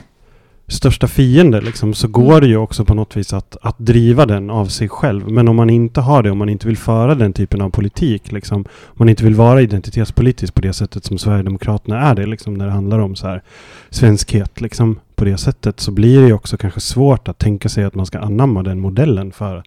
största 0.66 1.06
fiende 1.08 1.60
liksom, 1.60 1.94
så 1.94 2.08
går 2.08 2.40
det 2.40 2.46
ju 2.46 2.56
också 2.56 2.84
på 2.84 2.94
något 2.94 3.16
vis 3.16 3.32
att, 3.32 3.56
att 3.62 3.78
driva 3.78 4.26
den 4.26 4.50
av 4.50 4.66
sig 4.66 4.88
själv. 4.88 5.30
Men 5.30 5.48
om 5.48 5.56
man 5.56 5.70
inte 5.70 6.00
har 6.00 6.22
det, 6.22 6.30
om 6.30 6.38
man 6.38 6.48
inte 6.48 6.66
vill 6.66 6.76
föra 6.76 7.14
den 7.14 7.32
typen 7.32 7.60
av 7.60 7.70
politik, 7.70 8.32
liksom, 8.32 8.58
om 8.84 8.94
man 8.94 9.08
inte 9.08 9.24
vill 9.24 9.34
vara 9.34 9.62
identitetspolitisk 9.62 10.54
på 10.54 10.60
det 10.60 10.72
sättet 10.72 11.04
som 11.04 11.18
Sverigedemokraterna 11.18 12.00
är 12.00 12.14
det, 12.14 12.26
liksom, 12.26 12.54
när 12.54 12.66
det 12.66 12.72
handlar 12.72 12.98
om 12.98 13.16
så 13.16 13.26
här 13.26 13.42
svenskhet, 13.90 14.60
liksom, 14.60 15.00
på 15.14 15.24
det 15.24 15.36
sättet, 15.36 15.80
så 15.80 15.90
blir 15.90 16.20
det 16.20 16.26
ju 16.26 16.32
också 16.32 16.56
kanske 16.56 16.80
svårt 16.80 17.28
att 17.28 17.38
tänka 17.38 17.68
sig 17.68 17.84
att 17.84 17.94
man 17.94 18.06
ska 18.06 18.18
anamma 18.18 18.62
den 18.62 18.80
modellen 18.80 19.32
för 19.32 19.62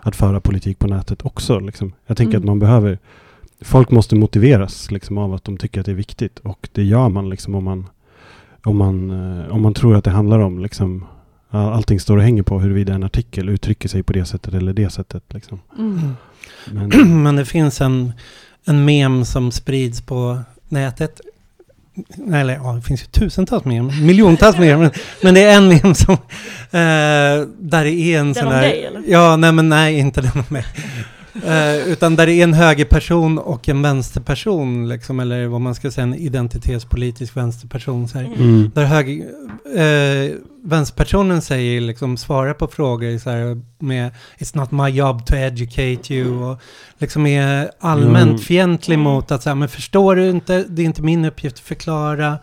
att 0.00 0.16
föra 0.16 0.40
politik 0.40 0.78
på 0.78 0.86
nätet 0.86 1.26
också. 1.26 1.58
Liksom. 1.58 1.92
Jag 2.06 2.16
tänker 2.16 2.36
Mm. 2.36 2.42
att 2.42 2.46
man 2.46 2.58
behöver 2.58 2.98
Folk 3.64 3.90
måste 3.90 4.16
motiveras 4.16 4.90
liksom, 4.90 5.18
av 5.18 5.34
att 5.34 5.44
de 5.44 5.56
tycker 5.56 5.80
att 5.80 5.86
det 5.86 5.92
är 5.92 5.96
viktigt 5.96 6.38
och 6.38 6.68
det 6.72 6.82
gör 6.82 7.08
man 7.08 7.30
liksom 7.30 7.54
om 7.54 7.64
man 7.64 7.86
om 8.64 8.76
man, 8.76 9.10
eh, 9.10 9.54
om 9.54 9.62
man 9.62 9.74
tror 9.74 9.96
att 9.96 10.04
det 10.04 10.10
handlar 10.10 10.38
om 10.38 10.58
liksom, 10.58 11.04
allting 11.50 12.00
står 12.00 12.16
och 12.16 12.22
hänger 12.22 12.42
på 12.42 12.60
huruvida 12.60 12.94
en 12.94 13.02
artikel 13.02 13.48
uttrycker 13.48 13.88
sig 13.88 14.02
på 14.02 14.12
det 14.12 14.24
sättet 14.24 14.54
eller 14.54 14.72
det 14.72 14.90
sättet. 14.90 15.24
Liksom. 15.28 15.60
Mm. 15.78 16.16
Men, 16.70 16.88
Men 17.22 17.36
det 17.36 17.44
finns 17.44 17.80
en, 17.80 18.12
en 18.64 18.84
mem 18.84 19.24
som 19.24 19.50
sprids 19.50 20.00
på 20.00 20.38
nätet. 20.68 21.20
Eller 22.32 22.54
ja, 22.54 22.72
det 22.72 22.82
finns 22.82 23.02
ju 23.02 23.06
tusentals 23.06 23.64
mem, 23.64 24.06
miljontals 24.06 24.58
mem. 24.58 24.80
Men, 24.80 24.90
men 25.22 25.34
det 25.34 25.42
är 25.42 25.56
en 25.56 25.68
mem 25.68 25.94
som... 25.94 26.12
Eh, 26.70 27.48
där 27.58 27.84
det 27.84 27.92
är 27.92 28.18
en 28.18 28.26
Den 28.26 28.34
sån 28.34 28.46
om 28.46 28.52
där... 28.52 28.60
dig, 28.60 28.84
eller? 28.84 29.02
Ja, 29.06 29.36
nej 29.36 29.52
men 29.52 29.68
nej, 29.68 29.98
inte 29.98 30.20
den 30.20 30.32
om 30.34 30.44
mig. 30.48 30.64
Eh, 31.34 31.88
utan 31.88 32.16
där 32.16 32.26
det 32.26 32.32
är 32.32 32.44
en 32.44 32.54
högerperson 32.54 33.38
och 33.38 33.68
en 33.68 33.82
vänsterperson, 33.82 34.88
liksom, 34.88 35.20
eller 35.20 35.46
vad 35.46 35.60
man 35.60 35.74
ska 35.74 35.90
säga, 35.90 36.02
en 36.02 36.14
identitetspolitisk 36.14 37.36
vänsterperson. 37.36 38.08
Så. 38.08 38.18
Mm. 38.18 38.32
mm. 38.32 38.70
Där 38.74 38.84
höger, 38.84 39.26
eh, 39.76 40.34
vänsterpersonen 40.64 41.42
säger, 41.42 41.80
liksom, 41.80 42.16
svarar 42.16 42.54
på 42.54 42.66
frågor 42.66 43.18
så 43.18 43.30
här, 43.30 43.62
med 43.78 44.10
It's 44.38 44.56
not 44.56 44.70
my 44.70 44.88
job 44.88 45.26
to 45.26 45.34
educate 45.34 46.14
you 46.14 46.44
och 46.44 46.60
liksom 46.98 47.26
är 47.26 47.70
allmänt 47.80 48.28
Mm. 48.30 48.38
fientlig 48.38 48.94
Mm. 48.94 49.04
mot 49.04 49.30
att 49.30 49.42
säga, 49.42 49.54
men 49.54 49.68
förstår 49.68 50.16
du 50.16 50.30
inte, 50.30 50.64
det 50.68 50.82
är 50.82 50.86
inte 50.86 51.02
min 51.02 51.24
uppgift 51.24 51.56
att 51.56 51.62
förklara. 51.62 52.38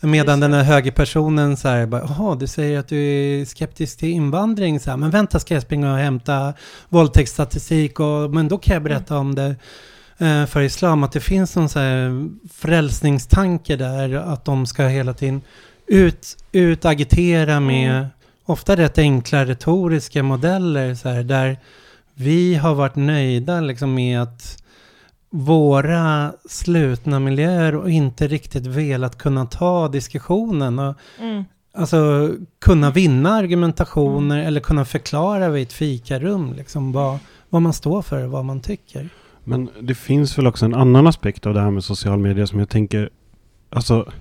Medan 0.00 0.40
den 0.40 0.52
här 0.52 0.62
högerpersonen 0.62 1.56
så 1.56 1.68
här, 1.68 1.86
bara, 1.86 2.00
jaha, 2.00 2.34
du 2.34 2.46
säger 2.46 2.78
att 2.78 2.88
du 2.88 2.98
är 2.98 3.44
skeptisk 3.44 3.98
till 3.98 4.08
invandring, 4.08 4.80
så 4.80 4.90
här, 4.90 4.96
men 4.96 5.10
vänta 5.10 5.40
ska 5.40 5.54
jag 5.54 5.62
springa 5.62 5.92
och 5.92 5.98
hämta 5.98 6.54
våldtäktsstatistik 6.88 8.00
och, 8.00 8.30
men 8.30 8.48
då 8.48 8.58
kan 8.58 8.74
jag 8.74 8.82
berätta 8.82 9.18
om 9.18 9.34
det 9.34 9.56
eh, 10.18 10.46
för 10.46 10.60
islam, 10.60 11.02
att 11.02 11.12
det 11.12 11.20
finns 11.20 11.56
någon 11.56 11.68
så 11.68 11.78
här 11.78 12.28
frälsningstanke 12.54 13.76
där, 13.76 14.14
att 14.14 14.44
de 14.44 14.66
ska 14.66 14.86
hela 14.86 15.14
tiden 15.14 15.40
ut, 15.86 16.36
utagitera 16.52 17.60
med 17.60 17.90
Mm. 17.90 18.06
ofta 18.44 18.76
rätt 18.76 18.98
enkla 18.98 19.44
retoriska 19.44 20.22
modeller, 20.22 20.94
så 20.94 21.08
här, 21.08 21.22
där 21.22 21.58
vi 22.14 22.54
har 22.54 22.74
varit 22.74 22.96
nöjda 22.96 23.60
liksom 23.60 23.94
med 23.94 24.22
att 24.22 24.62
våra 25.30 26.32
slutna 26.48 27.20
miljöer 27.20 27.76
och 27.76 27.90
inte 27.90 28.28
riktigt 28.28 28.66
velat 28.66 29.18
kunna 29.18 29.46
ta 29.46 29.88
diskussionen 29.88 30.78
och 30.78 30.94
Mm. 31.20 31.44
alltså 31.74 32.30
kunna 32.58 32.90
vinna 32.90 33.30
argumentationer 33.30 34.38
eller 34.38 34.60
kunna 34.60 34.84
förklara 34.84 35.48
vid 35.48 35.62
ett 35.62 35.72
fikarum 35.72 36.52
liksom 36.52 36.92
vad, 36.92 37.18
vad 37.48 37.62
man 37.62 37.72
står 37.72 38.02
för 38.02 38.24
och 38.24 38.30
vad 38.30 38.44
man 38.44 38.60
tycker. 38.60 39.08
Men 39.44 39.70
det 39.80 39.94
finns 39.94 40.38
väl 40.38 40.46
också 40.46 40.64
en 40.64 40.74
annan 40.74 41.06
aspekt 41.06 41.46
av 41.46 41.54
det 41.54 41.60
här 41.60 41.70
med 41.70 41.84
social 41.84 42.18
media 42.18 42.46
som 42.46 42.58
jag 42.58 42.68
tänker, 42.68 43.10
alltså 43.70 44.12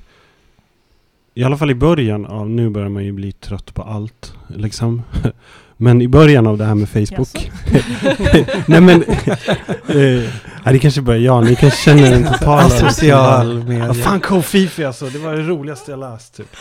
i 1.34 1.44
alla 1.44 1.58
fall 1.58 1.72
i 1.72 1.76
början 1.76 2.26
av, 2.26 2.50
nu 2.50 2.70
börjar 2.70 2.90
man 2.90 3.04
ju 3.06 3.12
bli 3.12 3.32
trött 3.32 3.74
på 3.74 3.82
allt, 3.82 4.34
liksom. 4.48 5.02
Men 5.78 6.02
i 6.02 6.08
början 6.08 6.48
av 6.48 6.58
det 6.58 6.66
här 6.66 6.76
med 6.76 6.90
Facebook. 6.90 7.52
Nej 8.68 8.82
men, 8.82 9.04
eh, 9.04 10.30
nej, 10.64 10.74
det 10.74 10.80
kanske 10.80 11.02
bara 11.02 11.18
jag, 11.18 11.46
ni 11.46 11.56
kanske 11.56 11.84
känner 11.84 12.12
den 12.12 12.24
totala... 12.24 12.64
Asocial 12.64 13.64
media. 13.64 13.88
Vad 13.88 13.98
fan 13.98 14.20
Kofifi 14.20 14.86
alltså, 14.86 15.06
det 15.06 15.20
var 15.20 15.34
det 15.34 15.42
roligaste 15.42 15.92
jag 15.92 16.00
läst 16.00 16.38
typ. 16.38 16.56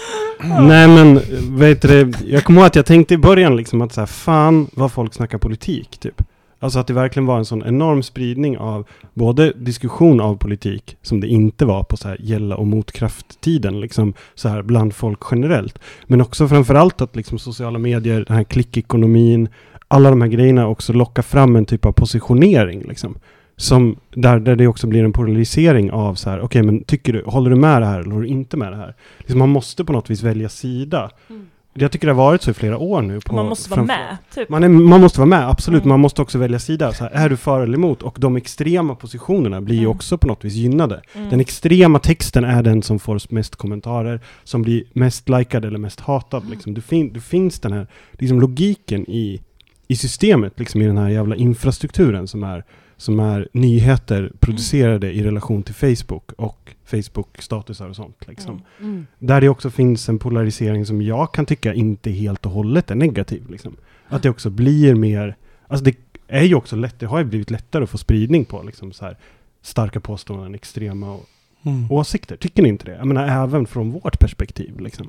Nej 0.61 0.89
men, 0.89 1.21
vet 1.59 1.83
du 1.83 2.13
jag 2.27 2.45
kommer 2.45 2.61
ihåg 2.61 2.67
att 2.67 2.77
jag 2.77 2.87
tänkte 2.87 3.15
i 3.15 3.19
början 3.19 3.57
liksom 3.57 3.83
att 3.83 3.93
så 3.93 4.01
här, 4.01 4.07
fan 4.07 4.71
vad 4.73 4.93
folk 4.93 5.15
snackar 5.15 5.39
politik 5.39 5.99
typ. 6.01 6.23
Alltså 6.59 6.79
att 6.79 6.87
det 6.87 6.93
verkligen 6.93 7.27
var 7.27 7.39
en 7.39 7.45
sån 7.45 7.67
enorm 7.67 8.03
spridning 8.03 8.59
av 8.59 8.87
både 9.15 9.53
diskussion 9.53 10.21
av 10.21 10.37
politik, 10.37 10.97
som 11.03 11.21
det 11.21 11.29
inte 11.29 11.65
var 11.65 11.83
på 11.83 11.97
så 11.97 12.09
här 12.09 12.17
gälla 12.21 12.57
och 12.57 12.67
motkrafttiden, 12.67 13.81
liksom 13.81 14.15
så 14.35 14.49
här 14.49 14.63
bland 14.63 14.95
folk 14.95 15.21
generellt. 15.31 15.79
Men 16.07 16.21
också 16.21 16.49
framförallt 16.49 17.01
att 17.01 17.17
liksom 17.17 17.39
sociala 17.39 17.79
medier, 17.79 18.25
den 18.29 18.37
här 18.37 18.45
klickekonomin, 18.45 19.49
alla 19.89 20.11
de 20.11 20.21
här 20.21 20.29
grejerna 20.29 20.69
också 20.69 20.93
lockar 20.93 21.23
fram 21.23 21.57
en 21.57 21.65
typ 21.65 21.87
av 21.87 21.93
positionering 21.93 22.83
liksom. 22.89 23.19
Som, 23.59 23.97
där, 24.15 24.39
där 24.39 24.57
det 24.57 24.67
också 24.67 24.87
blir 24.87 25.05
en 25.05 25.13
polarisering 25.13 25.91
av 25.91 26.15
så 26.15 26.31
här, 26.31 26.41
okej 26.41 26.63
men 26.63 26.85
tycker 26.85 27.13
du, 27.13 27.23
håller 27.27 27.51
du 27.51 27.57
med 27.57 27.83
det 27.83 27.87
här 27.87 28.01
eller 28.01 28.11
håller 28.11 28.23
du 28.23 28.29
inte 28.29 28.57
med 28.57 28.73
det 28.73 28.77
här? 28.77 28.95
Liksom 29.19 29.39
man 29.39 29.49
måste 29.49 29.85
på 29.85 29.93
något 29.93 30.11
vis 30.11 30.23
välja 30.23 30.49
sida. 30.49 31.11
Mm. 31.31 31.47
Jag 31.79 31.93
tycker 31.93 32.07
det 32.07 32.13
har 32.13 32.23
varit 32.25 32.43
så 32.43 32.51
i 32.51 32.55
flera 32.55 32.79
år 32.79 33.03
nu. 33.03 33.21
På, 33.21 33.35
Man 33.35 33.47
måste 33.47 33.71
vara 33.71 33.83
med, 33.85 34.17
typ. 34.35 34.49
man, 34.49 34.65
är, 34.65 34.69
man 34.69 35.01
måste 35.01 35.21
vara 35.21 35.29
med, 35.29 35.49
absolut. 35.51 35.83
Mm. 35.83 35.89
Man 35.89 36.01
måste 36.01 36.23
också 36.23 36.39
välja 36.39 36.59
sida. 36.59 36.93
Så 36.93 37.05
här, 37.05 37.11
är 37.11 37.29
du 37.29 37.37
för 37.37 37.61
eller 37.63 37.75
emot? 37.79 38.03
Och 38.03 38.17
de 38.21 38.37
extrema 38.37 38.95
positionerna 38.95 39.61
blir 39.61 39.75
ju 39.77 39.81
Mm. 39.81 39.91
också 39.91 40.19
på 40.19 40.27
något 40.27 40.45
vis 40.45 40.53
gynnade. 40.55 41.03
Mm. 41.15 41.31
Den 41.31 41.41
extrema 41.41 41.99
texten 41.99 42.45
är 42.45 42.63
den 42.63 42.83
som 42.83 42.99
får 42.99 43.21
mest 43.35 43.57
kommentarer, 43.57 44.21
som 44.45 44.63
blir 44.63 44.85
mest 44.93 45.29
likad 45.29 45.65
eller 45.65 45.79
mest 45.79 46.01
hatad. 46.01 46.51
Liksom. 46.51 46.75
Det, 46.75 46.81
fin- 46.81 47.13
det 47.13 47.21
finns 47.21 47.61
den 47.61 47.73
här 47.73 47.87
liksom, 48.13 48.41
logiken 48.41 49.11
i, 49.11 49.41
i 49.89 49.97
systemet, 49.97 50.59
liksom, 50.59 50.83
i 50.83 50.87
den 50.87 50.99
här 50.99 51.09
jävla 51.09 51.37
infrastrukturen 51.37 52.29
som 52.29 52.43
är, 52.43 52.65
som 52.97 53.21
är 53.21 53.49
nyheter 53.53 54.33
producerade 54.41 55.13
i 55.13 55.23
relation 55.23 55.63
till 55.63 55.75
Facebook 55.75 56.33
och 56.33 56.75
Facebook-statusar 56.87 57.89
och 57.89 57.97
sånt. 57.97 58.17
Liksom. 58.29 58.63
Mm. 58.81 58.91
Mm. 58.93 59.07
Där 59.19 59.41
det 59.41 59.49
också 59.49 59.71
finns 59.71 60.09
en 60.09 60.19
polarisering 60.19 60.87
som 60.87 61.03
jag 61.03 61.33
kan 61.35 61.47
tycka 61.47 61.75
inte 61.75 62.11
helt 62.11 62.47
och 62.47 62.53
hållet 62.53 62.91
är 62.91 62.95
negativ. 62.95 63.51
Liksom. 63.51 63.77
Att 64.09 64.23
det 64.23 64.31
också 64.31 64.51
blir 64.51 64.95
mer, 64.95 65.37
alltså 65.69 65.85
det 65.85 65.97
är 66.29 66.43
ju 66.43 66.55
också 66.55 66.77
lätt, 66.77 66.99
det 67.01 67.07
har 67.07 67.19
ju 67.19 67.25
blivit 67.25 67.51
lättare 67.51 67.85
att 67.85 67.91
få 67.91 67.99
spridning 67.99 68.45
på 68.45 68.63
liksom 68.63 68.93
så 68.93 69.05
här 69.05 69.17
starka 69.63 70.01
påståenden, 70.01 70.55
extrema 70.55 71.13
å- 71.13 71.25
Mm. 71.63 71.93
åsikter. 71.93 72.37
Tycker 72.37 72.63
ni 72.63 72.69
inte 72.69 72.85
det? 72.85 72.93
Jag 72.97 73.07
menar 73.07 73.43
även 73.45 73.67
från 73.67 73.91
vårt 73.93 74.19
perspektiv 74.19 74.81
liksom. 74.81 75.09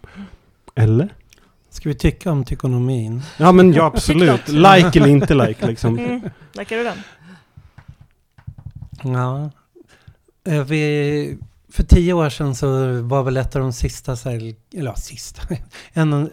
Eller? 0.76 1.10
Ska 1.70 1.90
vi 1.90 1.96
tycka 1.96 2.32
om 2.32 2.46
tykonomin? 2.46 3.22
Ja 3.38 3.52
men 3.52 3.74
ja 3.74 3.86
absolut. 3.86 4.48
Like 4.48 4.92
eller 5.00 5.08
inte 5.08 5.34
like 5.48 5.68
liksom. 5.68 6.00
Mm. 6.00 6.22
Likar 6.54 6.78
du 6.78 6.84
den? 6.84 6.98
Ja. 9.04 9.50
Eh, 10.48 10.64
Vi, 10.64 11.38
för 11.72 11.84
tio 11.84 12.14
år 12.14 12.30
sedan 12.30 12.56
så 12.56 13.02
var 13.02 13.24
väl 13.24 13.38
ett 13.38 13.56
av 13.56 13.62
de 13.62 13.74
sista, 13.74 14.12
eller 14.12 14.56
ja, 14.70 14.96
sista, 14.96 15.42
en, 15.94 16.30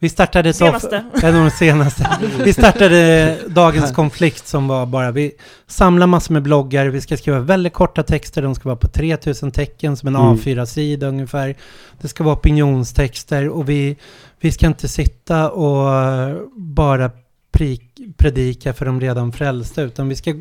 vi 0.00 0.08
startade 0.08 0.52
Senaste. 0.52 1.04
En 1.22 1.36
av 1.36 1.44
de 1.44 1.50
senaste. 1.50 2.18
Vi 2.44 2.52
startade 2.52 3.36
Dagens 3.48 3.92
konflikt 3.92 4.46
som 4.46 4.68
var 4.68 4.86
bara, 4.86 5.10
vi 5.10 5.32
samlar 5.66 6.06
massor 6.06 6.32
med 6.32 6.42
bloggar, 6.42 6.86
vi 6.86 7.00
ska 7.00 7.16
skriva 7.16 7.38
väldigt 7.40 7.72
korta 7.72 8.02
texter, 8.02 8.42
de 8.42 8.54
ska 8.54 8.68
vara 8.68 8.76
på 8.76 8.88
3000 8.88 9.50
tecken 9.50 9.96
som 9.96 10.06
en 10.08 10.16
Mm. 10.16 10.36
A4-sida 10.36 11.06
ungefär. 11.06 11.54
Det 12.00 12.08
ska 12.08 12.24
vara 12.24 12.34
opinionstexter 12.36 13.48
och 13.48 13.68
vi, 13.68 13.96
vi 14.40 14.52
ska 14.52 14.66
inte 14.66 14.88
sitta 14.88 15.50
och 15.50 15.88
bara 16.56 17.10
predika 18.16 18.72
för 18.72 18.86
de 18.86 19.00
redan 19.00 19.32
frälsta, 19.32 19.82
utan 19.82 20.08
vi 20.08 20.16
ska 20.16 20.34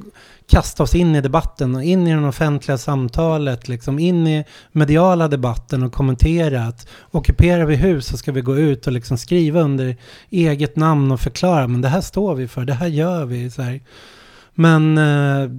kasta 0.47 0.83
oss 0.83 0.95
in 0.95 1.15
i 1.15 1.21
debatten 1.21 1.75
och 1.75 1.83
in 1.83 2.07
i 2.07 2.13
det 2.13 2.27
offentliga 2.27 2.77
samtalet, 2.77 3.67
liksom 3.67 3.99
in 3.99 4.27
i 4.27 4.45
mediala 4.71 5.27
debatten 5.27 5.83
och 5.83 5.93
kommentera 5.93 6.63
att 6.63 6.87
ockuperar 7.11 7.65
vi 7.65 7.75
hus 7.75 8.05
så 8.05 8.17
ska 8.17 8.31
vi 8.31 8.41
gå 8.41 8.57
ut 8.57 8.87
och 8.87 8.93
liksom 8.93 9.17
skriva 9.17 9.61
under 9.61 9.95
eget 10.29 10.75
namn 10.75 11.11
och 11.11 11.19
förklara, 11.19 11.67
men 11.67 11.81
det 11.81 11.87
här 11.87 12.01
står 12.01 12.35
vi 12.35 12.47
för, 12.47 12.65
det 12.65 12.73
här 12.73 12.87
gör 12.87 13.25
vi. 13.25 13.49
Så 13.49 13.61
här. 13.61 13.81
Men... 14.53 14.97
eh, 14.97 15.49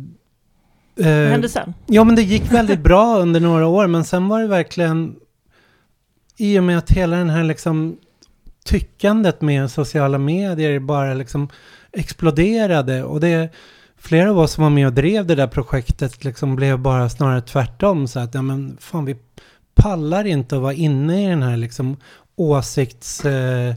Vad 0.97 1.07
eh, 1.07 1.31
hände 1.31 1.49
sen? 1.49 1.75
Ja, 1.87 2.05
men 2.05 2.17
det 2.17 2.23
gick 2.23 2.53
väldigt 2.53 2.81
bra 2.81 3.19
under 3.19 3.41
några 3.41 3.67
år, 3.67 3.87
men 3.87 4.05
sen 4.05 4.29
var 4.29 4.41
det 4.41 4.47
verkligen 4.47 5.17
i 6.37 6.59
och 6.59 6.65
med 6.65 6.79
att 6.79 6.91
hela 6.91 7.17
den 7.17 7.31
här 7.31 7.45
liksom 7.45 7.97
tyckandet 8.69 9.41
med 9.41 9.71
sociala 9.71 10.19
medier 10.19 10.79
bara 10.79 11.15
liksom 11.15 11.49
exploderade. 11.93 13.05
Och 13.05 13.21
det 13.21 13.53
flera 13.97 14.31
av 14.31 14.39
oss 14.39 14.53
som 14.53 14.65
var 14.65 14.71
med 14.71 14.87
och 14.87 14.93
drev 14.93 15.27
det 15.27 15.35
där 15.35 15.47
projektet 15.47 16.25
liksom 16.25 16.57
blev 16.57 16.79
bara 16.79 17.09
snarare 17.09 17.41
tvärtom. 17.41 18.09
Så 18.09 18.21
att 18.21 18.35
ja 18.35 18.43
men 18.43 18.77
fan 18.81 19.05
vi 19.05 19.17
pallar 19.75 20.25
inte 20.25 20.57
att 20.57 20.63
vara 20.63 20.73
inne 20.73 21.25
i 21.25 21.29
den 21.29 21.43
här 21.43 21.57
liksom 21.57 21.97
åsikts 22.37 23.25
eh, 23.25 23.75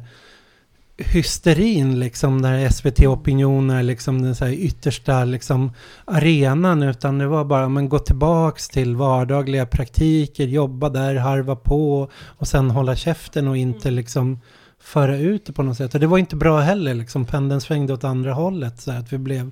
hysterin 0.97 1.99
liksom 1.99 2.41
där 2.41 2.69
SVT 2.69 2.99
Opinion 2.99 3.69
är 3.69 3.83
liksom 3.83 4.21
den 4.21 4.35
så 4.35 4.45
här 4.45 4.53
yttersta 4.53 5.25
liksom 5.25 5.71
arenan. 6.05 6.83
Utan 6.83 7.17
det 7.17 7.27
var 7.27 7.45
bara 7.45 7.69
men 7.69 7.89
gå 7.89 7.99
tillbaks 7.99 8.69
till 8.69 8.95
vardagliga 8.95 9.65
praktiker, 9.65 10.47
jobba 10.47 10.89
där, 10.89 11.15
harva 11.15 11.55
på 11.55 12.09
och 12.13 12.47
sen 12.47 12.71
hålla 12.71 12.95
käften 12.95 13.47
och 13.47 13.57
inte 13.57 13.91
liksom 13.91 14.39
föra 14.81 15.17
ut 15.17 15.45
det 15.45 15.53
på 15.53 15.63
något 15.63 15.77
sätt. 15.77 15.93
Och 15.93 15.99
det 15.99 16.07
var 16.07 16.17
inte 16.17 16.35
bra 16.35 16.59
heller 16.59 16.93
liksom, 16.93 17.25
pendeln 17.25 17.61
svängde 17.61 17.93
åt 17.93 18.03
andra 18.03 18.33
hållet 18.33 18.81
så 18.81 18.91
att 18.91 19.13
vi 19.13 19.17
blev 19.17 19.51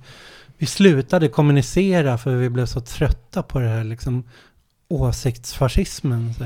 vi 0.57 0.65
slutade 0.65 1.27
kommunicera 1.27 2.17
för 2.17 2.35
vi 2.35 2.49
blev 2.49 2.65
så 2.65 2.81
trötta 2.81 3.43
på 3.43 3.59
det 3.59 3.67
här 3.67 3.83
liksom 3.83 4.23
åsiktsfascismen. 4.87 6.33
Så. 6.33 6.43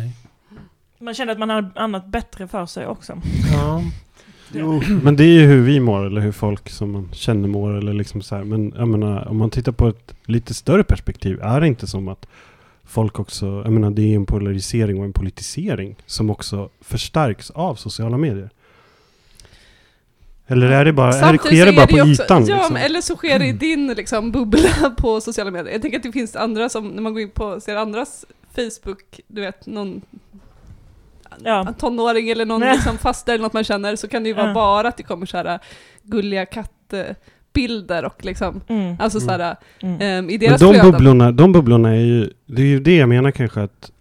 Man 0.99 1.13
kände 1.13 1.33
att 1.33 1.39
man 1.39 1.49
hade 1.49 1.71
annat 1.75 2.07
bättre 2.07 2.47
för 2.47 2.65
sig 2.65 2.87
också. 2.87 3.21
Ja. 3.53 3.83
Jo, 4.55 4.81
men 5.03 5.15
det 5.15 5.23
är 5.23 5.41
ju 5.41 5.47
hur 5.47 5.61
vi 5.61 5.79
mår 5.79 6.05
eller 6.05 6.21
hur 6.21 6.31
folk 6.31 6.69
som 6.69 6.91
man 6.91 7.09
känner 7.11 7.47
mår 7.47 7.77
eller 7.77 7.93
liksom 7.93 8.21
så 8.21 8.35
här. 8.35 8.43
Men 8.43 8.73
jag 8.77 8.87
menar, 8.87 9.27
om 9.27 9.37
man 9.37 9.49
tittar 9.49 9.71
på 9.71 9.87
ett 9.87 10.15
lite 10.25 10.53
större 10.53 10.83
perspektiv, 10.83 11.39
är 11.41 11.61
det 11.61 11.67
inte 11.67 11.87
som 11.87 12.07
att 12.07 12.25
folk 12.83 13.19
också, 13.19 13.45
jag 13.45 13.71
menar 13.71 13.91
det 13.91 14.01
är 14.01 14.15
en 14.15 14.25
polarisering 14.25 14.99
och 14.99 15.05
en 15.05 15.13
politisering 15.13 15.95
som 16.05 16.29
också 16.29 16.69
förstärks 16.81 17.49
av 17.51 17.75
sociala 17.75 18.17
medier? 18.17 18.49
Eller 20.47 20.67
är 20.71 20.85
det 20.85 20.93
bara, 20.93 21.13
är 21.15 21.31
det, 21.33 21.37
sker 21.39 21.65
det 21.65 21.73
bara 21.73 21.87
på 21.87 21.95
ju 21.97 22.01
också- 22.11 22.23
ytan? 22.23 22.45
Ja, 22.45 22.55
liksom? 22.55 22.73
men 22.73 22.83
eller 22.83 23.01
så 23.01 23.15
sker 23.15 23.39
det 23.39 23.45
i 23.47 23.51
din 23.51 23.87
liksom, 23.87 24.31
bubbla 24.31 24.69
på 24.97 25.21
sociala 25.21 25.51
medier. 25.51 25.73
Jag 25.73 25.81
tänker 25.81 25.97
att 25.97 26.03
det 26.03 26.11
finns 26.11 26.35
andra 26.35 26.69
som, 26.69 26.87
när 26.87 27.01
man 27.01 27.13
går 27.13 27.21
in 27.21 27.29
på, 27.29 27.59
ser 27.59 27.75
andras 27.75 28.25
Facebook, 28.55 29.19
du 29.27 29.41
vet, 29.41 29.65
någon 29.65 30.01
Ja. 31.43 31.73
tonåring 31.79 32.29
eller 32.29 32.45
någon 32.45 32.59
Nej. 32.59 32.75
liksom 32.75 32.97
faster 32.97 33.33
eller 33.33 33.43
något 33.43 33.53
man 33.53 33.63
känner, 33.63 33.95
så 33.95 34.07
kan 34.07 34.23
det 34.23 34.29
ju 34.29 34.35
vara 34.35 34.47
Ja. 34.47 34.53
bara 34.53 34.87
att 34.87 34.97
det 34.97 35.03
kommer 35.03 35.25
så 35.25 35.37
här 35.37 35.45
äh, 35.45 35.59
gulliga 36.03 36.45
kattbilder 36.45 38.05
och 38.05 38.25
liksom, 38.25 38.61
Mm. 38.67 38.95
alltså 38.99 39.17
Mm. 39.19 39.27
så 39.27 39.31
här, 39.43 39.55
Mm. 39.81 40.01
ähm, 40.01 40.29
i 40.29 40.37
Men 40.37 40.39
deras 40.39 40.61
de 40.61 40.73
flöden. 40.73 40.91
bubblorna, 40.91 41.31
de 41.31 41.51
bubblorna 41.51 41.89
är 41.89 41.99
ju, 42.01 42.29
det 42.45 42.61
är 42.61 42.65
ju 42.65 42.79
det 42.79 42.95
jag 42.95 43.09
menar 43.09 43.31
kanske 43.31 43.61
att 43.61 43.91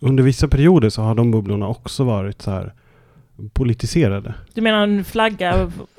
under 0.00 0.22
vissa 0.22 0.48
perioder 0.48 0.90
så 0.90 1.02
har 1.02 1.14
de 1.14 1.30
bubblorna 1.30 1.68
också 1.68 2.04
varit 2.04 2.42
så 2.42 2.50
här 2.50 2.72
politiserade. 3.52 4.34
Du 4.54 4.60
menar 4.60 4.82
en 4.82 5.04
flagga? 5.04 5.52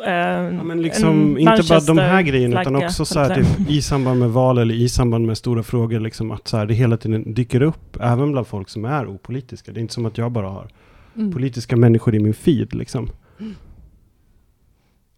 Eh, 0.05 0.11
Ja, 0.13 0.63
men 0.63 0.81
liksom, 0.81 1.37
inte 1.37 1.63
bara 1.69 1.79
de 1.79 1.97
här 1.97 2.21
grejerna 2.21 2.61
utan 2.61 2.75
också 2.75 3.05
så 3.05 3.19
här, 3.19 3.35
typ, 3.35 3.69
i 3.69 3.81
samband 3.81 4.19
med 4.19 4.29
val 4.29 4.57
eller 4.57 4.75
i 4.75 4.89
samband 4.89 5.25
med 5.25 5.37
stora 5.37 5.63
frågor. 5.63 5.99
Liksom, 5.99 6.31
att 6.31 6.47
så 6.47 6.57
här, 6.57 6.65
det 6.65 6.73
hela 6.73 6.97
tiden 6.97 7.33
dyker 7.33 7.61
upp 7.61 7.97
även 8.01 8.31
bland 8.31 8.47
folk 8.47 8.69
som 8.69 8.85
är 8.85 9.07
opolitiska. 9.07 9.71
Det 9.71 9.79
är 9.79 9.81
inte 9.81 9.93
som 9.93 10.05
att 10.05 10.17
jag 10.17 10.31
bara 10.31 10.47
har 10.49 10.67
Mm. 11.15 11.31
politiska 11.31 11.75
människor 11.75 12.15
i 12.15 12.19
min 12.19 12.33
feed. 12.33 12.73
Liksom. 12.75 13.09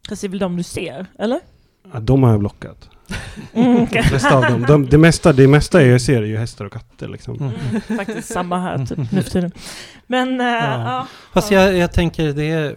Fast 0.09 0.21
det 0.21 0.27
är 0.27 0.29
väl 0.29 0.39
de 0.39 0.57
du 0.57 0.63
ser, 0.63 1.05
eller? 1.19 1.39
Ja, 1.93 1.99
de 1.99 2.23
har 2.23 2.31
jag 2.31 2.39
blockat. 2.39 2.89
Mm, 3.53 3.87
De 3.91 4.03
flesta 4.09 4.35
av 4.35 4.41
dem. 4.41 4.65
De, 4.67 4.85
det, 4.85 4.97
mesta, 4.97 5.33
det 5.33 5.47
mesta 5.47 5.83
jag 5.83 6.01
ser 6.01 6.21
är 6.21 6.25
ju 6.25 6.37
hästar 6.37 6.65
och 6.65 6.73
katter. 6.73 7.07
Liksom. 7.07 7.35
Mm. 7.35 7.53
Mm, 7.69 7.81
faktiskt 7.97 8.33
samma 8.33 8.59
här 8.59 8.85
typ, 8.85 9.11
nu 9.11 9.23
för 9.23 9.31
tiden. 9.31 9.51
Men, 10.07 10.41
eh, 10.41 10.47
ja. 10.47 11.07
Fast 11.33 11.51
jag, 11.51 11.77
jag 11.77 11.93
tänker 11.93 12.33
det 12.33 12.49
är... 12.49 12.75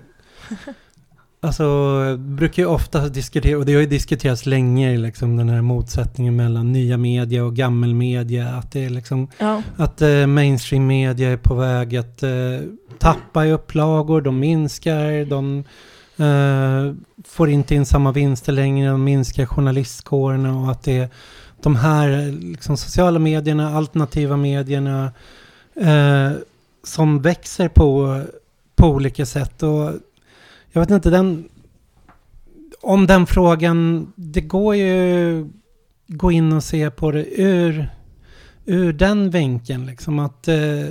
Alltså, 1.41 2.17
brukar 2.17 2.63
ju 2.63 2.69
ofta 2.69 3.09
diskutera, 3.09 3.59
och 3.59 3.67
det 3.67 3.75
har 3.75 3.81
ju 3.81 3.87
diskuterats 3.87 4.47
länge, 4.47 4.97
liksom 4.97 5.37
den 5.37 5.49
här 5.49 5.63
motsättningen 5.63 6.37
mellan 6.37 6.73
nya 6.73 6.97
media 6.97 7.45
och 7.45 7.57
gammelmedia. 7.57 8.49
Att 8.49 8.73
det 8.73 8.85
är 8.85 8.91
liksom, 8.91 9.31
ja. 9.39 9.63
att 9.77 10.03
eh, 10.03 10.27
mainstream 10.27 10.87
media 10.87 11.31
är 11.31 11.37
på 11.37 11.55
väg 11.55 11.97
att 11.97 12.23
eh, 12.23 12.31
tappa 12.99 13.47
i 13.47 13.53
upplagor, 13.53 14.21
de 14.21 14.41
minskar, 14.41 15.25
de 15.25 15.65
eh, 16.17 16.95
får 17.25 17.49
inte 17.49 17.75
in 17.75 17.87
samma 17.87 18.13
vinster 18.13 18.53
längre, 18.53 18.91
de 18.91 19.05
minskar 19.05 19.47
journalistkårerna 19.47 20.59
och 20.59 20.71
att 20.71 20.83
det 20.83 20.99
är 20.99 21.09
de 21.63 21.77
här 21.77 22.33
liksom, 22.41 22.77
sociala 22.77 23.19
medierna, 23.19 23.77
alternativa 23.77 24.37
medierna 24.37 25.13
eh, 25.75 26.31
som 26.83 27.23
växer 27.23 27.69
på, 27.69 28.23
på 28.77 28.87
olika 28.87 29.27
sätt. 29.27 29.63
Och 29.63 29.93
jag 30.73 30.81
vet 30.81 30.91
inte, 30.91 31.11
den, 31.11 31.49
om 32.83 33.07
den 33.07 33.27
frågan, 33.27 34.13
det 34.17 34.41
går 34.41 34.77
ju 34.77 35.49
gå 36.07 36.33
in 36.33 36.53
och 36.53 36.65
se 36.65 36.91
på 36.91 37.11
det 37.11 37.41
ur, 37.41 37.89
ur 38.65 38.93
den 38.93 39.31
vinkeln. 39.31 39.87
Liksom, 39.87 40.19
att, 40.19 40.49
eh, 40.49 40.89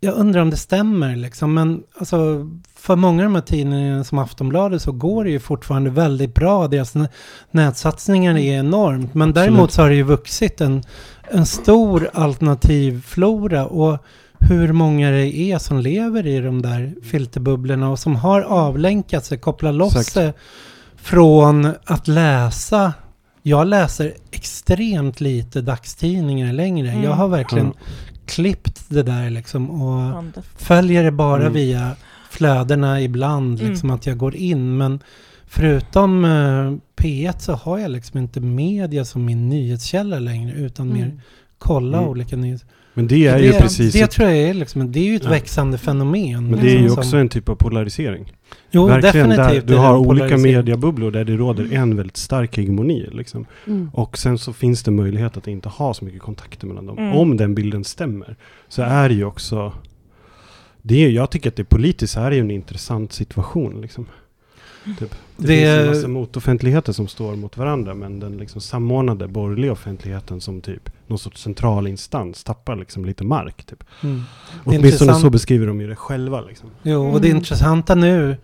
jag 0.00 0.14
undrar 0.14 0.40
om 0.40 0.50
det 0.50 0.56
stämmer, 0.56 1.16
liksom, 1.16 1.54
men 1.54 1.82
alltså, 1.98 2.48
för 2.76 2.96
många 2.96 3.22
av 3.22 3.24
de 3.24 3.34
här 3.34 3.42
tidningarna 3.42 4.04
som 4.04 4.18
Aftonbladet 4.18 4.82
så 4.82 4.92
går 4.92 5.24
det 5.24 5.30
ju 5.30 5.40
fortfarande 5.40 5.90
väldigt 5.90 6.34
bra. 6.34 6.68
Deras 6.68 6.94
nä- 6.94 7.08
nätsatsningar 7.50 8.38
är 8.38 8.58
enormt. 8.58 9.14
Men 9.14 9.28
Absolut. 9.28 9.34
däremot 9.34 9.72
så 9.72 9.82
har 9.82 9.88
det 9.88 9.94
ju 9.94 10.02
vuxit 10.02 10.60
en, 10.60 10.82
en 11.30 11.46
stor 11.46 12.10
alternativflora. 12.12 13.66
Och 13.66 13.98
hur 14.38 14.72
många 14.72 15.10
det 15.10 15.36
är 15.36 15.58
som 15.58 15.78
lever 15.78 16.26
i 16.26 16.40
de 16.40 16.62
där 16.62 16.94
filterbubblorna 17.02 17.90
och 17.90 17.98
som 17.98 18.16
har 18.16 18.40
avlänkat 18.42 19.24
sig, 19.24 19.38
kopplat 19.38 19.74
loss 19.74 19.96
Exakt. 19.96 20.12
sig 20.12 20.32
från 20.96 21.74
att 21.84 22.08
läsa. 22.08 22.92
Jag 23.42 23.66
läser 23.66 24.14
extremt 24.30 25.20
lite 25.20 25.60
dagstidningar 25.60 26.52
längre. 26.52 26.90
Mm. 26.90 27.04
Jag 27.04 27.12
har 27.12 27.28
verkligen 27.28 27.72
Klippt 28.30 28.84
det 28.88 29.02
där 29.02 29.30
liksom 29.30 29.70
och 29.70 30.24
det- 30.34 30.42
följer 30.64 31.04
det 31.04 31.10
bara 31.12 31.40
Mm. 31.40 31.52
via 31.52 31.90
flödena 32.30 33.00
ibland, 33.00 33.58
Mm. 33.60 33.70
liksom 33.70 33.90
att 33.90 34.06
jag 34.06 34.18
går 34.18 34.34
in. 34.36 34.76
Men 34.76 35.00
förutom 35.46 36.24
eh, 36.24 36.72
P1 36.96 37.38
så 37.38 37.52
har 37.52 37.78
jag 37.78 37.90
liksom 37.90 38.18
inte 38.20 38.40
media 38.40 39.04
som 39.04 39.24
min 39.24 39.48
nyhetskälla 39.48 40.18
längre, 40.18 40.52
utan 40.52 40.88
mer 40.92 41.04
Mm. 41.04 41.20
kolla 41.58 41.98
Mm. 41.98 42.10
olika 42.10 42.36
nyheter. 42.36 42.66
Men 42.94 43.06
det 43.06 43.26
är 43.26 43.38
det, 43.38 43.44
ju 43.44 43.52
precis... 43.52 43.92
Det 43.92 44.00
ett, 44.00 44.10
tror 44.10 44.28
jag 44.28 44.38
är 44.38 44.54
liksom, 44.54 44.92
det 44.92 45.00
är 45.00 45.04
ju 45.04 45.16
ett 45.16 45.24
Ja. 45.24 45.30
växande 45.30 45.78
fenomen. 45.78 46.50
men 46.50 46.60
det 46.60 46.66
är 46.70 46.72
ju 46.72 46.78
liksom, 46.78 46.98
också 46.98 47.10
som- 47.10 47.18
en 47.18 47.28
typ 47.28 47.48
av 47.48 47.54
polarisering. 47.54 48.32
Jo, 48.70 48.86
Verkligen, 48.86 49.28
definitivt. 49.28 49.66
där 49.66 49.72
du 49.72 49.74
är 49.74 49.78
har 49.78 49.96
olika 49.96 50.36
mediebubblor 50.36 51.10
där 51.10 51.24
det 51.24 51.36
råder 51.36 51.64
Mm. 51.64 51.76
en 51.82 51.96
väldigt 51.96 52.16
stark 52.16 52.56
hegemoni. 52.56 53.08
Liksom. 53.12 53.46
Mm. 53.66 53.90
Och 53.94 54.18
sen 54.18 54.38
så 54.38 54.52
finns 54.52 54.82
det 54.82 54.90
möjlighet 54.90 55.36
att 55.36 55.46
inte 55.48 55.68
ha 55.68 55.94
så 55.94 56.04
mycket 56.04 56.20
kontakter 56.20 56.66
mellan 56.66 56.86
dem. 56.86 56.98
Mm. 56.98 57.16
Om 57.16 57.36
den 57.36 57.54
bilden 57.54 57.84
stämmer. 57.84 58.36
Så 58.68 58.82
är 58.82 59.08
det 59.08 59.14
ju 59.14 59.24
också... 59.24 59.72
Det 60.82 61.04
är, 61.04 61.10
jag 61.10 61.30
tycker 61.30 61.48
att 61.50 61.56
det 61.56 61.64
politiskt 61.64 62.16
är 62.16 62.30
ju 62.30 62.40
en 62.40 62.50
intressant 62.50 63.12
situation. 63.12 63.80
Liksom. 63.80 64.06
Typ. 64.98 65.14
Det, 65.36 65.46
Det- 65.46 65.56
finns 65.56 65.78
en 65.80 65.86
massa 65.88 66.08
motoffentligheter 66.08 66.92
som 66.92 67.08
står 67.08 67.36
mot 67.36 67.56
varandra. 67.56 67.94
Men 67.94 68.20
den 68.20 68.36
liksom 68.38 68.60
samordnade 68.60 69.28
borgerliga 69.28 69.72
offentligheten 69.72 70.40
som 70.40 70.60
typ 70.60 70.90
någon 71.06 71.18
sorts 71.18 71.42
central 71.42 71.86
instans 71.86 72.44
tappar 72.44 72.76
liksom 72.76 73.04
lite 73.04 73.24
mark. 73.24 73.64
Typ. 73.66 73.84
Mm. 74.02 74.22
Åtminstone 74.64 74.88
intressant. 74.88 75.20
så 75.20 75.30
beskriver 75.30 75.66
de 75.66 75.80
ju 75.80 75.86
det 75.88 75.96
själva. 75.96 76.40
Liksom. 76.40 76.70
Jo, 76.82 77.06
och 77.10 77.20
det 77.20 77.28
Mm. 77.28 77.36
intressanta 77.38 77.94
nu, 77.94 78.36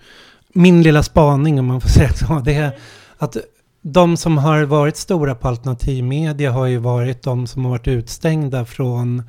min 0.53 0.83
lilla 0.83 1.03
spaning 1.03 1.59
om 1.59 1.67
man 1.67 1.81
får 1.81 1.89
säga 1.99 2.13
så, 2.13 2.43
det 2.45 2.55
är 2.55 2.71
att 3.19 3.37
de 3.83 4.17
som 4.17 4.39
har 4.39 4.63
varit 4.65 4.97
stora 4.97 5.35
på 5.35 5.49
alternativmedia 5.49 6.53
har 6.53 6.67
ju 6.67 6.79
varit 6.79 7.23
de 7.23 7.47
som 7.47 7.65
har 7.65 7.71
varit 7.71 7.89
utstängda 7.89 8.65
från, 8.65 9.23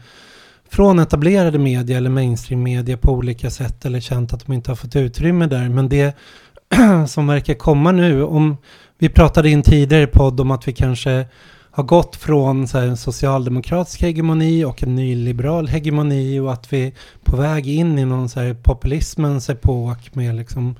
från 0.69 0.99
etablerade 0.99 1.59
media 1.59 1.97
eller 1.97 2.09
mainstream-media 2.09 2.97
på 2.97 3.11
olika 3.11 3.49
sätt 3.49 3.85
eller 3.85 3.99
känt 3.99 4.33
att 4.33 4.45
de 4.45 4.53
inte 4.53 4.71
har 4.71 4.75
fått 4.75 4.95
utrymme 4.95 5.47
där. 5.47 5.69
Men 5.69 5.89
det 5.89 6.15
som 7.07 7.27
verkar 7.27 7.53
komma 7.53 7.91
nu, 7.91 8.23
om 8.23 8.57
vi 8.97 9.09
pratade 9.09 9.49
in 9.49 9.63
tidigare 9.63 9.87
tidigare 9.87 10.07
podd 10.07 10.39
om 10.39 10.51
att 10.51 10.67
vi 10.67 10.73
kanske 10.73 11.25
har 11.71 11.83
gått 11.83 12.15
från 12.15 12.67
så 12.67 12.77
här, 12.79 12.87
en 12.87 12.97
socialdemokratisk 12.97 14.01
hegemoni 14.01 14.65
och 14.65 14.83
en 14.83 14.95
nyliberal 14.95 15.67
hegemoni 15.67 16.39
och 16.39 16.53
att 16.53 16.73
vi 16.73 16.87
är 16.87 16.93
på 17.23 17.37
väg 17.37 17.67
in 17.67 17.99
i 17.99 18.05
någon 18.05 18.29
så 18.29 18.39
här 18.39 18.53
populismens 18.53 19.49
epok 19.49 20.15
med 20.15 20.35
liksom 20.35 20.75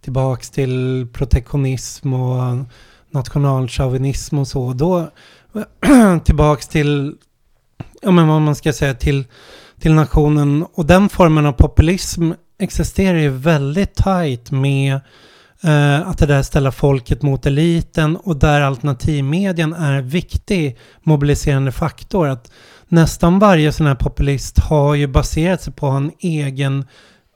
tillbaks 0.00 0.50
till 0.50 1.06
protektionism 1.12 2.12
och 2.12 2.64
nationalchauvinism 3.10 4.38
och 4.38 4.48
så. 4.48 4.72
Då 4.72 5.10
tillbaks 6.24 6.68
till, 6.68 7.14
ja 8.02 8.10
men 8.10 8.28
vad 8.28 8.40
man 8.40 8.54
ska 8.54 8.72
säga, 8.72 8.94
till, 8.94 9.24
till 9.80 9.94
nationen. 9.94 10.66
Och 10.74 10.86
den 10.86 11.08
formen 11.08 11.46
av 11.46 11.52
populism 11.52 12.32
existerar 12.58 13.18
ju 13.18 13.30
väldigt 13.30 13.94
tajt 13.94 14.50
med 14.50 15.00
eh, 15.62 16.08
att 16.08 16.18
det 16.18 16.26
där 16.26 16.42
ställa 16.42 16.72
folket 16.72 17.22
mot 17.22 17.46
eliten 17.46 18.16
och 18.16 18.36
där 18.36 18.60
alternativmedien 18.60 19.72
är 19.72 19.92
en 19.92 20.08
viktig 20.08 20.78
mobiliserande 21.02 21.72
faktor. 21.72 22.28
Att 22.28 22.52
nästan 22.88 23.38
varje 23.38 23.72
sån 23.72 23.86
här 23.86 23.94
populist 23.94 24.58
har 24.58 24.94
ju 24.94 25.06
baserat 25.06 25.62
sig 25.62 25.72
på 25.72 25.86
en 25.86 26.10
egen 26.18 26.84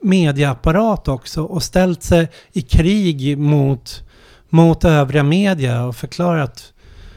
medieapparat 0.02 1.08
också 1.08 1.42
och 1.42 1.62
ställt 1.62 2.02
sig 2.02 2.28
i 2.52 2.62
krig 2.62 3.38
mot, 3.38 4.04
mot 4.48 4.84
övriga 4.84 5.22
media 5.22 5.84
och 5.84 5.96
förklarat, 5.96 6.72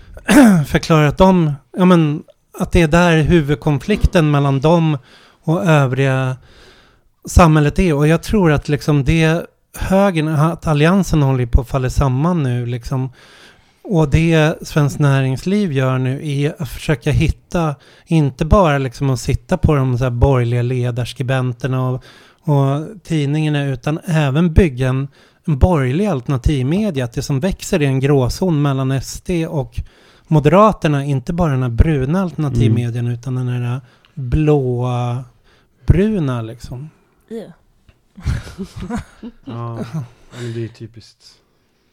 förklarat 0.67 1.17
dem, 1.17 1.53
ja 1.77 1.85
men 1.85 2.23
att 2.59 2.71
det 2.71 2.81
är 2.81 2.87
där 2.87 3.17
huvudkonflikten 3.17 4.31
mellan 4.31 4.59
dem 4.59 4.97
och 5.43 5.65
övriga 5.65 6.37
samhället 7.25 7.79
är. 7.79 7.93
Och 7.93 8.07
jag 8.07 8.23
tror 8.23 8.51
att 8.51 8.69
liksom 8.69 9.03
det 9.03 9.45
högern, 9.77 10.27
att 10.27 10.67
alliansen 10.67 11.21
håller 11.21 11.45
på 11.45 11.61
att 11.61 11.67
falla 11.67 11.89
samman 11.89 12.43
nu 12.43 12.65
liksom. 12.65 13.09
Och 13.83 14.09
det 14.09 14.67
Svenskt 14.67 14.99
Näringsliv 14.99 15.71
gör 15.71 15.97
nu 15.97 16.29
är 16.29 16.61
att 16.61 16.69
försöka 16.69 17.11
hitta, 17.11 17.75
inte 18.05 18.45
bara 18.45 18.77
liksom 18.77 19.09
att 19.09 19.19
sitta 19.19 19.57
på 19.57 19.75
de 19.75 19.97
så 19.97 20.03
här 20.03 20.11
borgerliga 20.11 20.61
ledarskribenterna 20.61 21.89
och, 21.89 22.03
och 22.41 22.87
tidningarna, 23.03 23.65
utan 23.65 23.99
även 24.05 24.53
bygga 24.53 24.89
en, 24.89 25.07
en 25.47 25.59
borgerlig 25.59 26.05
alternativmedia. 26.05 27.05
Att 27.05 27.13
det 27.13 27.21
som 27.21 27.39
växer 27.39 27.81
är 27.81 27.87
en 27.87 27.99
gråzon 27.99 28.61
mellan 28.61 29.01
SD 29.01 29.29
och 29.49 29.81
Moderaterna, 30.27 31.05
inte 31.05 31.33
bara 31.33 31.51
den 31.51 31.63
här 31.63 31.69
bruna 31.69 32.21
alternativmedien, 32.21 33.07
utan 33.07 33.35
den 33.35 33.47
här 33.47 33.81
blåa, 34.13 35.23
bruna 35.85 36.41
liksom. 36.41 36.89
Yeah. 37.29 37.51
Ja, 39.45 39.75
men 40.31 40.53
det 40.53 40.63
är 40.63 40.67
typiskt. 40.67 41.25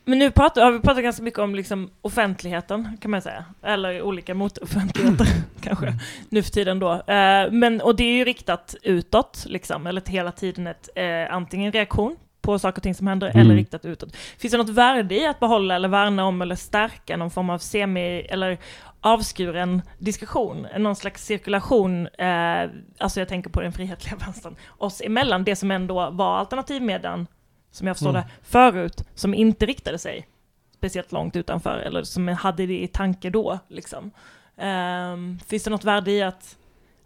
Men 0.08 0.18
nu 0.18 0.30
pratar, 0.30 0.64
har 0.64 0.72
vi 0.72 0.80
pratat 0.80 1.02
ganska 1.02 1.22
mycket 1.22 1.38
om 1.40 1.54
liksom 1.54 1.90
offentligheten, 2.02 2.96
kan 3.00 3.10
man 3.10 3.22
säga. 3.22 3.44
Eller 3.62 4.02
olika 4.02 4.34
motoffentligheter, 4.34 5.26
kanske, 5.60 5.94
nu 6.28 6.42
för 6.42 6.50
tiden 6.50 6.78
då. 6.78 6.92
Eh, 6.92 7.50
men, 7.50 7.80
och 7.80 7.96
det 7.96 8.04
är 8.04 8.12
ju 8.16 8.24
riktat 8.24 8.74
utåt, 8.82 9.44
liksom, 9.46 9.86
eller 9.86 10.02
hela 10.06 10.32
tiden 10.32 10.66
ett 10.66 10.88
eh, 10.94 11.34
antingen 11.34 11.72
reaktion 11.72 12.16
på 12.40 12.58
saker 12.58 12.78
och 12.78 12.82
ting 12.82 12.94
som 12.94 13.06
händer, 13.06 13.30
Mm. 13.30 13.40
eller 13.40 13.54
riktat 13.54 13.84
utåt. 13.84 14.16
Finns 14.16 14.52
det 14.52 14.58
något 14.58 14.68
värde 14.68 15.14
i 15.14 15.26
att 15.26 15.40
behålla 15.40 15.74
eller 15.74 15.88
värna 15.88 16.24
om 16.24 16.42
eller 16.42 16.54
stärka 16.54 17.16
någon 17.16 17.30
form 17.30 17.50
av 17.50 17.58
semi 17.58 18.20
eller 18.20 18.58
avskuren 19.06 19.82
diskussion, 19.98 20.66
någon 20.78 20.96
slags 20.96 21.24
cirkulation, 21.24 22.06
eh, 22.06 22.70
alltså 22.98 23.20
jag 23.20 23.28
tänker 23.28 23.50
på 23.50 23.60
den 23.60 23.72
frihetliga 23.72 24.16
vänstern, 24.26 24.56
oss 24.78 25.00
emellan, 25.00 25.44
det 25.44 25.56
som 25.56 25.70
ändå 25.70 26.10
var 26.10 26.38
alternativmedien, 26.38 27.26
som 27.70 27.86
jag 27.86 27.96
förstår 27.96 28.10
Mm. 28.10 28.22
det, 28.22 28.28
förut, 28.42 29.04
som 29.14 29.34
inte 29.34 29.66
riktade 29.66 29.98
sig 29.98 30.28
speciellt 30.74 31.12
långt 31.12 31.36
utanför, 31.36 31.78
eller 31.78 32.02
som 32.02 32.28
hade 32.28 32.66
det 32.66 32.82
i 32.82 32.88
tanke 32.88 33.30
då, 33.30 33.58
liksom. 33.68 34.10
Ehm, 34.58 35.38
finns 35.46 35.64
det 35.64 35.70
något 35.70 35.84
värde 35.84 36.10
i 36.10 36.22
att 36.22 36.56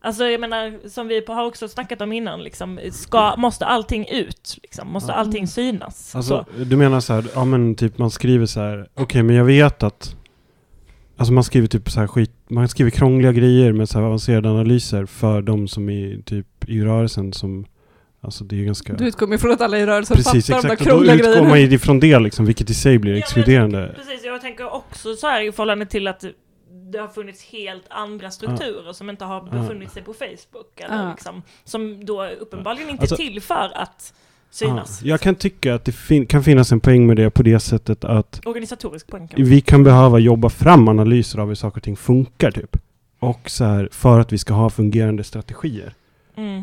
Alltså 0.03 0.25
jag 0.25 0.41
menar, 0.41 0.89
som 0.89 1.09
vi 1.09 1.25
har 1.29 1.45
också 1.45 1.69
snackat 1.69 2.01
om 2.01 2.13
innan, 2.13 2.43
liksom, 2.43 2.81
ska, 2.93 3.37
måste 3.37 3.67
allting 3.67 4.07
ut? 4.11 4.59
Liksom? 4.63 4.89
Måste 4.89 5.13
allting 5.13 5.47
synas? 5.47 6.17
Alltså, 6.17 6.47
så. 6.57 6.65
du 6.65 6.77
menar 6.77 7.01
så 7.01 7.13
här, 7.13 7.25
ja 7.35 7.45
men 7.45 7.75
typ 7.75 7.99
man 7.99 8.11
skriver 8.11 8.47
så 8.47 8.61
här, 8.61 8.89
okej 8.95 9.23
men 9.23 9.37
jag 9.37 9.45
vet 9.45 9.83
att 9.83 10.17
Alltså 11.21 11.33
man 11.33 11.45
skriver 11.45 11.67
typ 11.69 11.91
så 11.91 12.01
här 12.01 12.07
skit, 12.07 12.31
man 12.49 12.69
skriver 12.69 12.91
krångliga 12.91 13.33
grejer 13.33 13.73
med 13.73 13.89
så 13.89 13.99
här 13.99 14.07
avancerade 14.07 14.49
analyser 14.51 15.07
för 15.07 15.43
de 15.43 15.69
som 15.69 15.89
är 15.91 16.23
typ 16.23 16.69
i 16.69 16.81
rörelsen 16.81 17.33
som 17.33 17.67
Alltså 18.23 18.45
det 18.45 18.61
är 18.61 18.65
ganska 18.65 18.93
Du 18.93 19.07
utgår 19.09 19.35
ifrån 19.35 19.51
att 19.53 19.61
alla 19.61 19.79
i 19.79 19.87
rörelsen 19.87 20.17
Precis, 20.17 20.47
fattar 20.47 20.63
de 20.63 20.69
där 20.69 20.75
exakt. 20.75 20.81
Och 20.81 20.87
då 20.87 21.05
krångliga 21.05 21.15
utgår 21.15 21.29
grejerna. 21.29 21.49
man 21.49 21.59
ifrån 21.59 22.01
det 22.01 22.19
liksom, 22.19 22.47
vilket 22.47 22.71
i 22.71 22.75
sig 22.75 22.99
blir 22.99 23.13
Ja, 23.13 23.19
exkluderande. 23.19 23.93
Precis, 23.97 24.25
jag 24.25 24.41
tänker 24.41 24.75
också 24.75 25.15
så 25.15 25.27
här 25.27 25.41
i 25.49 25.53
förhållande 25.53 25.87
till 25.87 26.07
att 26.09 26.25
det 26.93 26.99
har 26.99 27.09
funnits 27.09 27.45
helt 27.45 27.85
andra 27.91 28.31
strukturer 28.31 28.93
som 28.93 29.11
inte 29.11 29.25
har 29.25 29.43
befunnit 29.63 29.93
sig 29.93 30.03
på 30.03 30.13
Facebook. 30.15 30.81
Eller 30.81 31.03
Ja. 31.03 31.11
liksom, 31.11 31.43
som 31.65 32.05
då 32.05 32.27
uppenbarligen 32.41 32.91
inte 32.91 33.03
Alltså- 33.03 33.15
är 33.15 33.17
till 33.17 33.41
för 33.43 33.73
att 33.75 34.15
synas. 34.51 35.01
Ja, 35.03 35.09
jag 35.11 35.21
kan 35.21 35.35
tycka 35.35 35.75
att 35.75 35.85
det 35.85 35.93
fin- 35.93 36.27
kan 36.27 36.43
finnas 36.43 36.73
en 36.73 36.81
poäng 36.81 37.07
med 37.07 37.17
det 37.17 37.31
på 37.31 37.43
det 37.43 37.61
sättet 37.61 38.05
att 38.05 38.41
Organisatorisk 38.47 39.07
poäng 39.07 39.29
kan 39.29 39.45
vi 39.45 39.61
kan 39.61 39.85
behöva 39.85 40.19
jobba 40.19 40.49
fram 40.49 40.89
analyser 40.89 41.39
av 41.39 41.49
hur 41.49 41.55
saker 41.55 41.77
och 41.79 41.83
ting 41.83 41.97
funkar 41.97 42.51
typ. 42.51 42.77
Och 43.19 43.51
så 43.51 43.65
här, 43.65 43.89
för 43.93 44.21
att 44.21 44.33
vi 44.33 44.39
ska 44.39 44.55
ha 44.55 44.71
fungerande 44.71 45.25
strategier. 45.25 45.95
Mm. 46.37 46.63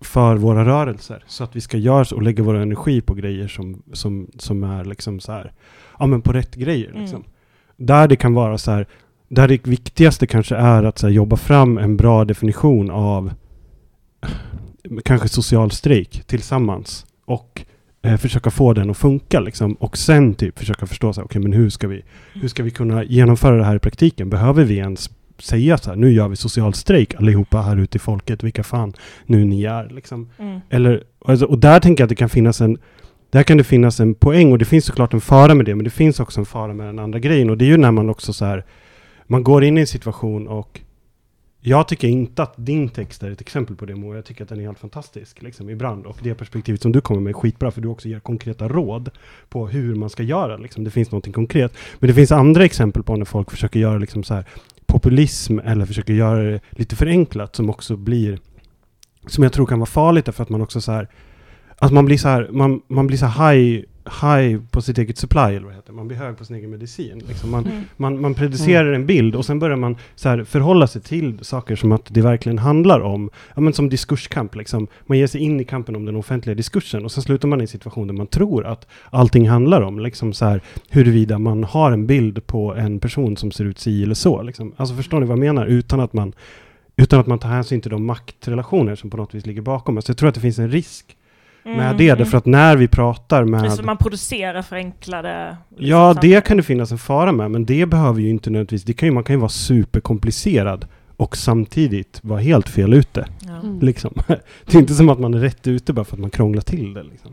för 0.00 0.36
våra 0.36 0.64
rörelser. 0.64 1.24
Så 1.26 1.44
att 1.44 1.56
vi 1.56 1.60
ska 1.60 1.76
göra 1.76 2.16
och 2.16 2.22
lägga 2.22 2.42
vår 2.44 2.54
energi 2.54 3.00
på 3.00 3.14
grejer 3.14 3.48
som, 3.48 3.82
som, 3.92 4.26
som 4.38 4.64
är 4.64 4.84
liksom 4.84 5.20
så 5.20 5.32
här, 5.32 5.52
ja 5.98 6.06
men 6.06 6.22
på 6.22 6.32
rätt 6.32 6.54
grejer 6.54 6.88
Mm. 6.90 7.00
liksom. 7.02 7.24
Där 7.76 8.08
det 8.08 8.16
kan 8.16 8.34
vara 8.34 8.58
så 8.58 8.70
här, 8.70 8.86
där 9.28 9.48
det 9.48 9.66
viktigaste 9.66 10.26
kanske 10.26 10.56
är 10.56 10.82
att 10.84 10.98
så 10.98 11.06
här, 11.06 11.14
jobba 11.14 11.36
fram 11.36 11.78
en 11.78 11.96
bra 11.96 12.24
definition 12.24 12.90
av 12.90 13.32
kanske 15.04 15.28
social 15.28 15.70
strejk 15.70 16.22
tillsammans. 16.26 17.06
Och 17.24 17.64
eh, 18.02 18.16
försöka 18.16 18.50
få 18.50 18.72
den 18.72 18.90
att 18.90 18.96
funka 18.96 19.40
liksom. 19.40 19.72
Och 19.74 19.98
sen 19.98 20.34
typ 20.34 20.58
försöka 20.58 20.86
förstå 20.86 21.12
så 21.12 21.20
här, 21.20 21.26
okej 21.26 21.42
men 21.42 21.52
hur 21.52 21.70
ska 21.70 21.88
vi, 21.88 22.02
hur 22.34 22.48
ska 22.48 22.62
vi 22.62 22.70
kunna 22.70 23.04
genomföra 23.04 23.56
det 23.56 23.64
här 23.64 23.76
i 23.76 23.78
praktiken? 23.78 24.30
Behöver 24.30 24.64
vi 24.64 24.76
ens 24.76 25.10
säga 25.38 25.78
så 25.78 25.90
här, 25.90 25.96
nu 25.96 26.12
gör 26.12 26.28
vi 26.28 26.36
social 26.36 26.74
strejk 26.74 27.14
allihopa 27.14 27.62
här 27.62 27.76
ute 27.76 27.96
i 27.96 27.98
folket, 27.98 28.42
vilka 28.42 28.62
fan 28.62 28.92
nu 29.26 29.44
ni 29.44 29.64
är 29.64 29.88
liksom. 29.88 30.30
Mm. 30.38 30.60
Eller, 30.70 31.04
alltså, 31.24 31.46
och 31.46 31.58
där 31.58 31.80
tänker 31.80 32.02
jag 32.02 32.06
att 32.06 32.08
det 32.08 32.14
kan 32.14 32.28
finnas 32.28 32.60
en 32.60 32.78
där 33.30 33.42
kan 33.42 33.56
det 33.56 33.64
finnas 33.64 34.00
en 34.00 34.14
poäng 34.14 34.52
och 34.52 34.58
det 34.58 34.64
finns 34.64 34.84
såklart 34.84 35.14
en 35.14 35.20
fara 35.20 35.54
med 35.54 35.66
det, 35.66 35.74
men 35.74 35.84
det 35.84 35.90
finns 35.90 36.20
också 36.20 36.40
en 36.40 36.46
fara 36.46 36.74
med 36.74 36.86
den 36.86 36.98
andra 36.98 37.18
grejen 37.18 37.50
och 37.50 37.58
det 37.58 37.64
är 37.64 37.68
ju 37.68 37.76
när 37.76 37.90
man 37.90 38.10
också 38.10 38.32
så 38.32 38.44
här 38.44 38.64
man 39.26 39.44
går 39.44 39.64
in 39.64 39.78
i 39.78 39.80
en 39.80 39.86
situation 39.86 40.48
och 40.48 40.80
jag 41.68 41.88
tycker 41.88 42.08
inte 42.08 42.42
att 42.42 42.54
din 42.56 42.88
text 42.88 43.22
är 43.22 43.30
ett 43.30 43.40
exempel 43.40 43.76
på 43.76 43.86
det 43.86 43.94
Moa. 43.94 44.16
Jag 44.16 44.24
tycker 44.24 44.42
att 44.42 44.48
den 44.48 44.58
är 44.60 44.62
helt 44.62 44.78
fantastisk 44.78 45.42
liksom, 45.42 45.70
ibland. 45.70 46.06
Och 46.06 46.18
det 46.22 46.34
perspektivet 46.34 46.82
som 46.82 46.92
du 46.92 47.00
kommer 47.00 47.20
med 47.20 47.30
är 47.30 47.34
skitbra 47.34 47.70
för 47.70 47.80
du 47.80 47.88
också 47.88 48.08
ger 48.08 48.20
konkreta 48.20 48.68
råd 48.68 49.10
på 49.48 49.68
hur 49.68 49.94
man 49.94 50.10
ska 50.10 50.22
göra. 50.22 50.56
Liksom. 50.56 50.84
Det 50.84 50.90
finns 50.90 51.10
någonting 51.10 51.32
konkret. 51.32 51.72
Men 51.98 52.08
det 52.08 52.14
finns 52.14 52.32
andra 52.32 52.64
exempel 52.64 53.02
på 53.02 53.16
när 53.16 53.24
folk 53.24 53.50
försöker 53.50 53.80
göra 53.80 53.98
liksom 53.98 54.24
så 54.24 54.34
här, 54.34 54.44
populism 54.86 55.58
eller 55.58 55.86
försöker 55.86 56.14
göra 56.14 56.42
det 56.42 56.60
lite 56.70 56.96
förenklat 56.96 57.56
som 57.56 57.70
också 57.70 57.96
blir 57.96 58.38
som 59.26 59.44
jag 59.44 59.52
tror 59.52 59.66
kan 59.66 59.78
vara 59.78 59.86
farligt 59.86 60.24
därför 60.24 60.42
att 60.42 60.48
man 60.48 60.62
också 60.62 60.80
så 60.80 60.92
här 60.92 61.08
att 61.78 61.92
man 61.92 62.04
blir 62.04 62.18
så 62.18 62.28
här, 62.28 62.48
man, 62.52 62.82
man 62.88 63.06
blir 63.06 63.18
så 63.18 63.26
här 63.26 63.52
high, 63.52 63.84
high 64.22 64.60
på 64.70 64.82
sitt 64.82 64.98
eget 64.98 65.18
supply, 65.18 65.40
eller 65.40 65.60
vad 65.60 65.70
det 65.72 65.76
heter. 65.76 65.92
Man 65.92 66.08
blir 66.08 66.18
hög 66.18 66.36
på 66.38 66.44
sin 66.44 66.56
egen 66.56 66.70
medicin. 66.70 67.22
Liksom 67.28 67.50
man, 67.50 67.64
Mm. 67.66 67.82
man, 67.96 68.20
man 68.20 68.34
predicerar 68.34 68.92
en 68.92 69.06
bild 69.06 69.34
och 69.36 69.44
sen 69.44 69.58
börjar 69.58 69.76
man 69.76 69.96
så 70.14 70.28
här 70.28 70.44
förhålla 70.44 70.86
sig 70.86 71.02
till 71.02 71.38
saker 71.42 71.76
som 71.76 71.92
att 71.92 72.02
det 72.08 72.20
verkligen 72.20 72.58
handlar 72.58 73.00
om, 73.00 73.30
ja 73.54 73.60
men 73.60 73.72
som 73.72 73.88
diskurskamp 73.88 74.54
liksom. 74.54 74.86
Man 75.06 75.18
ger 75.18 75.26
sig 75.26 75.40
in 75.40 75.60
i 75.60 75.64
kampen 75.64 75.96
om 75.96 76.04
den 76.04 76.16
offentliga 76.16 76.54
diskursen 76.54 77.04
och 77.04 77.12
sen 77.12 77.22
slutar 77.22 77.48
man 77.48 77.60
i 77.60 77.62
en 77.62 77.68
situation 77.68 78.06
där 78.06 78.14
man 78.14 78.26
tror 78.26 78.66
att 78.66 78.86
allting 79.10 79.48
handlar 79.48 79.82
om, 79.82 79.98
liksom 80.00 80.32
så 80.32 80.44
här 80.44 80.60
huruvida 80.90 81.38
man 81.38 81.64
har 81.64 81.92
en 81.92 82.06
bild 82.06 82.46
på 82.46 82.74
en 82.74 83.00
person 83.00 83.36
som 83.36 83.50
ser 83.50 83.64
ut 83.64 83.78
si 83.78 84.02
eller 84.02 84.14
så. 84.14 84.42
Liksom. 84.42 84.72
Alltså 84.76 84.94
förstår 84.94 85.20
ni 85.20 85.26
vad 85.26 85.38
jag 85.38 85.44
menar? 85.44 85.66
Utan 85.66 86.00
att 86.00 86.12
man 86.12 86.32
utan 86.98 87.20
att 87.20 87.26
man 87.26 87.38
tar 87.38 87.48
hänsyn 87.48 87.80
till 87.80 87.90
de 87.90 88.06
maktrelationer 88.06 88.94
som 88.94 89.10
på 89.10 89.16
något 89.16 89.34
vis 89.34 89.46
ligger 89.46 89.62
bakom. 89.62 90.02
Så 90.02 90.10
jag 90.10 90.16
tror 90.16 90.28
att 90.28 90.34
det 90.34 90.40
finns 90.40 90.58
en 90.58 90.70
risk 90.70 91.16
med 91.66 91.84
Mm, 91.84 91.96
det, 91.96 92.08
mm. 92.08 92.18
därför 92.18 92.38
att 92.38 92.46
när 92.46 92.76
vi 92.76 92.88
pratar 92.88 93.44
med... 93.44 93.62
Alltså 93.62 93.82
man 93.82 93.96
producerar 93.96 94.62
förenklade... 94.62 95.56
liksom, 95.68 95.88
Ja, 95.88 96.14
det 96.20 96.44
kan 96.44 96.56
det 96.56 96.62
finnas 96.62 96.92
en 96.92 96.98
fara 96.98 97.32
med, 97.32 97.50
men 97.50 97.64
det 97.64 97.86
behöver 97.86 98.20
ju 98.20 98.30
inte 98.30 98.50
nödvändigtvis... 98.50 98.84
Det 98.84 98.92
kan 98.92 99.08
ju, 99.08 99.14
man 99.14 99.24
kan 99.24 99.34
ju 99.36 99.40
vara 99.40 99.48
superkomplicerad 99.48 100.86
och 101.16 101.36
samtidigt 101.36 102.20
vara 102.22 102.40
helt 102.40 102.68
fel 102.68 102.94
ute. 102.94 103.26
Ja. 103.40 103.60
Mm. 103.60 103.80
Liksom. 103.80 104.14
Det 104.66 104.74
är 104.74 104.78
inte 104.78 104.94
som 104.94 105.08
att 105.08 105.20
man 105.20 105.34
är 105.34 105.38
rätt 105.38 105.66
ute 105.66 105.92
bara 105.92 106.04
för 106.04 106.16
att 106.16 106.20
man 106.20 106.30
krånglar 106.30 106.62
till 106.62 106.94
det. 106.94 107.02
Liksom. 107.02 107.32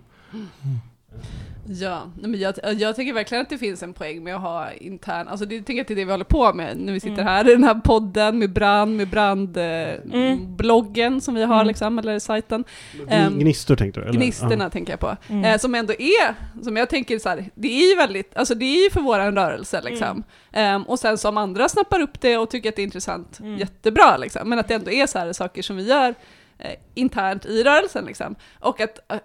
Ja, 1.82 2.12
men 2.22 2.40
jag, 2.40 2.54
jag 2.78 2.96
tycker 2.96 3.14
verkligen 3.14 3.42
att 3.42 3.50
det 3.50 3.58
finns 3.58 3.84
en 3.84 3.94
poäng 3.94 4.24
med 4.24 4.36
att 4.36 4.42
ha 4.42 4.72
intern, 4.72 5.28
alltså 5.28 5.46
det 5.46 5.56
jag 5.56 5.66
tänker 5.66 5.82
att 5.82 5.88
det 5.88 5.94
är 5.94 5.96
det 5.96 6.06
vi 6.06 6.12
håller 6.12 6.24
på 6.26 6.54
med 6.54 6.78
när 6.78 6.94
vi 6.94 7.00
sitter 7.00 7.14
Mm. 7.14 7.26
här 7.28 7.50
i 7.50 7.52
den 7.52 7.64
här 7.64 7.74
podden 7.84 8.40
med 8.40 8.50
brand, 8.54 8.98
med 8.98 9.08
brandbloggen 9.10 11.08
Mm. 11.08 11.22
som 11.22 11.36
vi 11.36 11.44
har 11.44 11.56
Mm. 11.56 11.68
liksom, 11.68 12.00
eller 12.00 12.20
sajten. 12.20 12.64
Ehm, 13.10 13.40
Gnistor 13.40 13.76
tänkte 13.76 14.00
du? 14.00 14.04
Eller? 14.06 14.20
Gnisterna 14.20 14.70
tänker 14.70 14.94
jag 14.94 15.00
på. 15.00 15.16
Mm. 15.30 15.46
Eh, 15.46 15.58
som 15.58 15.76
ändå 15.76 15.94
är, 15.94 16.36
som 16.64 16.78
jag 16.78 16.90
tänker 16.90 17.20
så 17.20 17.30
här, 17.30 17.50
det 17.56 17.68
är 17.68 17.90
ju 17.90 17.96
väldigt, 17.96 18.38
alltså 18.38 18.56
det 18.56 18.66
är 18.66 18.84
ju 18.84 18.90
för 18.90 19.02
våran 19.02 19.36
rörelse 19.36 19.82
liksom. 19.82 20.24
Ehm, 20.52 20.84
och 20.84 21.00
sen 21.00 21.18
som 21.18 21.38
andra 21.38 21.70
snappar 21.70 22.00
upp 22.00 22.22
det 22.22 22.38
och 22.38 22.50
tycker 22.50 22.70
att 22.70 22.76
det 22.76 22.82
är 22.82 22.84
intressant, 22.84 23.40
Mm. 23.40 23.58
jättebra 23.58 24.18
liksom. 24.18 24.50
Men 24.50 24.60
att 24.60 24.68
det 24.68 24.74
ändå 24.74 24.92
är 24.92 25.06
så 25.08 25.20
här 25.20 25.34
saker 25.34 25.62
som 25.62 25.78
vi 25.78 25.84
gör 25.84 26.16
eh, 26.60 26.72
internt 26.94 27.46
i 27.46 27.64
rörelsen 27.64 28.06
liksom. 28.06 28.36
Och 28.60 28.82
att 28.82 29.12
eh, 29.12 29.20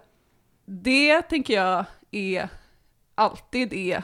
det 0.65 1.21
tänker 1.21 1.53
jag 1.53 1.85
är 2.11 2.49
alltid 3.15 3.73
är 3.73 4.03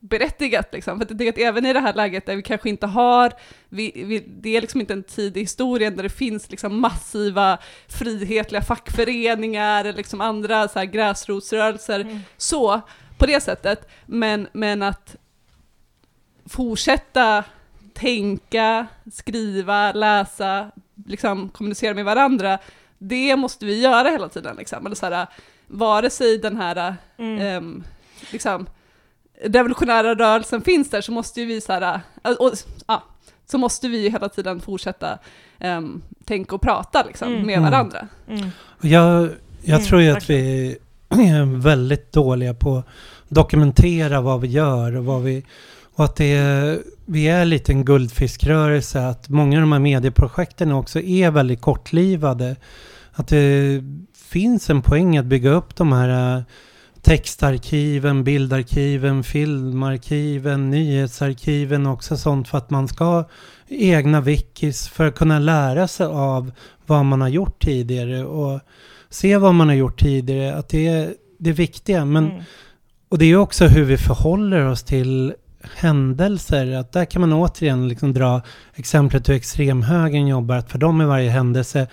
berättigat. 0.00 0.72
Liksom. 0.72 0.98
För 0.98 1.28
att 1.28 1.38
även 1.38 1.66
i 1.66 1.72
det 1.72 1.80
här 1.80 1.94
läget 1.94 2.26
där 2.26 2.36
vi 2.36 2.42
kanske 2.42 2.68
inte 2.68 2.86
har, 2.86 3.32
vi, 3.68 3.92
vi, 3.94 4.24
det 4.26 4.56
är 4.56 4.60
liksom 4.60 4.80
inte 4.80 4.92
en 4.92 5.02
tid 5.02 5.36
i 5.36 5.40
historien 5.40 5.96
där 5.96 6.02
det 6.02 6.08
finns 6.08 6.50
liksom 6.50 6.80
massiva 6.80 7.58
frihetliga 7.88 8.62
fackföreningar 8.62 9.84
eller 9.84 9.96
liksom 9.96 10.20
andra 10.20 10.68
så 10.68 10.78
här 10.78 10.86
gräsrotsrörelser, 10.86 12.00
Mm. 12.00 12.20
så 12.36 12.80
på 13.18 13.26
det 13.26 13.40
sättet. 13.40 13.88
Men, 14.06 14.48
men 14.52 14.82
att 14.82 15.16
fortsätta 16.46 17.44
tänka, 17.94 18.86
skriva, 19.12 19.92
läsa, 19.92 20.70
liksom 21.06 21.48
kommunicera 21.48 21.94
med 21.94 22.04
varandra, 22.04 22.58
det 22.98 23.36
måste 23.36 23.66
vi 23.66 23.80
göra 23.80 24.08
hela 24.08 24.28
tiden. 24.28 24.56
Liksom. 24.56 24.86
Eller 24.86 24.96
så 24.96 25.06
här, 25.06 25.26
vare 25.66 26.10
sig 26.10 26.38
den 26.38 26.56
här 26.56 26.96
Mm. 27.18 27.38
ehm, 27.38 27.84
liksom, 28.32 28.66
revolutionära 29.44 30.14
rörelsen 30.14 30.60
finns 30.62 30.90
där 30.90 31.00
så 31.00 31.12
måste 31.12 31.40
ju 31.40 31.46
vi 31.46 31.60
så 31.60 31.72
här, 31.72 32.00
äh, 32.24 32.32
och, 32.32 32.52
ja, 32.86 33.02
så 33.46 33.58
måste 33.58 33.88
vi 33.88 34.02
ju 34.02 34.08
hela 34.10 34.28
tiden 34.28 34.60
fortsätta 34.60 35.18
ehm, 35.58 36.02
tänka 36.24 36.54
och 36.54 36.60
prata 36.60 37.02
liksom, 37.06 37.28
Mm. 37.28 37.46
med 37.46 37.58
Mm. 37.58 37.70
varandra. 37.70 38.08
Mm. 38.28 38.48
Jag, 38.80 39.28
jag 39.62 39.74
Mm, 39.76 39.86
tror 39.86 40.00
ju 40.02 40.10
att 40.10 40.30
vi 40.30 40.70
är 41.10 41.56
väldigt 41.60 42.12
dåliga 42.12 42.54
på 42.54 42.76
att 42.78 42.86
dokumentera 43.28 44.20
vad 44.20 44.40
vi 44.40 44.48
gör 44.48 44.96
och 44.96 45.04
vad 45.04 45.22
vi... 45.22 45.44
Och 45.94 46.04
att 46.04 46.16
det 46.16 46.32
är, 46.36 46.78
vi 47.06 47.28
är 47.28 47.44
lite 47.44 47.72
en 47.72 47.84
guldfiskrörelse, 47.84 49.06
att 49.06 49.28
många 49.28 49.56
av 49.56 49.60
de 49.60 49.72
här 49.72 49.78
medieprojekten 49.78 50.72
också 50.72 51.00
är 51.00 51.30
väldigt 51.30 51.60
kortlivade. 51.60 52.56
Att 53.12 53.28
det 53.28 53.82
finns 54.28 54.70
en 54.70 54.82
poäng 54.82 55.16
att 55.16 55.26
bygga 55.26 55.50
upp 55.50 55.76
de 55.76 55.92
här 55.92 56.36
eh, 56.36 56.42
textarkiven, 57.02 58.24
bildarkiven, 58.24 59.22
filmarkiven, 59.22 60.70
nyhetsarkiven 60.70 61.86
och 61.86 61.92
också 61.92 62.16
sånt 62.16 62.48
för 62.48 62.58
att 62.58 62.70
man 62.70 62.88
ska 62.88 63.04
ha 63.04 63.28
egna 63.68 64.20
wikis 64.20 64.88
för 64.88 65.06
att 65.06 65.14
kunna 65.14 65.38
lära 65.38 65.88
sig 65.88 66.06
av 66.06 66.52
vad 66.86 67.04
man 67.04 67.20
har 67.20 67.28
gjort 67.28 67.62
tidigare 67.62 68.24
och 68.24 68.60
se 69.10 69.36
vad 69.36 69.54
man 69.54 69.68
har 69.68 69.74
gjort 69.74 70.00
tidigare. 70.00 70.54
Att 70.54 70.68
det 70.68 70.88
är 70.88 71.14
det 71.38 71.52
viktiga. 71.52 72.04
Men, 72.04 72.30
Mm. 72.30 72.42
Och 73.08 73.18
det 73.18 73.24
är 73.24 73.36
också 73.36 73.66
hur 73.66 73.84
vi 73.84 73.96
förhåller 73.96 74.66
oss 74.66 74.82
till 74.82 75.34
händelser. 75.74 76.76
Att 76.76 76.92
där 76.92 77.04
kan 77.04 77.20
man 77.20 77.32
återigen 77.32 77.88
liksom 77.88 78.12
dra 78.12 78.42
exemplet 78.74 79.28
hur 79.28 79.34
extremhögern 79.34 80.26
jobbar. 80.26 80.56
Att 80.56 80.70
för 80.70 80.78
dem 80.78 81.00
är 81.00 81.04
varje 81.04 81.30
händelse 81.30 81.86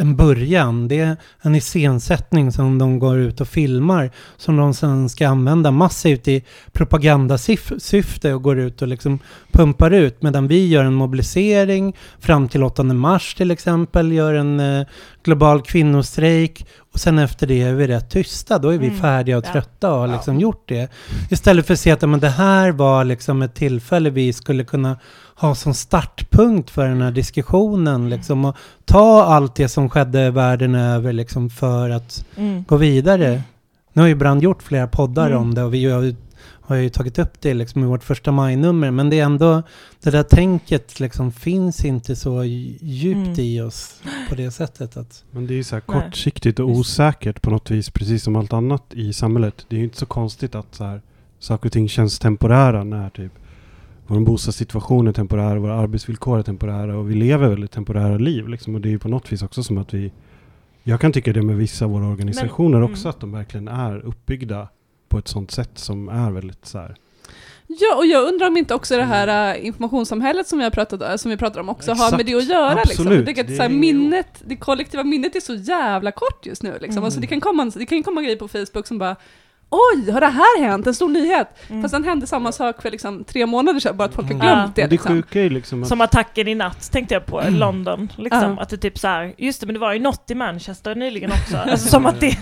en 0.00 0.16
början. 0.16 0.88
Det 0.88 1.00
är 1.00 1.16
en 1.40 1.54
iscensättning 1.54 2.52
som 2.52 2.78
de 2.78 2.98
går 2.98 3.18
ut 3.18 3.40
och 3.40 3.48
filmar. 3.48 4.10
Som 4.36 4.56
de 4.56 4.74
sen 4.74 5.08
ska 5.08 5.28
använda 5.28 5.70
massivt 5.70 6.28
i 6.28 6.44
propagandasyfte 6.72 8.34
och 8.34 8.42
går 8.42 8.58
ut 8.58 8.82
och 8.82 8.88
liksom 8.88 9.18
pumpar 9.52 9.90
ut. 9.90 10.22
Medan 10.22 10.48
vi 10.48 10.68
gör 10.68 10.84
en 10.84 10.94
mobilisering 10.94 11.96
fram 12.18 12.48
till 12.48 12.62
8 12.62 12.82
mars 12.82 13.34
till 13.34 13.50
exempel. 13.50 14.12
Gör 14.12 14.34
en 14.34 14.60
eh, 14.60 14.86
global 15.22 15.62
kvinnostrejk. 15.62 16.66
Och 16.92 17.00
sen 17.00 17.18
efter 17.18 17.46
det 17.46 17.62
är 17.62 17.74
vi 17.74 17.86
rätt 17.86 18.10
tysta. 18.10 18.58
Då 18.58 18.68
är 18.68 18.78
vi 18.78 18.86
Mm. 18.86 18.98
färdiga 19.00 19.38
och 19.38 19.44
Ja. 19.46 19.52
trötta 19.52 19.92
och 19.92 20.00
har 20.00 20.08
liksom 20.08 20.40
gjort 20.40 20.68
det. 20.68 20.90
Istället 21.30 21.66
för 21.66 21.74
att 21.74 21.80
se 21.80 21.90
att 21.90 22.00
men 22.08 22.20
det 22.20 22.28
här 22.28 22.70
var 22.72 23.04
liksom 23.04 23.42
ett 23.42 23.54
tillfälle 23.54 24.10
vi 24.10 24.32
skulle 24.32 24.64
kunna 24.64 24.96
ha 25.36 25.54
som 25.54 25.74
startpunkt 25.74 26.70
för 26.70 26.88
den 26.88 27.02
här 27.02 27.10
diskussionen. 27.10 28.08
Liksom, 28.10 28.44
och 28.44 28.56
ta 28.84 29.22
allt 29.24 29.54
det 29.54 29.68
som 29.68 29.90
skedde 29.90 30.30
världen 30.30 30.74
över 30.74 31.12
liksom, 31.12 31.50
för 31.50 31.90
att 31.90 32.24
Mm. 32.36 32.64
gå 32.68 32.76
vidare. 32.76 33.42
Nu 33.92 34.02
har 34.02 34.08
ju 34.08 34.14
Brand 34.14 34.42
gjort 34.42 34.62
flera 34.62 34.86
poddar 34.86 35.26
Mm. 35.26 35.38
om 35.42 35.54
det 35.54 35.62
och 35.62 35.74
vi 35.74 35.90
har 35.90 36.14
har 36.70 36.76
ju 36.76 36.88
tagit 36.88 37.18
upp 37.18 37.40
det 37.40 37.54
liksom, 37.54 37.84
i 37.84 37.86
vårt 37.86 38.04
första 38.04 38.32
majnummer. 38.32 38.90
Men 38.90 39.10
det 39.10 39.20
är 39.20 39.24
ändå, 39.24 39.62
det 40.02 40.10
där 40.10 40.22
tänket 40.22 41.00
liksom, 41.00 41.32
finns 41.32 41.84
inte 41.84 42.16
så 42.16 42.44
djupt 42.44 43.16
Mm. 43.38 43.40
i 43.40 43.60
oss 43.60 44.02
på 44.28 44.34
det 44.34 44.50
sättet. 44.50 44.96
Att, 44.96 45.24
Men 45.30 45.46
det 45.46 45.54
är 45.54 45.56
ju 45.56 45.64
så 45.64 45.76
här 45.76 45.80
kortsiktigt 45.80 46.58
och 46.60 46.68
osäkert 46.68 47.42
på 47.42 47.50
något 47.50 47.70
vis, 47.70 47.90
precis 47.90 48.22
som 48.22 48.36
allt 48.36 48.52
annat 48.52 48.84
i 48.94 49.12
samhället. 49.12 49.66
Det 49.68 49.76
är 49.76 49.78
ju 49.78 49.84
inte 49.84 49.98
så 49.98 50.06
konstigt 50.06 50.54
att 50.54 50.74
så 50.74 50.84
här, 50.84 51.00
saker 51.38 51.68
och 51.68 51.72
ting 51.72 51.88
känns 51.88 52.18
temporära 52.18 52.84
när 52.84 53.10
typ 53.10 53.32
vår 54.06 54.20
bostadssituation 54.20 55.08
är 55.08 55.12
temporär, 55.12 55.56
våra 55.56 55.74
arbetsvillkor 55.74 56.38
är 56.38 56.42
temporära 56.42 56.96
och 56.98 57.10
vi 57.10 57.14
lever 57.14 57.48
väldigt 57.48 57.70
temporära 57.70 58.18
liv. 58.18 58.48
Liksom. 58.48 58.74
Och 58.74 58.80
det 58.80 58.88
är 58.88 58.90
ju 58.90 58.98
på 58.98 59.08
något 59.08 59.32
vis 59.32 59.42
också 59.42 59.62
som 59.62 59.78
att 59.78 59.94
vi... 59.94 60.12
Jag 60.82 61.00
kan 61.00 61.12
tycka 61.12 61.32
det 61.32 61.42
med 61.42 61.56
vissa 61.56 61.84
av 61.84 61.90
våra 61.90 62.06
organisationer 62.06 62.78
Men- 62.80 62.90
också, 62.90 63.02
mm. 63.08 63.10
att 63.10 63.20
de 63.20 63.32
verkligen 63.32 63.68
är 63.68 63.98
uppbyggda 63.98 64.68
på 65.10 65.18
ett 65.18 65.28
sånt 65.28 65.50
sätt 65.50 65.78
som 65.78 66.08
är 66.08 66.30
väldigt 66.30 66.66
så 66.66 66.78
här... 66.78 66.96
Ja, 67.66 67.96
och 67.96 68.06
jag 68.06 68.28
undrar 68.28 68.46
om 68.46 68.56
inte 68.56 68.74
också 68.74 68.96
det 68.96 69.04
här 69.04 69.54
äh, 69.54 69.66
informationssamhället 69.66 70.48
som 70.48 70.58
vi, 70.58 70.64
har 70.64 70.70
pratat, 70.70 71.02
äh, 71.02 71.16
som 71.16 71.30
vi 71.30 71.36
pratar 71.36 71.60
om 71.60 71.68
också 71.68 71.90
har 71.90 71.94
Exakt. 71.94 72.16
med 72.16 72.26
det 72.26 72.34
att 72.34 72.48
göra. 72.48 72.74
Liksom. 72.74 73.06
Absolut. 73.06 73.26
Det 73.26 73.48
här, 73.48 73.58
hänger 73.58 73.78
minnet, 73.78 74.42
det 74.44 74.56
kollektiva 74.56 75.04
minnet 75.04 75.36
är 75.36 75.40
så 75.40 75.54
jävla 75.54 76.12
kort 76.12 76.46
just 76.46 76.62
nu. 76.62 76.72
Liksom. 76.72 76.90
Mm. 76.90 77.04
Alltså, 77.04 77.20
det, 77.20 77.26
kan 77.26 77.40
komma, 77.40 77.72
det 77.74 77.86
kan 77.86 78.02
komma 78.02 78.22
grejer 78.22 78.36
på 78.36 78.48
Facebook 78.48 78.86
som 78.86 78.98
bara 78.98 79.16
Oj, 79.72 80.10
har 80.10 80.20
det 80.20 80.26
här 80.26 80.60
hänt? 80.62 80.86
En 80.86 80.94
stor 80.94 81.08
nyhet! 81.08 81.48
Mm. 81.68 81.82
Fast 81.82 81.92
sen 81.94 82.04
hände 82.04 82.26
samma 82.26 82.52
sak 82.52 82.82
för 82.82 82.90
liksom 82.90 83.24
tre 83.24 83.46
månader 83.46 83.80
sedan, 83.80 83.96
bara 83.96 84.04
att 84.04 84.14
folk 84.14 84.26
har 84.28 84.34
Mm. 84.34 84.46
glömt 84.46 84.58
Ja. 84.66 84.72
det. 84.74 84.82
Och 84.82 84.88
det 84.88 84.94
Liksom. 84.94 85.14
sjuka 85.16 85.38
är 85.40 85.42
ju 85.44 85.50
liksom 85.50 85.82
att... 85.82 85.88
Som 85.88 86.00
attacken 86.00 86.48
i 86.48 86.54
natt 86.54 86.92
tänkte 86.92 87.14
jag 87.14 87.26
på, 87.26 87.42
London. 87.48 88.08
Liksom. 88.16 88.58
Att 88.58 88.68
det 88.68 88.76
typ 88.76 88.98
så 88.98 89.08
här, 89.08 89.34
just 89.38 89.60
det 89.60 89.66
men 89.66 89.74
det 89.74 89.80
var 89.80 89.92
ju 89.92 90.00
något 90.00 90.30
i 90.30 90.34
Manchester 90.34 90.94
nyligen 90.94 91.30
också. 91.32 91.56
Alltså 91.56 91.88
som 91.88 92.06
att 92.06 92.20
det 92.20 92.36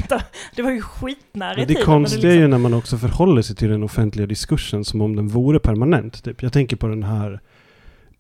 det 0.56 0.62
var 0.62 0.70
ju 0.70 0.80
skitnära 0.82 1.52
i 1.52 1.56
Men 1.56 1.66
det 1.66 1.74
tiden. 1.74 1.84
konstiga 1.84 2.28
är 2.30 2.34
ju 2.34 2.40
liksom- 2.40 2.50
när 2.50 2.58
man 2.58 2.74
också 2.74 2.96
förhåller 2.98 3.42
sig 3.42 3.56
till 3.56 3.68
den 3.68 3.82
offentliga 3.82 4.26
diskursen 4.26 4.84
som 4.84 5.00
om 5.00 5.16
den 5.16 5.28
vore 5.28 5.58
permanent. 5.58 6.24
Typ. 6.24 6.42
Jag 6.42 6.52
tänker 6.52 6.76
på 6.76 6.86
den 6.86 7.02
här, 7.02 7.40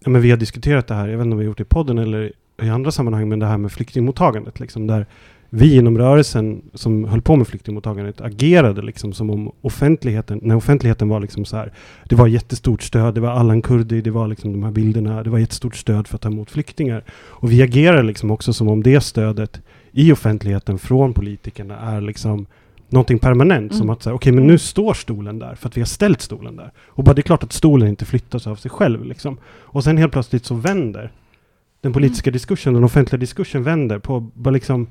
ja, 0.00 0.10
men 0.10 0.22
vi 0.22 0.30
har 0.30 0.36
diskuterat 0.36 0.86
det 0.86 0.94
här, 0.94 1.08
jag 1.08 1.18
vet 1.18 1.24
inte 1.24 1.32
om 1.34 1.38
vi 1.38 1.44
har 1.44 1.48
gjort 1.50 1.58
det 1.58 1.62
i 1.62 1.66
podden 1.66 1.98
eller 1.98 2.32
i 2.62 2.68
andra 2.68 2.90
sammanhang, 2.90 3.28
men 3.28 3.38
det 3.38 3.46
här 3.46 3.58
med 3.58 3.72
flyktingmottagandet. 3.72 4.60
Liksom, 4.60 4.86
där 4.86 5.06
vi 5.50 5.76
inom 5.76 5.98
rörelsen 5.98 6.62
som 6.74 7.04
höll 7.04 7.22
på 7.22 7.36
med 7.36 7.48
flyktingmottagandet 7.48 8.20
agerade 8.20 8.82
liksom 8.82 9.12
som 9.12 9.30
om 9.30 9.52
offentligheten, 9.60 10.40
när 10.42 10.56
offentligheten 10.56 11.08
var 11.08 11.20
liksom 11.20 11.44
så 11.44 11.56
här, 11.56 11.72
det 12.08 12.14
var 12.14 12.26
jättestort 12.26 12.82
stöd, 12.82 13.14
det 13.14 13.20
var 13.20 13.30
Allan 13.30 13.62
Kurdi, 13.62 14.00
det 14.00 14.10
var 14.10 14.28
liksom 14.28 14.52
de 14.52 14.62
här 14.62 14.70
bilderna, 14.70 15.22
det 15.22 15.30
var 15.30 15.38
jättestort 15.38 15.76
stöd 15.76 16.08
för 16.08 16.14
att 16.14 16.22
ta 16.22 16.28
emot 16.28 16.50
flyktingar. 16.50 17.04
Och 17.10 17.52
vi 17.52 17.62
agerar 17.62 18.02
liksom 18.02 18.30
också 18.30 18.52
som 18.52 18.68
om 18.68 18.82
det 18.82 19.00
stödet 19.00 19.60
i 19.92 20.12
offentligheten 20.12 20.78
från 20.78 21.12
politikerna 21.12 21.78
är 21.78 22.00
liksom 22.00 22.46
någonting 22.88 23.18
permanent. 23.18 23.72
Som 23.72 23.82
Mm. 23.82 23.90
att 23.90 24.02
säga, 24.02 24.14
okej 24.14 24.32
men 24.32 24.46
nu 24.46 24.58
står 24.58 24.94
stolen 24.94 25.38
där 25.38 25.54
för 25.54 25.68
att 25.68 25.76
vi 25.76 25.80
har 25.80 25.86
ställt 25.86 26.20
stolen 26.20 26.56
där. 26.56 26.72
Och 26.86 27.04
bara 27.04 27.14
det 27.14 27.20
är 27.20 27.22
klart 27.22 27.42
att 27.42 27.52
stolen 27.52 27.88
inte 27.88 28.04
flyttas 28.04 28.46
av 28.46 28.56
sig 28.56 28.70
själv 28.70 29.04
liksom. 29.04 29.38
Och 29.46 29.84
sen 29.84 29.96
helt 29.96 30.12
plötsligt 30.12 30.44
så 30.44 30.54
vänder 30.54 31.12
den 31.80 31.92
politiska 31.92 32.30
diskursen, 32.30 32.74
den 32.74 32.84
offentliga 32.84 33.18
diskursen 33.18 33.62
vänder 33.62 33.98
på 33.98 34.20
bara 34.20 34.50
liksom 34.50 34.86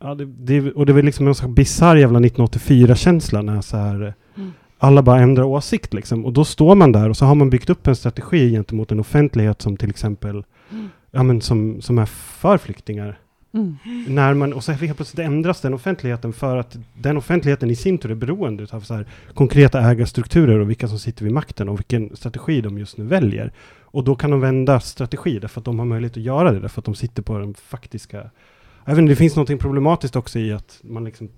Ja, 0.00 0.14
det, 0.14 0.24
det, 0.24 0.72
och 0.72 0.86
det 0.86 0.92
var 0.92 1.02
liksom 1.02 1.26
en 1.28 1.34
sån 1.34 1.54
bisarr 1.54 1.96
jävla 1.96 2.18
1984-känsla 2.20 3.42
när 3.42 3.60
så 3.60 3.76
här 3.76 4.14
Mm. 4.36 4.52
alla 4.78 5.02
bara 5.02 5.20
ändrar 5.20 5.44
åsikt 5.44 5.94
liksom. 5.94 6.24
Och 6.24 6.32
då 6.32 6.44
står 6.44 6.74
man 6.74 6.92
där 6.92 7.08
och 7.10 7.16
så 7.16 7.24
har 7.24 7.34
man 7.34 7.50
byggt 7.50 7.70
upp 7.70 7.86
en 7.86 7.96
strategi 7.96 8.50
gentemot 8.50 8.92
en 8.92 9.00
offentlighet 9.00 9.62
som 9.62 9.76
till 9.76 9.90
exempel 9.90 10.44
Mm. 10.70 10.88
ja, 11.10 11.22
men 11.22 11.40
som, 11.40 11.80
som 11.82 11.98
är 11.98 12.06
för 12.06 12.58
flyktingar. 12.58 13.18
Mm. 13.52 13.76
När 14.08 14.34
man, 14.34 14.52
och 14.52 14.64
så 14.64 14.72
helt 14.72 14.96
plötsligt 14.96 15.26
ändras 15.26 15.60
den 15.60 15.74
offentligheten 15.74 16.32
för 16.32 16.56
att 16.56 16.76
den 16.94 17.16
offentligheten 17.16 17.70
i 17.70 17.76
sin 17.76 17.98
tur 17.98 18.10
är 18.10 18.14
beroende 18.14 18.66
av 18.70 18.80
så 18.80 18.94
här 18.94 19.06
konkreta 19.34 19.80
ägarstrukturer 19.80 20.58
och 20.58 20.70
vilka 20.70 20.88
som 20.88 20.98
sitter 20.98 21.24
vid 21.24 21.32
makten 21.32 21.68
och 21.68 21.78
vilken 21.78 22.16
strategi 22.16 22.60
de 22.60 22.78
just 22.78 22.96
nu 22.98 23.04
väljer. 23.04 23.52
Och 23.80 24.04
då 24.04 24.14
kan 24.14 24.30
de 24.30 24.40
vända 24.40 24.80
strategi 24.80 25.38
därför 25.38 25.60
att 25.60 25.64
de 25.64 25.78
har 25.78 25.86
möjlighet 25.86 26.16
att 26.16 26.22
göra 26.22 26.52
det, 26.52 26.60
därför 26.60 26.80
att 26.80 26.84
de 26.84 26.94
sitter 26.94 27.22
på 27.22 27.38
den 27.38 27.54
faktiska... 27.54 28.30
Även 28.88 29.06
det 29.06 29.16
finns 29.16 29.36
något 29.36 29.58
problematiskt 29.60 30.16
också 30.16 30.38
i 30.38 30.52
att 30.52 30.78
man 30.82 31.04
liksom 31.04 31.28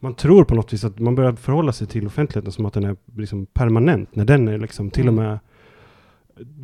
man 0.00 0.14
tror 0.14 0.44
på 0.44 0.54
något 0.54 0.72
vis 0.72 0.84
att 0.84 0.98
man 0.98 1.14
börjar 1.14 1.32
förhålla 1.32 1.72
sig 1.72 1.86
till 1.86 2.06
offentligheten 2.06 2.52
som 2.52 2.66
att 2.66 2.72
den 2.72 2.84
är 2.84 2.96
liksom 3.16 3.46
permanent, 3.46 4.14
när 4.14 4.24
den 4.24 4.48
är 4.48 4.58
liksom 4.58 4.90
till 4.90 5.08
och 5.08 5.14
med 5.14 5.38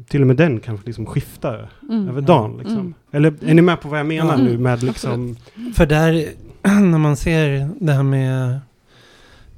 till 0.08 0.20
och 0.20 0.26
med 0.26 0.36
den 0.36 0.60
kan 0.60 0.78
liksom 0.84 1.06
skifta 1.06 1.68
Mm. 1.82 2.08
över 2.08 2.20
dagen. 2.20 2.56
Liksom. 2.56 2.78
Mm. 2.78 2.94
Eller 3.10 3.34
är 3.46 3.54
ni 3.54 3.62
med 3.62 3.80
på 3.80 3.88
vad 3.88 3.98
jag 3.98 4.06
menar 4.06 4.34
Mm. 4.34 4.46
nu 4.46 4.58
med 4.58 4.82
liksom... 4.82 5.36
För 5.74 5.86
där, 5.86 6.28
när 6.62 6.98
man 6.98 7.16
ser 7.16 7.70
det 7.80 7.92
här 7.92 8.02
med 8.02 8.60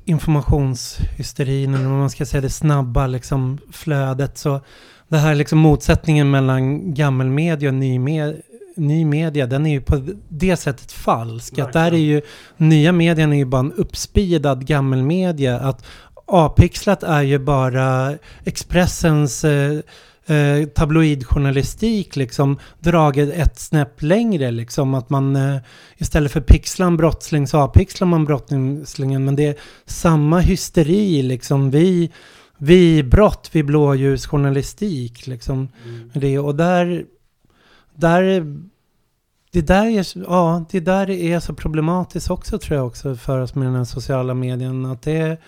informationshysterin, 0.05 1.75
eller 1.75 1.89
vad 1.89 1.99
man 1.99 2.11
ska 2.11 2.27
säga, 2.27 2.41
det 2.41 2.51
snabba 2.51 3.07
liksom 3.07 3.59
flödet, 3.73 4.39
så 4.39 4.61
det 5.09 5.19
här 5.19 5.35
liksom 5.35 5.59
motsättningen 5.59 6.31
mellan 6.31 6.95
gammelmedia 6.95 7.69
och 7.69 7.75
ny, 7.75 7.99
med, 7.99 8.43
ny 8.79 9.05
media, 9.05 9.47
den 9.47 9.67
är 9.67 9.71
ju 9.71 9.81
på 9.81 10.03
det 10.29 10.57
sättet 10.57 10.93
falsk. 10.93 11.59
Att 11.59 11.73
där 11.73 11.93
är 11.93 11.97
ju, 11.97 12.21
nya 12.57 12.93
medien 12.93 13.33
är 13.33 13.37
ju 13.37 13.45
bara 13.45 13.61
en 13.61 13.73
uppspeedad 13.73 14.67
gammelmedia. 14.67 15.59
Att 15.59 15.85
A-pixlat 16.27 17.03
är 17.03 17.23
ju 17.23 17.39
bara 17.39 18.15
Expressens 18.45 19.45
eh, 19.45 19.79
eh, 20.27 20.67
tabloidjournalistik 20.75 22.17
liksom 22.17 22.59
dragit 22.79 23.35
ett 23.35 23.59
snäpp 23.59 24.03
längre 24.03 24.51
liksom. 24.51 24.95
Att 24.95 25.11
man 25.11 25.37
eh, 25.37 25.57
istället 25.97 26.33
för 26.33 26.41
pixla 26.41 26.87
en 26.87 26.97
brottsling 26.97 27.47
så 27.47 27.59
avpixlar 27.59 28.09
man 28.09 28.25
brottslingen. 28.25 29.25
Men 29.25 29.37
det 29.37 29.47
är 29.47 29.55
samma 29.87 30.41
hysteri 30.41 31.23
liksom. 31.23 31.71
Vi 31.71 32.11
vi 32.59 33.03
brott, 33.03 33.51
vi 33.53 33.63
blåljusjournalistik 33.63 35.27
liksom. 35.27 35.69
Det 36.13 36.39
och 36.39 36.55
där 36.55 37.05
där 37.99 38.47
det 39.53 39.61
där, 39.61 39.87
är, 39.87 40.05
ja, 40.15 40.65
det 40.71 40.81
där 40.81 41.11
är 41.11 41.41
så 41.41 41.55
problematiskt 41.55 42.31
också 42.31 42.59
tror 42.59 42.77
jag 42.77 42.87
också 42.87 43.15
för 43.15 43.39
oss 43.39 43.55
med 43.55 43.67
den 43.67 43.75
här 43.75 43.85
sociala 43.85 44.35
medien. 44.35 44.87
Att 44.87 45.03
det 45.03 45.17
är, 45.17 45.39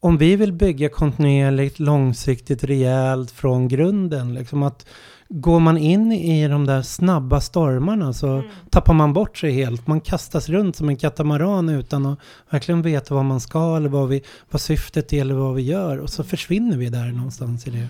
om 0.00 0.18
vi 0.18 0.36
vill 0.36 0.52
bygga 0.52 0.88
kontinuerligt, 0.88 1.78
långsiktigt, 1.78 2.64
rejält 2.64 3.30
från 3.30 3.68
grunden. 3.68 4.34
Liksom 4.34 4.62
att 4.62 4.86
går 5.28 5.60
man 5.60 5.78
in 5.78 6.12
i 6.12 6.48
de 6.48 6.66
där 6.66 6.82
snabba 6.82 7.40
stormarna 7.40 8.12
så 8.12 8.28
Mm. 8.28 8.46
tappar 8.70 8.94
man 8.94 9.12
bort 9.12 9.38
sig 9.38 9.52
helt. 9.52 9.86
Man 9.86 10.00
kastas 10.00 10.48
runt 10.48 10.76
som 10.76 10.88
en 10.88 10.96
katamaran 10.96 11.68
utan 11.68 12.06
att 12.06 12.18
verkligen 12.50 12.82
veta 12.82 13.14
vad 13.14 13.24
man 13.24 13.40
ska 13.40 13.76
eller 13.76 13.88
vad, 13.88 14.08
vi, 14.08 14.22
vad 14.50 14.60
syftet 14.60 15.12
är 15.12 15.20
eller 15.20 15.34
vad 15.34 15.54
vi 15.54 15.62
gör. 15.62 15.98
Och 15.98 16.10
så 16.10 16.24
försvinner 16.24 16.76
vi 16.76 16.88
där 16.88 17.12
någonstans 17.12 17.66
i 17.66 17.70
det. 17.70 17.88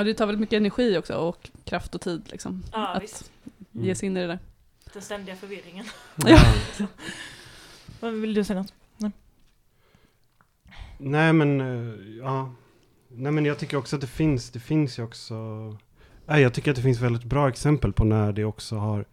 Ja, 0.00 0.04
det 0.04 0.14
tar 0.14 0.26
väldigt 0.26 0.40
mycket 0.40 0.56
energi 0.56 0.98
också 0.98 1.14
och 1.14 1.50
kraft 1.64 1.94
och 1.94 2.00
tid 2.00 2.22
liksom. 2.30 2.62
Ja, 2.72 2.86
att 2.86 3.02
visst. 3.02 3.32
ge 3.72 3.94
sig 3.94 4.06
in 4.06 4.16
i 4.16 4.20
det 4.20 4.26
där. 4.26 4.38
Den 4.92 5.02
ständiga 5.02 5.36
förvirringen. 5.36 5.84
Ja. 6.16 6.54
Vad 8.00 8.12
vill 8.12 8.34
du 8.34 8.44
säga 8.44 8.58
något? 8.58 8.74
Nej 10.98 11.32
men, 11.32 11.60
eh, 11.60 11.94
ja. 12.18 12.52
Nej 13.08 13.32
men 13.32 13.44
jag 13.44 13.58
tycker 13.58 13.76
också 13.76 13.96
att 13.96 14.00
det 14.00 14.06
finns, 14.06 14.50
det 14.50 14.60
finns 14.60 14.98
ju 14.98 15.02
också... 15.02 15.34
Nej, 16.26 16.42
jag 16.42 16.54
tycker 16.54 16.70
att 16.70 16.76
det 16.76 16.82
finns 16.82 17.00
väldigt 17.00 17.24
bra 17.24 17.48
exempel 17.48 17.92
på 17.92 18.04
när 18.04 18.32
det 18.32 18.44
också 18.44 18.76
har... 18.76 19.04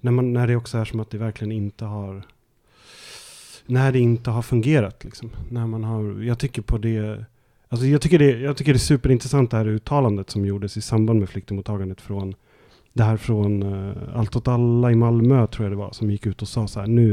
När, 0.00 0.12
man, 0.12 0.32
när 0.32 0.46
det 0.46 0.56
också 0.56 0.78
är 0.78 0.84
som 0.84 1.00
att 1.00 1.10
det 1.10 1.18
verkligen 1.18 1.52
inte 1.52 1.84
har... 1.84 2.22
När 3.66 3.92
det 3.92 3.98
inte 3.98 4.30
har 4.30 4.42
fungerat 4.42 5.04
liksom. 5.04 5.30
När 5.50 5.66
man 5.66 5.84
har, 5.84 6.22
jag 6.22 6.38
tycker 6.38 6.62
på 6.62 6.78
det... 6.78 7.24
Alltså 7.68 7.86
jag 7.86 8.00
tycker 8.00 8.18
det, 8.18 8.30
jag 8.40 8.56
tycker 8.56 8.72
det 8.72 8.76
är 8.76 8.78
superintressant 8.78 9.50
det 9.50 9.56
här 9.56 9.68
uttalandet 9.68 10.30
som 10.30 10.46
gjordes 10.46 10.76
i 10.76 10.80
samband 10.80 11.20
med 11.20 11.28
flyktingmottagandet 11.28 12.00
från... 12.00 12.34
Det 12.92 13.02
här 13.02 13.16
från 13.16 13.62
uh, 13.62 13.92
Allt 14.14 14.36
åt 14.36 14.48
alla 14.48 14.92
i 14.92 14.94
Malmö 14.94 15.46
tror 15.46 15.64
jag 15.64 15.72
det 15.72 15.76
var, 15.76 15.92
som 15.92 16.10
gick 16.10 16.26
ut 16.26 16.42
och 16.42 16.48
sa 16.48 16.66
så 16.66 16.80
här 16.80 16.86
nu... 16.86 17.12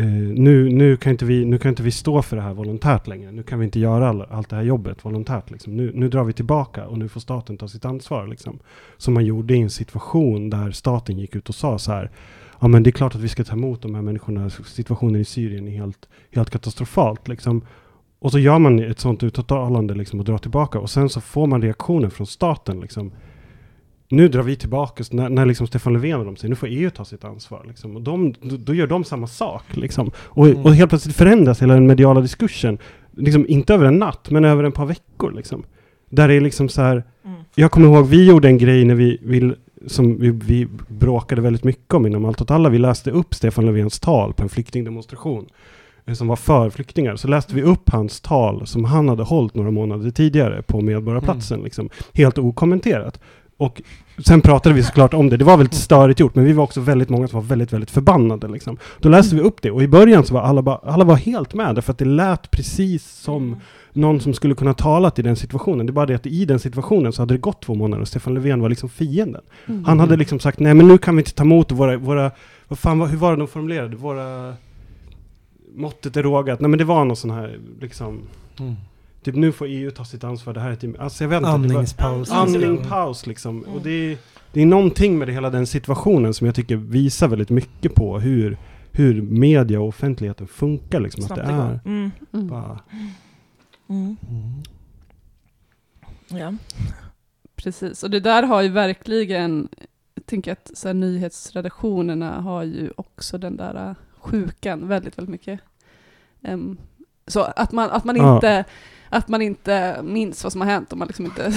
uh, 0.00 0.06
nu, 0.34 0.68
nu, 0.68 0.96
kan 0.96 1.12
inte 1.12 1.24
vi, 1.24 1.44
nu 1.44 1.58
kan 1.58 1.68
inte 1.68 1.82
vi 1.82 1.90
stå 1.90 2.22
för 2.22 2.36
det 2.36 2.42
här 2.42 2.54
volontärt 2.54 3.06
längre. 3.06 3.32
Nu 3.32 3.42
kan 3.42 3.58
vi 3.58 3.64
inte 3.64 3.80
göra 3.80 4.08
all, 4.08 4.22
allt 4.22 4.48
det 4.48 4.56
här 4.56 4.62
jobbet 4.62 5.04
volontärt. 5.04 5.50
Liksom. 5.50 5.76
Nu, 5.76 5.92
nu 5.94 6.08
drar 6.08 6.24
vi 6.24 6.32
tillbaka 6.32 6.86
och 6.86 6.98
nu 6.98 7.08
får 7.08 7.20
staten 7.20 7.56
ta 7.56 7.68
sitt 7.68 7.84
ansvar. 7.84 8.26
Liksom. 8.26 8.58
Som 8.96 9.14
man 9.14 9.24
gjorde 9.24 9.54
i 9.54 9.60
en 9.60 9.70
situation 9.70 10.50
där 10.50 10.70
staten 10.70 11.18
gick 11.18 11.36
ut 11.36 11.48
och 11.48 11.54
sa 11.54 11.78
så 11.78 11.92
här. 11.92 12.10
Ja 12.60 12.68
men 12.68 12.82
det 12.82 12.90
är 12.90 12.92
klart 12.92 13.14
att 13.14 13.20
vi 13.20 13.28
ska 13.28 13.44
ta 13.44 13.52
emot 13.52 13.82
de 13.82 13.94
här 13.94 14.02
människorna. 14.02 14.50
Situationen 14.50 15.20
i 15.20 15.24
Syrien 15.24 15.68
är 15.68 15.72
helt, 15.72 16.08
helt 16.30 16.50
katastrofalt. 16.50 17.28
Liksom. 17.28 17.62
Och 18.24 18.32
så 18.32 18.38
gör 18.38 18.58
man 18.58 18.78
ett 18.78 19.00
sånt 19.00 19.22
uttalande 19.22 19.94
liksom, 19.94 20.18
och 20.18 20.24
drar 20.24 20.38
tillbaka. 20.38 20.78
Och 20.78 20.90
sen 20.90 21.08
så 21.08 21.20
får 21.20 21.46
man 21.46 21.62
reaktioner 21.62 22.08
från 22.08 22.26
staten. 22.26 22.80
Liksom. 22.80 23.12
Nu 24.08 24.28
drar 24.28 24.42
vi 24.42 24.56
tillbaka, 24.56 25.04
så 25.04 25.16
när, 25.16 25.28
när 25.28 25.46
liksom 25.46 25.66
Stefan 25.66 25.92
Löfven 25.92 26.20
och 26.20 26.24
de 26.24 26.36
säger 26.36 26.48
nu 26.48 26.56
får 26.56 26.68
EU 26.70 26.90
ta 26.90 27.04
sitt 27.04 27.24
ansvar. 27.24 27.64
Liksom. 27.68 27.96
Och 27.96 28.02
de, 28.02 28.34
då, 28.42 28.56
då 28.56 28.74
gör 28.74 28.86
de 28.86 29.04
samma 29.04 29.26
sak. 29.26 29.62
Liksom. 29.70 30.10
Och, 30.16 30.46
Mm. 30.46 30.62
och 30.62 30.74
helt 30.74 30.88
plötsligt 30.88 31.16
förändras 31.16 31.62
hela 31.62 31.74
den 31.74 31.86
mediala 31.86 32.20
diskursen. 32.20 32.78
Liksom, 33.16 33.46
inte 33.48 33.74
över 33.74 33.84
en 33.86 33.98
natt, 33.98 34.30
men 34.30 34.44
över 34.44 34.64
ett 34.64 34.74
par 34.74 34.86
veckor. 34.86 35.32
Liksom. 35.32 35.64
Där 36.10 36.28
det 36.28 36.34
är 36.34 36.40
liksom 36.40 36.68
så 36.68 36.82
här, 36.82 37.04
Mm. 37.24 37.36
jag 37.54 37.70
kommer 37.70 37.88
ihåg, 37.88 38.06
vi 38.06 38.26
gjorde 38.28 38.48
en 38.48 38.58
grej 38.58 38.84
när 38.84 38.94
vi, 38.94 39.18
vi 39.22 39.54
som 39.86 40.18
vi, 40.18 40.30
vi 40.30 40.68
bråkade 40.88 41.40
väldigt 41.42 41.64
mycket 41.64 41.94
om 41.94 42.06
inom 42.06 42.24
Allt 42.24 42.40
åt 42.40 42.50
alla. 42.50 42.68
Vi 42.68 42.78
läste 42.78 43.10
upp 43.10 43.34
Stefan 43.34 43.66
Löfvens 43.66 44.00
tal 44.00 44.32
på 44.32 44.42
en 44.42 44.48
flyktingdemonstration 44.48 45.46
som 46.12 46.28
var 46.28 46.36
för 46.36 46.70
flyktingar. 46.70 47.16
Så 47.16 47.28
läste 47.28 47.54
vi 47.54 47.62
upp 47.62 47.90
hans 47.90 48.20
tal 48.20 48.66
som 48.66 48.84
han 48.84 49.08
hade 49.08 49.22
hållit 49.22 49.54
några 49.54 49.70
månader 49.70 50.10
tidigare 50.10 50.62
på 50.62 50.80
Medborgarplatsen. 50.80 51.60
Liksom, 51.62 51.90
helt 52.12 52.38
okommenterat. 52.38 53.20
Och 53.56 53.82
sen 54.26 54.40
pratade 54.40 54.74
vi 54.74 54.82
såklart 54.82 55.14
om 55.14 55.30
det. 55.30 55.36
Det 55.36 55.44
var 55.44 55.56
väldigt 55.56 55.74
störigt 55.74 56.20
gjort, 56.20 56.34
men 56.34 56.44
vi 56.44 56.52
var 56.52 56.64
också 56.64 56.80
väldigt 56.80 57.08
många 57.08 57.28
som 57.28 57.40
var 57.40 57.46
väldigt, 57.48 57.72
väldigt 57.72 57.90
förbannade. 57.90 58.48
Liksom. 58.48 58.76
Då 59.00 59.08
läste 59.08 59.36
vi 59.36 59.42
upp 59.42 59.62
det 59.62 59.70
och 59.70 59.82
i 59.82 59.88
början 59.88 60.24
så 60.24 60.34
var 60.34 60.40
alla, 60.40 60.62
bara, 60.62 60.76
alla 60.76 61.04
var 61.04 61.16
helt 61.16 61.54
med, 61.54 61.74
därför 61.74 61.92
att 61.92 61.98
det 61.98 62.04
lät 62.04 62.50
precis 62.50 63.10
som 63.10 63.56
någon 63.92 64.20
som 64.20 64.34
skulle 64.34 64.54
kunna 64.54 64.74
talat 64.74 65.18
i 65.18 65.22
den 65.22 65.36
situationen. 65.36 65.86
Det 65.86 65.90
är 65.90 65.94
bara 65.94 66.06
det 66.06 66.14
att 66.14 66.26
i 66.26 66.44
den 66.44 66.58
situationen 66.58 67.12
så 67.12 67.22
hade 67.22 67.34
det 67.34 67.38
gått 67.38 67.62
två 67.62 67.74
månader 67.74 68.00
och 68.00 68.08
Stefan 68.08 68.34
Löfven 68.34 68.60
var 68.60 68.68
liksom 68.68 68.88
fienden. 68.88 69.42
Mm. 69.66 69.84
Han 69.84 70.00
hade 70.00 70.16
liksom 70.16 70.40
sagt, 70.40 70.60
nej 70.60 70.74
men 70.74 70.88
nu 70.88 70.98
kan 70.98 71.16
vi 71.16 71.20
inte 71.20 71.34
ta 71.34 71.44
emot 71.44 71.72
våra, 71.72 71.96
våra 71.96 72.30
vad 72.68 72.78
fan, 72.78 73.00
hur 73.00 73.16
var 73.16 73.30
det 73.30 73.36
de 73.36 73.48
formulerade? 73.48 73.96
Våra, 73.96 74.54
måttet 75.74 76.16
är 76.16 76.22
rågat. 76.22 76.60
Nej 76.60 76.70
men 76.70 76.78
det 76.78 76.84
var 76.84 77.04
någon 77.04 77.16
sån 77.16 77.30
här, 77.30 77.58
liksom, 77.80 78.20
Mm. 78.60 78.74
typ 79.22 79.34
nu 79.34 79.52
får 79.52 79.66
EU 79.66 79.90
ta 79.90 80.04
sitt 80.04 80.24
ansvar, 80.24 80.54
det 80.54 80.60
här 80.60 80.68
är 80.68 80.72
ett, 80.72 80.98
alltså 81.00 81.24
jag 81.24 81.28
vet 81.28 81.36
inte. 81.36 81.48
var- 81.48 81.54
Andningspaus. 81.54 82.30
Andning, 82.30 82.76
paus 82.88 83.26
liksom. 83.26 83.62
Och 83.62 83.80
det 83.82 83.90
är, 83.90 84.18
det 84.52 84.62
är 84.62 84.66
någonting 84.66 85.18
med 85.18 85.28
det, 85.28 85.32
hela 85.32 85.50
den 85.50 85.66
situationen 85.66 86.34
som 86.34 86.46
jag 86.46 86.54
tycker 86.54 86.76
visar 86.76 87.28
väldigt 87.28 87.50
mycket 87.50 87.94
på 87.94 88.18
hur, 88.20 88.58
hur 88.92 89.22
media 89.22 89.80
och 89.80 89.88
offentligheten 89.88 90.46
funkar 90.46 91.00
liksom. 91.00 91.22
Snabbt 91.22 91.40
att 91.40 91.46
det 91.48 91.52
är 91.52 91.80
Mm. 91.84 92.10
bara, 92.32 92.80
Mm. 93.88 94.16
Mm. 94.30 94.54
Ja. 96.28 96.54
Precis, 97.56 98.02
och 98.02 98.10
det 98.10 98.20
där 98.20 98.42
har 98.42 98.62
ju 98.62 98.68
verkligen, 98.68 99.68
jag 100.14 100.26
tänker 100.26 100.52
att 100.52 100.70
så 100.74 100.88
här, 100.88 100.94
nyhetsredaktionerna 100.94 102.40
har 102.40 102.62
ju 102.62 102.90
också 102.96 103.38
den 103.38 103.56
där 103.56 103.88
äh, 103.90 103.96
sjukan 104.24 104.88
väldigt, 104.88 105.18
väldigt 105.18 105.30
mycket. 105.30 105.60
Ehm, 106.42 106.76
så 107.26 107.40
att 107.42 107.72
man, 107.72 107.90
att 107.90 108.04
man 108.04 108.16
Ja. 108.16 108.34
inte 108.34 108.64
att 109.08 109.28
man 109.28 109.42
inte 109.42 110.00
minns 110.02 110.42
vad 110.44 110.52
som 110.52 110.60
har 110.60 110.68
hänt 110.68 110.92
om 110.92 110.98
man 110.98 111.08
liksom 111.08 111.24
inte 111.24 111.42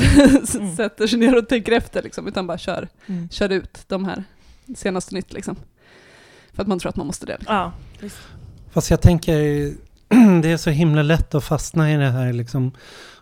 Mm. 0.59 0.76
sätter 0.76 1.07
sig 1.07 1.20
ner 1.20 1.38
och 1.38 1.47
tänker 1.49 1.72
efter 1.72 2.03
liksom, 2.03 2.28
utan 2.28 2.47
bara 2.47 2.57
kör, 2.57 2.88
Mm. 3.05 3.30
kör 3.30 3.49
ut 3.51 3.84
de 3.88 4.05
här 4.05 4.24
senaste 4.76 5.15
nytt 5.15 5.34
liksom. 5.34 5.55
För 6.53 6.61
att 6.61 6.68
man 6.68 6.80
tror 6.80 6.89
att 6.89 6.95
man 6.95 7.07
måste 7.07 7.26
det. 7.26 7.38
Ja, 7.47 7.72
visst. 7.99 8.18
Fast 8.72 8.89
jag 8.89 9.01
tänker, 9.01 9.34
det 10.41 10.51
är 10.51 10.57
så 10.57 10.70
himla 10.70 11.03
lätt 11.03 11.36
att 11.36 11.43
fastna 11.43 11.91
i 11.93 11.97
det 11.97 12.09
här 12.09 12.34
liksom. 12.34 12.72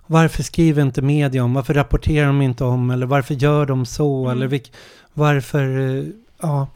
Varför 0.07 0.43
skriver 0.43 0.81
inte 0.81 1.01
media 1.01 1.43
om? 1.43 1.53
Varför 1.53 1.73
rapporterar 1.73 2.27
de 2.27 2.41
inte 2.41 2.63
om? 2.63 2.89
Eller 2.91 3.05
varför 3.05 3.33
gör 3.33 3.65
de 3.65 3.85
så? 3.85 4.25
Mm. 4.25 4.37
Eller 4.37 4.47
vilk, 4.47 4.73
varför, 5.13 5.79
eh, 5.97 6.03
ja. 6.41 6.67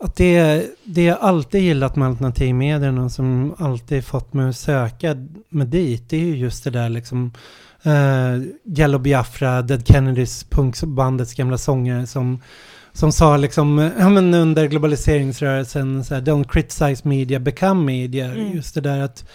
Att 0.00 0.16
det, 0.16 0.66
det 0.84 1.04
jag 1.04 1.18
alltid 1.20 1.62
gillat 1.62 1.96
med 1.96 2.08
alternativmedierna 2.08 3.08
som 3.08 3.54
alltid 3.58 4.04
fått 4.04 4.32
mig 4.32 4.48
att 4.48 4.56
söka 4.56 5.16
med 5.48 5.66
dit, 5.66 6.08
det 6.08 6.16
är 6.16 6.20
ju 6.20 6.36
just 6.36 6.64
det 6.64 6.70
där 6.70 6.88
liksom 6.88 7.32
uh, 7.86 8.42
Yellow 8.78 9.00
Biafra, 9.00 9.62
Dead 9.62 9.86
Kennedys, 9.86 10.44
punkbandets 10.44 11.34
gamla 11.34 11.58
sångare 11.58 12.06
som 12.06 12.40
som 12.92 13.12
sa 13.12 13.36
liksom, 13.36 13.90
ja 13.98 14.08
men 14.08 14.34
under 14.34 14.66
globaliseringsrörelsen, 14.66 16.04
så 16.04 16.14
här, 16.14 16.22
don't 16.22 16.48
criticize 16.48 17.08
media, 17.08 17.40
become 17.40 17.84
media. 17.84 18.24
Mm. 18.24 18.52
Just 18.52 18.74
det 18.74 18.80
där 18.80 19.00
att, 19.00 19.28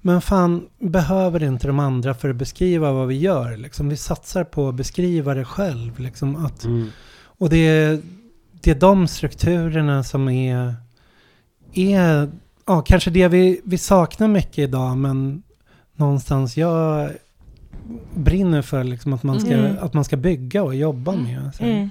men 0.00 0.20
fan, 0.20 0.66
behöver 0.78 1.42
inte 1.42 1.66
de 1.66 1.78
andra 1.78 2.14
för 2.14 2.30
att 2.30 2.36
beskriva 2.36 2.92
vad 2.92 3.08
vi 3.08 3.18
gör? 3.18 3.56
Liksom, 3.56 3.88
vi 3.88 3.96
satsar 3.96 4.44
på 4.44 4.68
att 4.68 4.74
beskriva 4.74 5.34
det 5.34 5.44
själv. 5.44 5.98
Liksom, 5.98 6.46
att, 6.46 6.64
mm. 6.64 6.88
och 7.38 7.50
det 7.50 7.68
är, 7.68 8.00
det 8.62 8.70
är 8.70 8.74
de 8.74 9.08
strukturerna 9.08 10.04
som 10.04 10.28
är, 10.28 10.74
är 11.74 12.30
ja, 12.66 12.80
kanske 12.82 13.10
det 13.10 13.28
vi, 13.28 13.60
vi 13.64 13.78
saknar 13.78 14.28
mycket 14.28 14.58
idag, 14.58 14.96
men 14.96 15.42
någonstans 15.96 16.56
jag 16.56 17.10
brinner 18.14 18.62
för 18.62 18.84
liksom 18.84 19.12
att, 19.12 19.22
man 19.22 19.40
ska, 19.40 19.52
Mm. 19.52 19.76
att 19.80 19.94
man 19.94 20.04
ska 20.04 20.16
bygga 20.16 20.62
och 20.62 20.74
jobba 20.74 21.12
med. 21.12 21.50
Så. 21.54 21.64
Mm. 21.64 21.90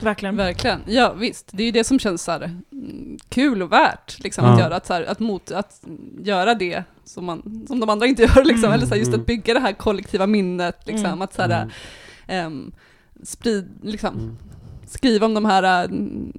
Verkligen. 0.00 0.36
Verkligen, 0.36 0.80
ja 0.86 1.12
visst. 1.12 1.48
Det 1.52 1.62
är 1.62 1.64
ju 1.64 1.72
det 1.72 1.84
som 1.84 1.98
känns 1.98 2.22
så 2.22 2.30
här, 2.32 2.42
mm, 2.72 3.18
kul 3.28 3.62
och 3.62 3.72
värt 3.72 4.18
liksom, 4.22 4.44
Ja. 4.44 4.52
att 4.52 4.60
göra. 4.60 4.76
Att, 4.76 4.86
så 4.86 4.92
här, 4.94 5.02
att, 5.02 5.20
mot, 5.20 5.50
att 5.50 5.82
göra 6.20 6.54
det 6.54 6.82
som, 7.04 7.24
man, 7.24 7.64
som 7.68 7.80
de 7.80 7.88
andra 7.88 8.06
inte 8.06 8.22
gör. 8.22 8.44
Liksom. 8.44 8.64
Mm. 8.64 8.72
Eller 8.72 8.86
så 8.86 8.90
här, 8.94 8.98
just 8.98 9.08
Mm. 9.08 9.20
att 9.20 9.26
bygga 9.26 9.54
det 9.54 9.60
här 9.60 9.72
kollektiva 9.72 10.26
minnet. 10.26 10.86
Liksom. 10.86 11.06
Mm. 11.06 11.22
Att 11.22 11.34
så 11.34 11.42
här, 11.42 11.62
Mm. 11.62 11.70
ehm, 12.46 12.72
sprid, 13.22 13.68
liksom, 13.82 14.14
Mm. 14.14 14.36
Skriva 14.86 15.26
om 15.26 15.34
de 15.34 15.44
här 15.44 15.84
mm, 15.84 16.32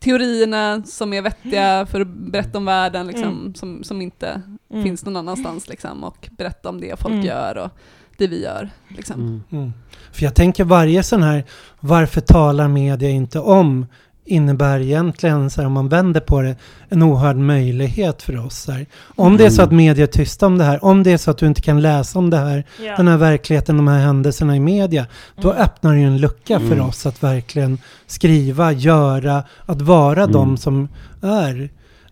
teorierna 0.00 0.82
som 0.84 1.12
är 1.12 1.22
vettiga 1.22 1.86
för 1.86 2.00
att 2.00 2.08
berätta 2.08 2.58
om 2.58 2.64
världen, 2.64 3.06
liksom, 3.06 3.28
Mm. 3.28 3.54
som, 3.54 3.84
som 3.84 4.02
inte 4.02 4.42
Mm. 4.70 4.82
finns 4.84 5.04
någon 5.04 5.16
annanstans. 5.16 5.68
Liksom, 5.68 6.04
och 6.04 6.28
berätta 6.38 6.68
om 6.68 6.80
det 6.80 7.00
folk 7.00 7.12
Mm. 7.14 7.26
gör 7.26 7.58
och 7.58 7.70
det 8.18 8.26
vi 8.26 8.42
gör. 8.42 8.70
Liksom. 8.88 9.20
Mm. 9.20 9.42
Mm. 9.52 9.72
För 10.12 10.24
jag 10.24 10.34
tänker 10.34 10.64
varje 10.64 11.02
sån 11.02 11.22
här, 11.22 11.44
varför 11.80 12.20
talar 12.20 12.68
media 12.68 13.08
inte 13.10 13.40
om 13.40 13.86
innebär 14.30 14.80
egentligen, 14.80 15.50
så 15.50 15.60
här, 15.60 15.66
om 15.66 15.72
man 15.72 15.88
vänder 15.88 16.20
på 16.20 16.42
det, 16.42 16.56
en 16.88 17.02
oerhörd 17.02 17.36
möjlighet 17.36 18.22
för 18.22 18.46
oss. 18.46 18.68
Här. 18.68 18.86
Om 19.16 19.36
det 19.36 19.46
är 19.46 19.50
så 19.50 19.62
att 19.62 19.72
media 19.72 20.02
är 20.02 20.06
tysta 20.06 20.46
om 20.46 20.58
det 20.58 20.64
här, 20.64 20.84
om 20.84 21.02
det 21.02 21.12
är 21.12 21.16
så 21.16 21.30
att 21.30 21.38
du 21.38 21.46
inte 21.46 21.62
kan 21.62 21.80
läsa 21.82 22.18
om 22.18 22.30
det 22.30 22.36
här, 22.36 22.64
Ja. 22.86 22.96
den 22.96 23.08
här 23.08 23.16
verkligheten, 23.16 23.76
de 23.76 23.88
här 23.88 23.98
händelserna 23.98 24.56
i 24.56 24.60
media, 24.60 25.06
då 25.42 25.50
Mm. 25.50 25.62
öppnar 25.62 25.92
det 25.94 26.00
ju 26.00 26.06
en 26.06 26.18
lucka 26.18 26.58
för 26.60 26.72
Mm. 26.72 26.86
oss 26.86 27.06
att 27.06 27.22
verkligen 27.22 27.78
skriva, 28.06 28.72
göra, 28.72 29.42
att 29.66 29.80
vara 29.82 30.20
Mm. 30.22 30.32
de 30.32 30.56
som 30.56 30.88
är, 31.22 31.70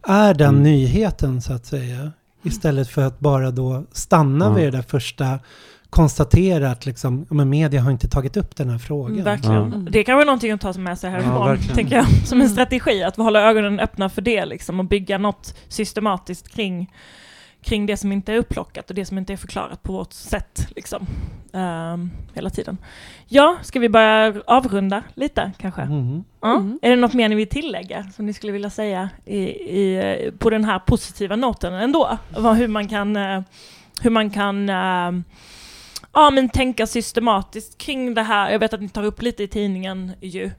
är 0.08 0.34
den 0.34 0.48
Mm. 0.48 0.62
nyheten 0.62 1.40
så 1.42 1.52
att 1.52 1.66
säga. 1.66 2.12
Istället 2.44 2.88
för 2.88 3.02
att 3.02 3.18
bara 3.20 3.50
då 3.50 3.84
stanna 3.92 4.54
vid 4.54 4.64
det 4.64 4.70
där 4.70 4.82
första, 4.88 5.38
konstatera 5.90 6.70
att 6.70 6.86
liksom, 6.86 7.26
ja, 7.30 7.34
men 7.34 7.48
media 7.48 7.80
har 7.80 7.90
inte 7.90 8.08
tagit 8.08 8.36
upp 8.36 8.56
den 8.56 8.70
här 8.70 8.78
frågan. 8.78 9.12
Mm, 9.12 9.24
Verkligen. 9.24 9.72
Ja. 9.86 9.90
Det 9.90 10.04
kan 10.04 10.14
vara 10.16 10.24
någonting 10.26 10.50
att 10.52 10.60
ta 10.60 10.72
med 10.72 10.98
sig 10.98 11.10
härifrån, 11.10 11.46
verkligen. 11.46 11.74
tänker 11.76 11.96
jag. 11.96 12.06
Som 12.26 12.38
en 12.40 12.46
Mm. 12.46 12.52
strategi, 12.52 13.02
att 13.02 13.16
hålla 13.16 13.40
ögonen 13.42 13.80
öppna 13.80 14.08
för 14.08 14.22
det 14.22 14.44
liksom, 14.46 14.80
och 14.80 14.86
bygga 14.86 15.18
något 15.18 15.56
systematiskt 15.68 16.48
kring, 16.48 16.92
kring 17.62 17.86
det 17.86 17.96
som 17.96 18.12
inte 18.12 18.32
är 18.32 18.36
upplockat 18.36 18.88
och 18.90 18.94
det 18.96 19.04
som 19.04 19.18
inte 19.18 19.32
är 19.32 19.36
förklarat 19.36 19.82
på 19.82 19.92
vårt 19.92 20.12
sätt. 20.12 20.68
Liksom. 20.76 21.06
Ehm, 21.52 22.10
hela 22.34 22.50
tiden. 22.50 22.78
Ja, 23.26 23.56
ska 23.62 23.78
vi 23.80 23.88
börja 23.88 24.34
avrunda 24.46 25.02
lite 25.14 25.52
kanske? 25.58 25.82
Mm. 25.82 26.24
Ja. 26.40 26.56
Mm. 26.56 26.78
Är 26.82 26.90
det 26.90 26.96
något 26.96 27.14
mer 27.14 27.28
ni 27.28 27.34
vill 27.34 27.48
tillägga 27.48 28.04
som 28.16 28.26
ni 28.26 28.32
skulle 28.32 28.52
vilja 28.52 28.70
säga 28.70 29.08
i, 29.24 29.38
i, 29.38 30.30
på 30.38 30.50
den 30.50 30.64
här 30.64 30.78
positiva 30.78 31.36
noten 31.36 31.74
ändå? 31.74 32.18
Hur 32.56 32.68
man 32.68 32.88
kan, 32.88 33.16
eh, 33.16 33.40
hur 34.00 34.10
man 34.10 34.30
kan 34.30 34.68
eh, 34.68 35.10
ja, 36.12 36.30
men 36.30 36.48
tänka 36.48 36.86
systematiskt 36.86 37.78
kring 37.78 38.14
det 38.14 38.22
här. 38.22 38.50
Jag 38.50 38.58
vet 38.58 38.74
att 38.74 38.80
ni 38.80 38.88
tar 38.88 39.04
upp 39.04 39.22
lite 39.22 39.42
i 39.42 39.48
tidningen 39.48 40.12
ju. 40.20 40.50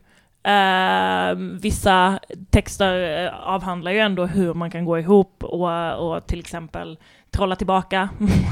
Eh, 0.43 1.35
vissa 1.61 2.19
texter 2.49 3.25
eh, 3.25 3.47
avhandlar 3.49 3.91
ju 3.91 3.99
ändå 3.99 4.25
hur 4.25 4.53
man 4.53 4.71
kan 4.71 4.85
gå 4.85 4.99
ihop 4.99 5.43
och, 5.43 5.93
och 5.93 6.27
till 6.27 6.39
exempel 6.39 6.97
trolla 7.31 7.55
tillbaka. 7.55 8.09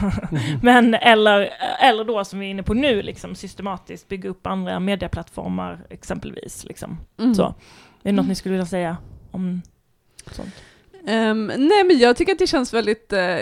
Men 0.62 0.94
eller, 0.94 1.50
eller 1.80 2.04
då 2.04 2.26
som 2.26 2.40
vi 2.40 2.46
är 2.46 2.50
inne 2.50 2.64
på 2.64 2.74
nu, 2.74 3.02
liksom, 3.02 3.36
systematiskt 3.36 4.08
bygga 4.08 4.30
upp 4.30 4.48
andra 4.48 4.80
medieplattformar 4.80 5.86
exempelvis. 5.90 6.66
Liksom. 6.66 6.98
Mm. 7.20 7.36
Så. 7.36 7.44
Är 7.44 7.54
det 8.04 8.12
något 8.12 8.28
ni 8.28 8.36
skulle 8.36 8.54
vilja 8.54 8.66
säga 8.66 8.98
om 9.32 9.62
sånt? 10.32 10.54
Ehm, 11.08 11.52
nej 11.58 11.84
men 11.84 11.98
jag 11.98 12.18
tycker 12.18 12.32
att 12.32 12.40
det 12.40 12.48
känns 12.48 12.74
väldigt... 12.74 13.14
eh, 13.14 13.38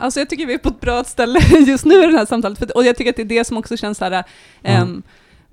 alltså 0.00 0.20
jag 0.20 0.28
tycker 0.30 0.46
vi 0.46 0.54
är 0.54 0.58
på 0.58 0.68
ett 0.68 0.80
bra 0.80 1.04
ställe 1.04 1.40
just 1.66 1.84
nu 1.84 2.02
i 2.04 2.06
det 2.06 2.18
här 2.18 2.26
samtalet. 2.26 2.58
För, 2.58 2.76
och 2.76 2.84
jag 2.84 2.96
tycker 2.96 3.10
att 3.10 3.16
det 3.16 3.22
är 3.22 3.26
det 3.38 3.44
som 3.44 3.56
också 3.56 3.76
känns 3.76 3.98
så 3.98 4.04
här... 4.04 4.24
ehm, 4.62 5.02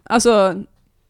Alltså, 0.09 0.55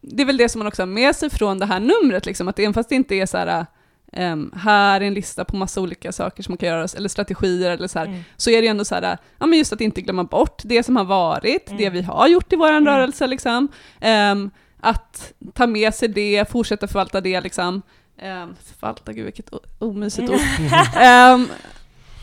det 0.00 0.22
är 0.22 0.26
väl 0.26 0.36
det 0.36 0.48
som 0.48 0.58
man 0.58 0.66
också 0.66 0.82
har 0.82 0.86
med 0.86 1.16
sig 1.16 1.30
från 1.30 1.58
det 1.58 1.66
här 1.66 1.80
numret, 1.80 2.26
liksom, 2.26 2.48
att 2.48 2.58
även 2.58 2.74
fast 2.74 2.88
det 2.88 2.94
inte 2.94 3.14
är 3.14 3.26
så 3.26 3.36
här... 3.38 3.66
ehm, 4.12 4.52
här 4.56 5.00
är 5.00 5.04
en 5.04 5.14
lista 5.14 5.44
på 5.44 5.56
massa 5.56 5.80
olika 5.80 6.12
saker 6.12 6.42
som 6.42 6.52
man 6.52 6.56
kan 6.58 6.68
göra, 6.68 6.86
eller 6.96 7.08
strategier 7.08 7.70
eller 7.70 7.88
så 7.88 7.98
här, 7.98 8.06
Mm. 8.06 8.20
så 8.36 8.50
är 8.50 8.56
det 8.60 8.64
ju 8.66 8.70
ändå 8.70 8.84
så 8.84 8.94
här, 8.94 9.18
ja 9.38 9.46
men 9.46 9.58
just 9.58 9.72
att 9.72 9.80
inte 9.80 10.00
glömma 10.00 10.24
bort 10.24 10.62
det 10.64 10.82
som 10.82 10.96
har 10.96 11.04
varit, 11.04 11.68
Mm. 11.68 11.78
det 11.82 11.90
vi 11.90 12.02
har 12.02 12.28
gjort 12.28 12.52
i 12.52 12.56
vår 12.56 12.68
Mm. 12.70 12.86
rörelse 12.86 13.26
liksom. 13.26 13.68
Ehm, 14.00 14.50
att 14.80 15.32
ta 15.54 15.66
med 15.66 15.94
sig 15.94 16.08
det, 16.08 16.50
fortsätta 16.50 16.86
förvalta 16.88 17.20
det 17.20 17.40
liksom. 17.40 17.82
Um, 18.22 18.56
förvalta, 18.80 19.12
gud 19.12 19.24
vilket 19.24 19.50
omysigt 19.78 20.30
ord. 20.30 20.40
Ehm, 20.96 21.48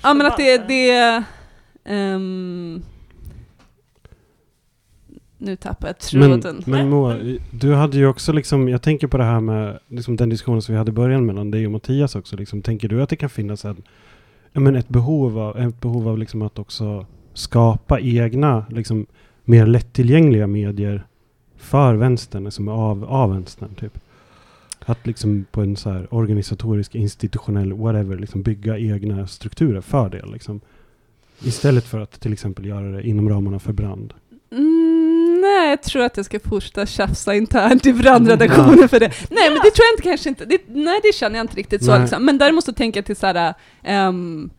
ja 0.05 0.13
men 0.13 0.25
att 0.27 0.37
det, 0.37 0.67
det 0.67 1.23
ehm, 1.83 2.81
nu 5.37 5.55
tappar 5.55 5.87
jag 5.87 6.19
Men, 6.19 6.41
tråden. 6.41 6.63
men 6.65 6.89
Moa, 6.89 7.17
du 7.51 7.73
hade 7.73 7.97
ju 7.97 8.07
också 8.07 8.33
liksom, 8.33 8.69
jag 8.69 8.81
tänker 8.81 9.07
på 9.07 9.17
det 9.17 9.23
här 9.23 9.39
med 9.39 9.79
liksom 9.87 10.15
den 10.15 10.29
diskussionen 10.29 10.61
som 10.61 10.73
vi 10.73 10.77
hade 10.77 10.89
i 10.89 10.93
början 10.93 11.25
mellan 11.25 11.51
dig 11.51 11.65
och 11.65 11.71
Mattias 11.71 12.15
också. 12.15 12.35
Liksom, 12.35 12.61
tänker 12.61 12.87
du 12.87 13.01
att 13.01 13.09
det 13.09 13.15
kan 13.15 13.29
finnas 13.29 13.65
en, 13.65 13.83
ja, 14.53 14.59
men 14.59 14.75
ett 14.75 14.89
behov 14.89 15.39
av, 15.39 15.57
ett 15.57 15.81
behov 15.81 16.07
av 16.07 16.17
liksom 16.17 16.41
att 16.41 16.59
också 16.59 17.05
skapa 17.33 17.99
egna, 17.99 18.65
liksom, 18.69 19.05
mer 19.43 19.65
lättillgängliga 19.65 20.47
medier 20.47 21.03
för 21.57 21.95
vänstern, 21.95 22.43
liksom 22.43 22.67
av, 22.67 23.05
av 23.05 23.33
vänstern 23.33 23.75
typ? 23.75 23.99
Att 24.85 25.07
liksom 25.07 25.45
på 25.51 25.61
en 25.61 25.75
så 25.75 25.89
här 25.89 26.13
organisatorisk, 26.13 26.95
institutionell, 26.95 27.73
whatever, 27.73 28.17
liksom 28.17 28.41
bygga 28.41 28.77
egna 28.77 29.27
strukturer 29.27 29.81
för 29.81 30.09
det. 30.09 30.25
Liksom. 30.25 30.61
Istället 31.43 31.85
för 31.85 31.99
att 31.99 32.19
till 32.19 32.33
exempel 32.33 32.65
göra 32.65 32.91
det 32.91 33.07
inom 33.07 33.29
ramarna 33.29 33.59
för 33.59 33.73
brand. 33.73 34.13
Mm, 34.51 35.41
nej, 35.41 35.69
jag 35.69 35.83
tror 35.83 36.03
att 36.03 36.17
jag 36.17 36.25
ska 36.25 36.39
fortsätta 36.39 36.85
tjafsa 36.85 37.35
internt 37.35 37.85
i 37.85 37.93
brandredaktionen 37.93 38.89
för 38.89 38.99
det. 38.99 39.11
Nej, 39.29 39.49
men 39.49 39.59
det 39.63 39.71
tror 39.71 39.85
jag 39.85 39.93
inte 39.93 40.03
kanske 40.03 40.29
inte. 40.29 40.45
Det, 40.45 40.61
nej, 40.67 40.99
det 41.03 41.15
känner 41.15 41.35
jag 41.35 41.43
inte 41.43 41.55
riktigt 41.55 41.83
så. 41.83 41.91
Nej. 41.91 42.01
Liksom. 42.01 42.25
Men 42.25 42.37
däremot 42.37 42.63
så 42.63 42.73
tänker 42.73 42.97
jag 42.97 43.05
till 43.05 43.15
så 43.15 43.27
här, 43.27 43.53
ehm, 43.83 44.49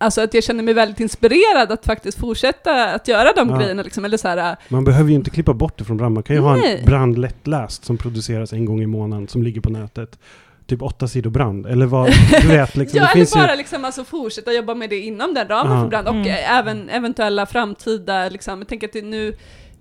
alltså 0.00 0.20
att 0.20 0.34
jag 0.34 0.44
känner 0.44 0.62
mig 0.64 0.74
väldigt 0.74 1.00
inspirerad 1.00 1.72
att 1.72 1.86
faktiskt 1.86 2.18
fortsätta 2.18 2.84
att 2.94 3.08
göra 3.08 3.32
de 3.36 3.48
Ja. 3.50 3.56
grejerna. 3.58 3.82
Liksom. 3.82 4.04
Eller 4.04 4.16
så 4.16 4.28
här, 4.28 4.56
Man 4.68 4.84
behöver 4.84 5.10
ju 5.10 5.16
inte 5.16 5.30
klippa 5.30 5.52
bort 5.54 5.78
det 5.78 5.84
från 5.84 5.96
brand. 5.96 6.14
Man 6.14 6.22
kan 6.22 6.36
ju 6.36 6.42
ha 6.42 6.56
Nej. 6.56 6.78
en 6.78 6.84
brand 6.86 7.18
lättläst 7.18 7.84
som 7.84 7.96
produceras 7.98 8.52
en 8.52 8.64
gång 8.64 8.82
i 8.82 8.86
månaden 8.86 9.28
som 9.28 9.42
ligger 9.42 9.60
på 9.60 9.70
nätet. 9.70 10.18
Typ 10.66 10.82
åtta 10.82 11.08
sidor 11.08 11.30
brand. 11.30 11.66
Eller 11.66 11.86
vad, 11.86 12.10
du 12.42 12.48
vet 12.48 12.76
liksom. 12.76 12.96
ja, 12.98 13.02
det 13.04 13.10
eller 13.10 13.14
finns 13.14 13.34
bara 13.34 13.50
ju, 13.50 13.56
liksom, 13.56 13.84
alltså, 13.84 14.04
fortsätta 14.04 14.52
jobba 14.52 14.74
med 14.74 14.90
det 14.90 14.98
inom 14.98 15.34
den 15.34 15.48
ramen 15.48 15.72
Ja. 15.72 15.80
för 15.82 15.88
brand 15.88 16.08
och 16.08 16.14
Mm. 16.14 16.26
eh, 16.26 16.58
även 16.58 16.88
eventuella 16.88 17.46
framtida, 17.46 18.28
liksom, 18.28 18.58
jag 18.58 18.68
tänker 18.68 18.86
att 18.86 18.92
det 18.92 19.02
nu 19.02 19.36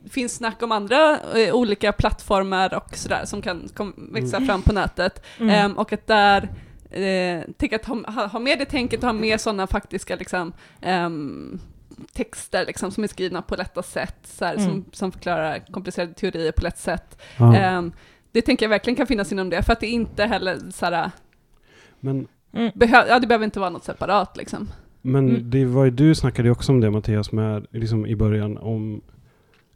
finns 0.09 0.35
snack 0.35 0.63
om 0.63 0.71
andra 0.71 1.17
eh, 1.35 1.55
olika 1.55 1.91
plattformar 1.91 2.73
och 2.73 2.95
sådär 2.95 3.21
som 3.25 3.41
kan 3.41 3.69
kom, 3.73 3.93
växa 4.13 4.37
Mm. 4.37 4.47
fram 4.47 4.61
på 4.61 4.73
nätet. 4.73 5.25
Mm. 5.39 5.49
Ehm, 5.49 5.77
och 5.77 5.93
att 5.93 6.07
där, 6.07 6.49
eh, 6.89 7.43
tänk 7.57 7.73
att 7.73 7.85
ha, 7.85 8.11
ha, 8.11 8.27
ha 8.27 8.39
med 8.39 8.59
det 8.59 8.65
tänket 8.65 8.99
och 8.99 9.05
ha 9.05 9.13
med 9.13 9.41
sådana 9.41 9.67
faktiska 9.67 10.15
liksom, 10.15 10.53
ehm, 10.81 11.59
texter 12.13 12.65
liksom, 12.65 12.91
som 12.91 13.03
är 13.03 13.07
skrivna 13.07 13.41
på 13.41 13.55
lätta 13.55 13.83
sätt, 13.83 14.17
så 14.23 14.45
här, 14.45 14.53
Mm. 14.55 14.65
som, 14.65 14.85
som 14.91 15.11
förklarar 15.11 15.59
komplicerade 15.71 16.13
teorier 16.13 16.51
på 16.51 16.63
lätt 16.63 16.77
sätt. 16.77 17.21
ja. 17.37 17.55
Ehm, 17.55 17.91
det 18.31 18.41
tänker 18.41 18.65
jag 18.65 18.69
verkligen 18.69 18.95
kan 18.97 19.07
finnas 19.07 19.31
inom 19.31 19.49
det, 19.49 19.63
för 19.63 19.73
att 19.73 19.79
det 19.79 19.87
inte 19.87 20.25
heller 20.25 20.57
så 20.71 20.85
här, 20.85 21.11
Men, 21.99 22.27
Mm. 22.53 22.71
behö, 22.75 23.05
ja, 23.07 23.19
det 23.19 23.27
behöver 23.27 23.45
inte 23.45 23.59
vara 23.59 23.69
något 23.69 23.83
separat 23.83 24.37
liksom. 24.37 24.69
men 25.01 25.29
Mm. 25.29 25.49
det 25.49 25.65
var 25.65 25.85
ju, 25.85 25.91
du 25.91 26.15
snackade 26.15 26.47
ju 26.47 26.51
också 26.51 26.71
om 26.71 26.79
det 26.79 26.91
Mattias 26.91 27.31
med, 27.31 27.65
liksom 27.71 28.05
i 28.05 28.15
början 28.15 28.57
om 28.57 29.01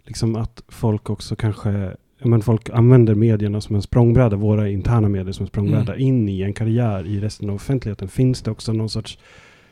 liksom 0.03 0.36
att 0.36 0.64
folk 0.68 1.09
också 1.09 1.36
kanske 1.36 1.95
men 2.24 2.41
folk 2.41 2.69
använder 2.69 3.15
medierna 3.15 3.61
som 3.61 3.76
en 3.76 3.82
språngbräda, 3.82 4.36
våra 4.36 4.69
interna 4.69 5.09
medier 5.09 5.32
som 5.32 5.43
en 5.43 5.47
språngbräda, 5.47 5.97
in 5.97 6.30
i 6.30 6.41
en 6.41 6.53
karriär 6.53 7.07
i 7.07 7.19
resten 7.19 7.49
av 7.49 7.55
offentligheten. 7.55 8.07
Finns 8.07 8.41
det 8.41 8.51
också 8.51 8.74
någon 8.74 8.89
sorts, 8.89 9.17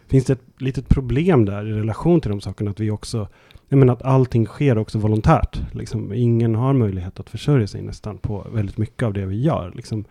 finns 0.08 0.26
det 0.26 0.34
ett 0.34 0.46
litet 0.58 0.90
problem 0.90 1.46
där 1.46 1.68
i 1.68 1.72
relation 1.72 2.22
till 2.22 2.32
de 2.32 2.42
sakerna? 2.42 2.72
Att 2.72 2.80
vi 2.80 2.92
också, 2.92 3.28
jag 3.70 3.78
menar 3.78 3.94
att 3.94 4.02
allting 4.02 4.46
sker 4.46 4.78
också 4.78 5.00
volontärt. 5.00 5.60
Liksom, 5.74 6.14
ingen 6.14 6.56
har 6.56 6.74
möjlighet 6.74 7.20
att 7.20 7.30
försörja 7.30 7.68
sig 7.68 7.82
nästan 7.82 8.18
på 8.18 8.48
väldigt 8.54 8.78
mycket 8.78 9.04
av 9.04 9.14
det 9.14 9.26
vi 9.26 9.42
gör. 9.42 9.72
Liksom, 9.76 10.06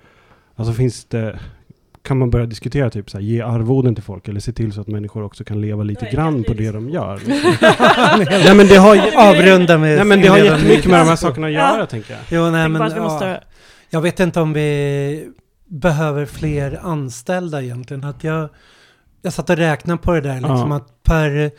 alltså 0.55 0.73
finns 0.73 1.05
det, 1.05 1.41
kan 2.03 2.19
man 2.19 2.31
börja 2.31 2.47
diskutera 2.47 2.91
typ 2.91 3.11
så 3.11 3.17
här, 3.19 3.25
ge 3.25 3.41
arvoden 3.41 3.95
till 3.95 4.05
folk 4.05 4.29
eller 4.29 4.41
se 4.41 4.53
till 4.53 4.73
så 4.73 4.81
att 4.81 4.87
människor 4.87 5.23
också 5.23 5.45
kan 5.45 5.61
leva 5.61 5.83
lite 5.83 6.05
Det 6.05 6.11
grann 6.11 6.45
på 6.45 6.53
det 6.55 6.71
de 6.71 6.91
gör? 6.91 7.17
Liksom. 7.27 7.55
nej 8.45 8.55
men 8.55 8.67
det 8.67 8.77
har 8.77 8.95
ju, 8.95 9.01
Avrunda 9.17 9.79
med... 9.79 9.97
nej, 9.97 10.05
men 10.05 10.21
det 10.21 10.29
har 10.29 10.39
jättemycket 10.39 10.91
med 10.91 11.01
de 11.01 11.09
här 11.09 11.17
sakerna 11.27 11.47
att 11.47 11.53
Ja. 11.53 11.59
göra 11.77 11.87
tänker 11.87 12.13
jag. 12.13 12.21
Jo, 12.31 12.51
nej, 12.51 12.69
men, 12.69 12.93
ja. 12.97 13.41
Jag 13.91 14.01
vet 14.01 14.21
inte 14.21 14.41
om 14.41 14.53
vi 14.53 15.29
behöver 15.69 16.27
fler 16.27 16.79
anställda 16.83 17.63
egentligen. 17.63 18.05
Att 18.05 18.25
jag, 18.25 18.49
jag 19.23 19.33
satt 19.33 19.51
och 19.51 19.57
räknade 19.57 20.03
på 20.03 20.13
det 20.13 20.21
där, 20.21 20.35
liksom 20.35 20.71
Ja. 20.71 20.77
att 20.77 21.03
per, 21.03 21.51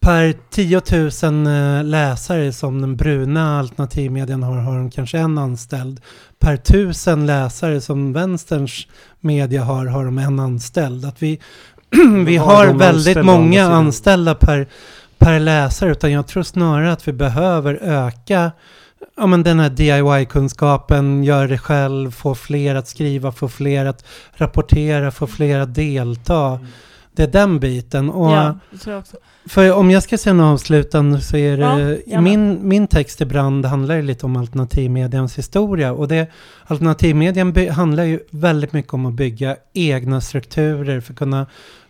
per 0.00 0.34
10 0.50 0.82
000 1.22 1.46
eh, 1.46 1.84
läsare 1.84 2.52
som 2.52 2.80
den 2.80 2.96
bruna 2.96 3.58
alternativmedien 3.58 4.42
har, 4.42 4.56
har 4.56 4.76
de 4.76 4.90
kanske 4.90 5.18
en 5.18 5.38
anställd. 5.38 6.00
Per 6.38 6.56
tusen 6.56 7.26
läsare 7.26 7.80
som 7.80 8.12
vänsterns 8.12 8.86
media 9.20 9.62
har, 9.62 9.86
har 9.86 10.04
de 10.04 10.18
en 10.18 10.40
anställd. 10.40 11.04
Att 11.04 11.22
vi, 11.22 11.40
vi 12.26 12.36
har 12.36 12.66
väldigt 12.66 13.24
många 13.24 13.64
anställda 13.64 14.34
per, 14.34 14.66
per 15.18 15.40
läsare, 15.40 15.90
utan 15.90 16.12
jag 16.12 16.26
tror 16.26 16.42
snarare 16.42 16.92
att 16.92 17.08
vi 17.08 17.12
behöver 17.12 17.74
öka 17.82 18.52
ja, 19.16 19.26
men 19.26 19.42
den 19.42 19.60
här 19.60 19.70
DIY-kunskapen, 19.70 21.24
gör 21.24 21.48
det 21.48 21.58
själv, 21.58 22.10
få 22.10 22.34
fler 22.34 22.74
att 22.74 22.88
skriva, 22.88 23.32
få 23.32 23.48
fler 23.48 23.86
att 23.86 24.04
rapportera, 24.32 25.10
få 25.10 25.26
fler 25.26 25.60
att 25.60 25.74
delta. 25.74 26.60
Det 27.12 27.22
är 27.22 27.26
den 27.26 27.60
biten. 27.60 28.10
Och 28.10 28.32
Ja, 28.32 28.58
det 28.70 28.78
tror 28.78 28.92
jag 28.94 29.00
också. 29.00 29.16
För 29.46 29.72
om 29.72 29.90
jag 29.90 30.02
ska 30.02 30.18
säga 30.18 30.34
något 30.34 30.52
avslutande 30.54 31.20
så 31.20 31.36
är 31.36 31.58
Ja, 31.58 31.74
det, 31.76 32.02
gärna. 32.06 32.20
min, 32.20 32.68
min 32.68 32.86
text 32.86 33.20
i 33.20 33.24
brand 33.24 33.66
handlar 33.66 33.94
ju 33.96 34.02
lite 34.02 34.26
om 34.26 34.36
alternativmedians 34.36 35.38
historia. 35.38 35.92
Och 35.92 36.08
det, 36.08 36.30
alternativmedien 36.64 37.52
by, 37.52 37.68
handlar 37.68 38.04
ju 38.04 38.20
väldigt 38.30 38.72
mycket 38.72 38.94
om 38.94 39.06
att 39.06 39.14
bygga 39.14 39.56
egna 39.72 40.20
strukturer 40.20 41.00
för 41.00 41.12
att 41.12 41.18
kunna 41.18 41.46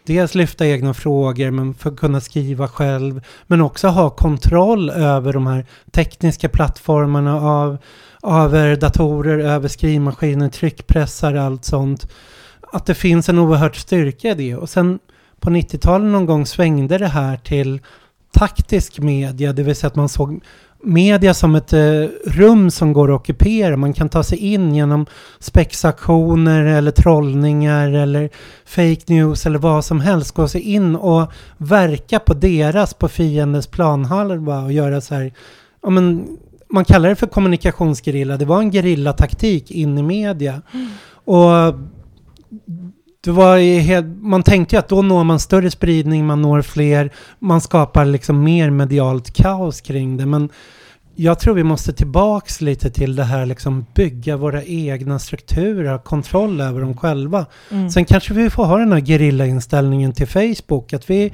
dels 0.07 0.35
lyfta 0.35 0.67
egna 0.67 0.95
frågor, 0.95 1.51
men 1.51 1.75
för 1.75 1.91
att 1.91 1.97
kunna 1.97 2.21
skriva 2.21 2.69
själv, 2.69 3.23
men 3.47 3.61
också 3.61 3.89
ha 3.89 4.11
kontroll 4.11 4.91
över 4.91 5.33
de 5.33 5.47
här 5.47 5.67
tekniska 5.91 6.49
plattformarna 6.49 7.41
av, 7.41 7.79
över 8.23 8.77
datorer, 8.77 9.39
över 9.39 9.69
skrivmaskiner, 9.69 10.49
tryckpressar, 10.49 11.35
allt 11.35 11.65
sånt. 11.65 12.13
Att 12.73 12.87
det 12.87 12.95
finns 12.95 13.29
en 13.29 13.39
oerhört 13.39 13.77
styrka 13.77 14.31
i 14.31 14.35
det. 14.35 14.57
Och 14.57 14.71
sen 14.71 14.99
på 15.41 15.51
90-talet 15.51 16.11
någon 16.11 16.27
gång 16.27 16.47
svängde 16.47 16.99
det 16.99 17.07
här 17.09 17.37
till 17.37 17.81
taktisk 18.33 18.99
media, 18.99 19.53
det 19.53 19.63
vill 19.63 19.77
säga 19.77 19.89
att 19.89 19.97
man 19.97 20.09
såg 20.09 20.41
media 20.83 21.35
som 21.35 21.55
ett 21.55 21.73
eh, 21.73 22.05
rum 22.27 22.71
som 22.71 22.93
går 22.93 23.15
att 23.15 23.21
ockupera. 23.21 23.77
Man 23.77 23.93
kan 23.93 24.09
ta 24.09 24.23
sig 24.23 24.39
in 24.39 24.75
genom 24.75 25.07
spexaktioner 25.39 26.65
eller 26.65 26.91
trollningar 26.91 27.93
eller 27.93 28.31
fake 28.65 29.03
news 29.07 29.47
eller 29.47 29.59
vad 29.59 29.85
som 29.85 30.01
helst. 30.01 30.35
Gå 30.35 30.49
sig 30.49 30.61
in 30.61 30.97
och 30.97 31.33
verka 31.57 32.19
på 32.19 32.35
deras, 32.35 32.95
på 32.95 33.09
fiendens 33.09 33.67
planhalva 33.67 34.61
och 34.61 34.73
göra 34.73 35.01
så 35.01 35.15
här, 35.15 35.33
ja 35.83 35.91
men 35.91 36.27
man 36.73 36.85
kallar 36.85 37.09
det 37.09 37.17
för 37.17 37.27
kommunikationsgerilla. 37.27 38.37
Det 38.37 38.45
var 38.45 38.59
en 38.59 38.73
gerillataktik 38.73 39.71
in 39.71 39.99
i 39.99 40.03
media. 40.03 40.63
Och 41.25 41.75
det 43.25 43.31
var 43.31 43.59
helt, 43.81 44.07
man 44.07 44.43
tänkte 44.43 44.77
ju 44.77 44.79
att 44.81 44.89
då 44.89 45.03
når 45.03 45.25
man 45.25 45.41
större 45.41 45.71
spridning, 45.71 46.27
man 46.27 46.43
når 46.43 46.63
fler, 46.63 47.11
man 47.39 47.61
skapar 47.61 48.05
liksom 48.05 48.45
mer 48.45 48.71
medialt 48.71 49.33
kaos 49.33 49.81
kring 49.81 50.17
det. 50.17 50.27
Men 50.27 50.49
jag 51.15 51.39
tror 51.39 51.55
vi 51.55 51.65
måste 51.65 51.93
tillbaks 51.93 52.61
lite 52.61 52.91
till 52.91 53.17
det 53.17 53.25
här 53.25 53.47
liksom 53.47 53.87
bygga 53.95 54.37
våra 54.37 54.65
egna 54.65 55.19
strukturer, 55.19 55.91
ha 55.91 55.99
kontroll 55.99 56.61
över 56.61 56.81
dem 56.81 56.97
själva. 56.97 57.47
Mm. 57.71 57.91
Sen 57.91 58.05
kanske 58.05 58.35
vi 58.35 58.51
får 58.51 58.65
ha 58.65 58.79
den 58.79 58.93
här 58.93 59.01
gerillainställningen 59.01 60.13
till 60.13 60.27
Facebook, 60.27 60.93
att 60.93 61.11
vi 61.11 61.33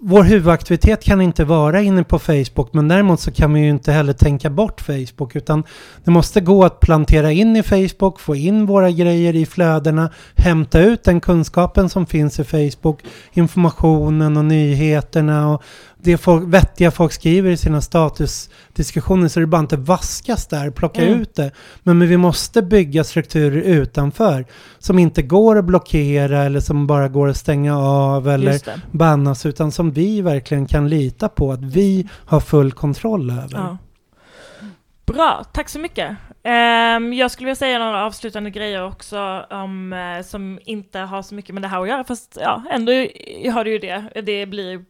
vår 0.00 0.22
huvudaktivitet 0.22 1.04
kan 1.04 1.20
inte 1.20 1.44
vara 1.44 1.82
inne 1.82 2.04
på 2.04 2.18
Facebook, 2.18 2.72
men 2.72 2.88
däremot 2.88 3.20
så 3.20 3.32
kan 3.32 3.52
vi 3.52 3.60
ju 3.60 3.70
inte 3.70 3.92
heller 3.92 4.12
tänka 4.12 4.50
bort 4.50 4.80
Facebook, 4.80 5.36
utan 5.36 5.64
det 6.04 6.10
måste 6.10 6.40
gå 6.40 6.64
att 6.64 6.80
plantera 6.80 7.32
in 7.32 7.56
i 7.56 7.62
Facebook, 7.62 8.20
få 8.20 8.34
in 8.36 8.66
våra 8.66 8.90
grejer 8.90 9.36
i 9.36 9.46
flödena, 9.46 10.10
hämta 10.36 10.80
ut 10.80 11.04
den 11.04 11.20
kunskapen 11.20 11.88
som 11.88 12.06
finns 12.06 12.40
i 12.40 12.44
Facebook, 12.44 13.00
informationen 13.32 14.36
och 14.36 14.44
nyheterna 14.44 15.48
och 15.48 15.62
det 16.06 16.16
folk, 16.18 16.44
vettiga 16.54 16.90
folk 16.90 17.12
skriver 17.12 17.50
i 17.50 17.56
sina 17.56 17.80
statusdiskussioner 17.80 19.28
så 19.28 19.40
det 19.40 19.46
bara 19.46 19.60
inte 19.60 19.76
vaskas 19.76 20.46
där, 20.46 20.70
plocka 20.70 21.02
Mm. 21.02 21.20
ut 21.20 21.34
det. 21.34 21.50
Men, 21.82 21.98
men 21.98 22.08
vi 22.08 22.16
måste 22.16 22.62
bygga 22.62 23.04
strukturer 23.04 23.62
utanför 23.62 24.44
som 24.78 24.98
inte 24.98 25.22
går 25.22 25.58
att 25.58 25.64
blockera 25.64 26.42
eller 26.42 26.60
som 26.60 26.86
bara 26.86 27.08
går 27.08 27.28
att 27.28 27.36
stänga 27.36 27.78
av 27.78 28.28
eller 28.28 28.60
bannas 28.96 29.46
utan 29.46 29.72
som 29.72 29.90
vi 29.92 30.20
verkligen 30.20 30.66
kan 30.66 30.88
lita 30.88 31.28
på 31.28 31.52
att 31.52 31.62
vi 31.62 32.08
har 32.26 32.40
full 32.40 32.72
kontroll 32.72 33.30
över. 33.30 33.58
Ja. 33.58 33.78
Bra, 35.06 35.44
tack 35.52 35.68
så 35.68 35.78
mycket. 35.78 36.16
Ehm, 36.42 37.12
jag 37.12 37.30
skulle 37.30 37.46
vilja 37.46 37.56
säga 37.56 37.78
några 37.78 38.04
avslutande 38.04 38.50
grejer 38.50 38.84
också 38.86 39.16
eh, 39.50 40.24
som 40.24 40.58
inte 40.64 40.98
har 40.98 41.22
så 41.22 41.34
mycket 41.34 41.54
med 41.54 41.62
det 41.62 41.68
här 41.68 41.82
att 41.82 41.88
göra, 41.88 42.04
fast 42.04 42.38
ja, 42.40 42.62
ändå 42.70 42.92
har 43.52 43.64
det 43.64 43.70
ju 43.70 43.78
det. 43.78 44.22
Det 44.24 44.46
blir 44.46 44.84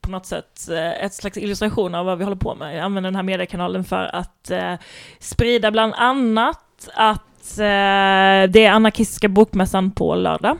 på 0.00 0.10
något 0.10 0.26
sätt 0.26 0.68
eh, 0.70 1.04
ett 1.04 1.14
slags 1.14 1.36
illustration 1.36 1.94
av 1.94 2.06
vad 2.06 2.18
vi 2.18 2.24
håller 2.24 2.36
på 2.36 2.54
med. 2.54 2.76
Jag 2.76 2.84
använder 2.84 3.10
den 3.10 3.16
här 3.16 3.22
mediekanalen 3.22 3.84
för 3.84 4.14
att 4.14 4.50
eh, 4.50 4.74
sprida 5.18 5.70
bland 5.70 5.94
annat 5.94 6.88
att 6.94 7.58
eh, 7.58 8.50
det 8.52 8.64
är 8.64 8.70
anarkistiska 8.70 9.28
bokmässan 9.28 9.90
på 9.90 10.14
lördag 10.14 10.56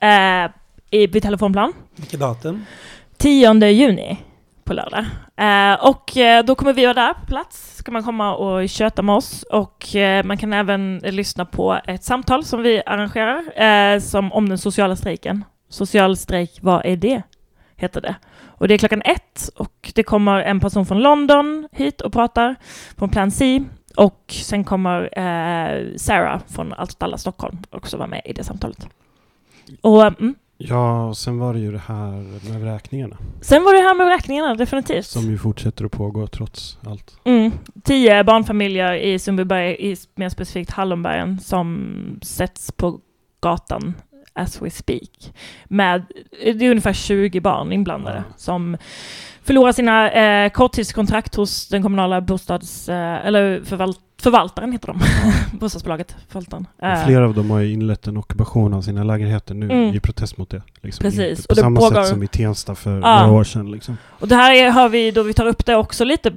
eh, 0.00 0.50
i, 0.90 1.06
vid 1.06 1.22
telefonplan. 1.22 1.72
Vilket 1.96 2.20
datum? 2.20 2.64
10 3.16 3.70
juni 3.70 4.18
på 4.64 4.72
lördag. 4.72 5.04
Eh, 5.36 5.86
och 5.86 6.10
då 6.44 6.54
kommer 6.54 6.72
vi 6.72 6.84
vara 6.84 6.94
där 6.94 7.14
på 7.14 7.26
plats. 7.26 7.76
Ska 7.76 7.92
man 7.92 8.04
komma 8.04 8.34
och 8.34 8.68
köta 8.68 9.02
med 9.02 9.14
oss. 9.14 9.42
Och 9.42 9.96
eh, 9.96 10.24
man 10.24 10.38
kan 10.38 10.52
även 10.52 10.98
lyssna 10.98 11.44
på 11.44 11.80
ett 11.86 12.04
samtal 12.04 12.44
som 12.44 12.62
vi 12.62 12.82
arrangerar 12.86 13.62
eh, 13.62 14.00
som 14.00 14.32
om 14.32 14.48
den 14.48 14.58
sociala 14.58 14.96
strejken. 14.96 15.44
Social 15.68 16.16
strejk, 16.16 16.58
vad 16.60 16.86
är 16.86 16.96
det? 16.96 17.22
Heter 17.76 18.00
det. 18.00 18.14
Och 18.62 18.68
det 18.68 18.74
är 18.74 18.78
klockan 18.78 19.02
ett 19.04 19.48
och 19.56 19.92
det 19.94 20.02
kommer 20.02 20.40
en 20.40 20.60
person 20.60 20.86
från 20.86 21.02
London 21.02 21.68
hit 21.72 22.00
och 22.00 22.12
pratar 22.12 22.56
från 22.98 23.08
Plan 23.08 23.30
C. 23.30 23.64
Och 23.96 24.24
sen 24.28 24.64
kommer 24.64 25.02
eh, 25.02 25.96
Sarah 25.96 26.40
från 26.48 26.72
Allt 26.72 27.02
alla 27.02 27.18
Stockholm 27.18 27.58
också 27.70 27.96
vara 27.96 28.08
med 28.08 28.22
i 28.24 28.32
det 28.32 28.44
samtalet. 28.44 28.88
Och 29.80 30.02
mm, 30.02 30.34
Ja, 30.56 31.06
och 31.08 31.16
sen 31.16 31.38
var 31.38 31.54
det 31.54 31.60
ju 31.60 31.72
det 31.72 31.82
här 31.86 32.10
med 32.50 32.60
vräkningarna. 32.60 33.16
sen 33.40 33.64
var 33.64 33.72
det 33.74 33.80
här 33.80 33.94
med 33.94 34.06
räkningarna, 34.06 34.54
definitivt. 34.54 35.06
Som 35.06 35.22
ju 35.22 35.38
fortsätter 35.38 35.84
att 35.84 35.92
pågå 35.92 36.26
trots 36.26 36.78
allt. 36.86 37.16
Mm. 37.24 37.52
Tio 37.84 38.24
barnfamiljer 38.24 38.94
i 38.94 39.18
Sundbyberg, 39.18 39.76
i 39.78 39.96
mer 40.14 40.28
specifikt 40.28 40.70
Hallonbergen, 40.70 41.40
som 41.40 41.94
sätts 42.22 42.72
på 42.72 43.00
gatan 43.40 43.94
as 44.34 44.62
we 44.62 44.70
speak. 44.70 45.32
Med, 45.64 46.02
det 46.30 46.66
är 46.66 46.70
ungefär 46.70 46.92
20 46.92 47.40
barn 47.40 47.72
inblandade 47.72 48.16
Ja. 48.28 48.34
som 48.36 48.76
förlorar 49.44 49.72
sina 49.72 50.10
eh, 50.10 50.50
korttidskontrakt 50.50 51.34
hos 51.34 51.68
den 51.68 51.82
kommunala 51.82 52.20
bostads... 52.20 52.88
Eh, 52.88 53.26
eller 53.26 53.64
förvalt, 53.64 54.00
förvaltaren 54.22 54.72
heter 54.72 54.86
de. 54.86 55.00
Bostadsbolaget, 55.58 56.16
förvaltaren. 56.28 56.66
Och 56.78 56.84
Eh, 56.86 57.04
Flera 57.06 57.24
av 57.24 57.34
dem 57.34 57.50
har 57.50 57.58
ju 57.60 57.72
inlett 57.72 58.06
en 58.06 58.16
ockupation 58.16 58.74
av 58.74 58.82
sina 58.82 59.04
lägenheter 59.04 59.54
nu 59.54 59.66
Mm. 59.66 59.94
i 59.94 60.00
protest 60.00 60.36
mot 60.36 60.50
det. 60.50 60.62
Liksom. 60.80 61.02
Precis, 61.04 61.22
Inte 61.30 61.42
och 61.42 61.48
På 61.48 61.54
det 61.54 61.60
samma 61.60 61.80
pågår- 61.80 61.94
sätt 62.02 62.06
som 62.08 62.22
i 62.22 62.26
Tensta 62.26 62.74
för 62.74 63.00
Ja. 63.00 63.26
några 63.26 63.40
år 63.40 63.44
sedan. 63.44 63.70
Liksom. 63.72 63.96
Och 64.08 64.28
det 64.28 64.34
här 64.34 64.54
är, 64.54 64.70
har 64.70 64.88
vi, 64.88 65.10
då 65.10 65.22
vi 65.22 65.34
tar 65.34 65.46
upp 65.46 65.66
det 65.66 65.76
också 65.76 66.04
lite, 66.04 66.28
eh, 66.28 66.34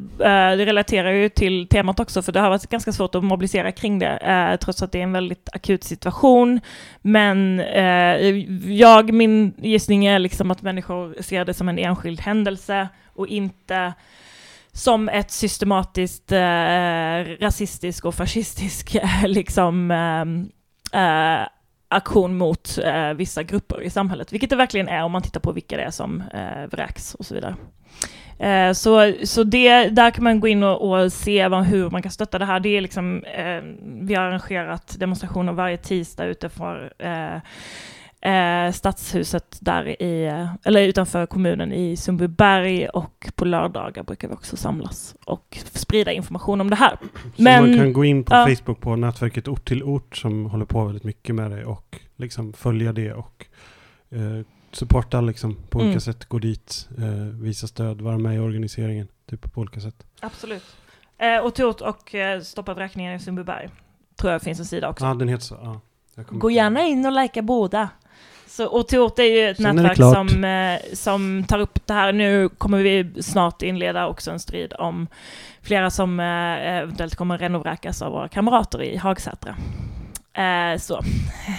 det 0.58 0.66
relaterar 0.66 1.12
ju 1.12 1.30
till 1.30 1.68
temat 1.68 2.00
också, 2.00 2.22
för 2.22 2.32
det 2.32 2.40
har 2.40 2.50
varit 2.50 2.70
ganska 2.70 2.92
svårt 2.92 3.16
att 3.16 3.24
mobilisera 3.24 3.72
kring 3.72 4.00
det, 4.00 4.18
eh, 4.18 4.60
trots 4.60 4.84
att 4.84 4.92
det 4.92 5.00
är 5.00 5.04
en 5.04 5.12
väldigt 5.14 5.50
akut 5.54 5.84
situation. 5.84 6.60
Men 7.02 7.60
eh, 7.60 7.86
jag, 8.74 9.14
min 9.14 9.54
gissning 9.58 10.06
är 10.06 10.20
liksom 10.20 10.52
att 10.52 10.62
människor 10.62 11.16
ser 11.22 11.46
det 11.46 11.54
som 11.54 11.70
en 11.70 11.80
enskild 11.80 12.22
händelse 12.22 12.88
och 13.16 13.28
inte 13.28 13.94
som 14.76 15.10
ett 15.10 15.32
systematiskt 15.32 16.32
eh, 16.32 16.38
rasistisk 17.40 18.06
och 18.06 18.16
fascistisk 18.16 18.96
eh, 18.96 19.10
liksom 19.28 19.92
eh, 19.92 21.02
eh, 21.02 21.48
aktion 21.88 22.38
mot 22.38 22.78
eh, 22.84 23.14
vissa 23.14 23.44
grupper 23.44 23.82
i 23.82 23.90
samhället, 23.90 24.34
vilket 24.34 24.50
det 24.50 24.56
verkligen 24.56 24.88
är 24.88 25.04
om 25.04 25.12
man 25.12 25.22
tittar 25.22 25.40
på 25.40 25.52
vilka 25.52 25.78
det 25.78 25.84
är 25.84 25.92
som 25.92 26.24
eh, 26.34 26.68
vräks 26.72 27.16
och 27.16 27.26
så 27.26 27.34
vidare. 27.36 27.56
Eh, 28.40 28.74
så 28.74 29.14
så 29.24 29.44
det, 29.44 29.90
där 29.90 30.12
kan 30.12 30.24
man 30.24 30.40
gå 30.40 30.48
in 30.48 30.64
och, 30.64 30.92
och 30.92 31.14
se 31.14 31.48
vad, 31.48 31.64
hur 31.64 31.90
man 31.90 32.02
kan 32.02 32.12
stötta 32.12 32.40
det 32.40 32.46
här. 32.46 32.60
Det 32.60 32.70
är 32.70 32.82
liksom, 32.82 33.24
eh, 33.24 33.62
vi 33.84 34.16
har 34.16 34.24
arrangerat 34.24 34.96
demonstrationer 35.00 35.54
varje 35.54 35.78
tisdag 35.78 36.26
utanför 36.26 36.94
eh, 37.00 37.38
eh, 38.26 38.72
stadshuset 38.72 39.58
där 39.62 40.02
i, 40.02 40.26
eller 40.64 40.82
utanför 40.88 41.26
kommunen 41.26 41.74
i 41.74 41.98
Sundbyberg 41.98 42.88
och 42.90 43.30
på 43.36 43.46
lördagar 43.46 44.04
brukar 44.04 44.28
vi 44.28 44.34
också 44.34 44.58
samlas 44.58 45.16
och 45.26 45.58
sprida 45.74 46.12
information 46.12 46.62
om 46.62 46.70
det 46.70 46.76
här. 46.76 46.98
Så 47.36 47.42
Men- 47.44 47.70
man 47.70 47.78
kan 47.80 47.94
gå 47.94 48.06
in 48.06 48.24
på 48.24 48.34
ja. 48.36 48.48
Facebook 48.48 48.80
på 48.82 48.96
nätverket 48.96 49.48
Ort 49.48 49.66
till 49.68 49.84
Ort 49.84 50.18
som 50.18 50.46
håller 50.46 50.66
på 50.66 50.86
väldigt 50.86 51.04
mycket 51.04 51.36
med 51.36 51.52
det 51.52 51.66
och 51.66 52.00
liksom 52.16 52.54
följa 52.54 52.94
det 52.94 53.14
och 53.14 53.46
eh, 54.10 54.46
supporta 54.72 55.22
liksom 55.22 55.56
på 55.70 55.80
Mm. 55.80 55.88
olika 55.90 56.00
sätt. 56.00 56.26
Gå 56.26 56.40
dit, 56.40 56.90
eh, 56.98 57.04
visa 57.42 57.68
stöd, 57.68 58.02
vara 58.02 58.18
med 58.18 58.36
i 58.36 58.40
organiseringen 58.40 59.08
typ 59.30 59.54
på 59.54 59.62
olika 59.62 59.80
sätt. 59.80 60.06
Absolut. 60.20 60.64
Eh, 61.18 61.38
och 61.46 61.56
Tot 61.56 61.82
och 61.82 62.16
eh, 62.16 62.42
Stoppa 62.42 62.74
vräkningen 62.74 63.16
i 63.16 63.20
Sundbyberg 63.20 63.70
tror 64.16 64.32
jag 64.32 64.42
finns 64.42 64.60
en 64.60 64.66
sida 64.66 64.90
också. 64.90 65.06
Ja, 65.06 65.14
den 65.14 65.28
heter 65.28 65.44
så. 65.44 65.80
Kommer 66.26 66.40
Gå 66.42 66.52
gärna 66.52 66.82
in 66.82 67.06
och 67.06 67.12
likea 67.12 67.44
båda. 67.44 67.90
Så, 68.48 68.66
och 68.68 68.88
Tot 68.88 69.20
är 69.20 69.24
ju 69.24 69.50
ett 69.50 69.58
Sen 69.58 69.76
nätverk 69.76 69.98
som, 69.98 70.44
eh, 70.44 70.94
som 70.94 71.44
tar 71.48 71.60
upp 71.60 71.80
det 71.88 71.94
här. 71.94 72.14
Nu 72.14 72.50
kommer 72.50 72.78
vi 72.78 73.24
snart 73.24 73.62
inleda 73.62 74.08
också 74.08 74.32
en 74.32 74.40
strid 74.40 74.74
om 74.80 75.08
flera 75.62 75.90
som 75.90 76.20
eh, 76.20 76.26
eventuellt 76.80 77.16
kommer 77.16 77.38
renovräkas 77.38 78.02
av 78.02 78.12
våra 78.12 78.28
kamrater 78.28 78.84
i 78.84 78.98
Hagsätra. 78.98 79.56
Eh, 80.36 80.78
så 80.80 81.02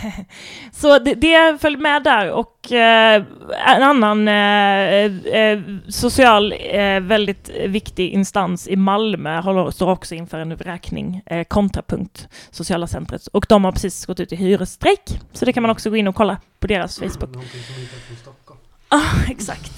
så 0.72 0.98
det, 0.98 1.14
det 1.14 1.60
följ 1.60 1.76
med 1.76 2.02
där 2.02 2.30
och 2.30 2.72
eh, 2.72 3.22
en 3.66 3.82
annan 3.82 4.28
eh, 4.28 5.04
eh, 5.40 5.60
social 5.88 6.54
eh, 6.70 7.00
väldigt 7.00 7.48
viktig 7.66 8.10
instans 8.10 8.68
i 8.68 8.76
Malmö 8.76 9.40
håller, 9.40 9.70
står 9.70 9.90
också 9.90 10.14
inför 10.14 10.38
en 10.38 10.56
vräkning, 10.56 11.22
eh, 11.26 11.44
Kontrapunkt, 11.44 12.28
sociala 12.50 12.86
centret. 12.86 13.26
Och 13.26 13.46
de 13.48 13.64
har 13.64 13.72
precis 13.72 14.06
gått 14.06 14.20
ut 14.20 14.32
i 14.32 14.36
hyresstrejk, 14.36 15.20
så 15.32 15.44
det 15.44 15.52
kan 15.52 15.62
man 15.62 15.70
också 15.70 15.90
gå 15.90 15.96
in 15.96 16.08
och 16.08 16.14
kolla 16.14 16.40
på 16.60 16.66
deras 16.66 16.98
Facebook. 16.98 17.32
Någonting 17.34 17.62
som 17.62 17.82
inte 17.82 17.96
är 17.96 18.00
från 18.00 18.16
Stockholm. 18.16 18.60
Ah, 18.88 19.30
exakt. 19.30 19.72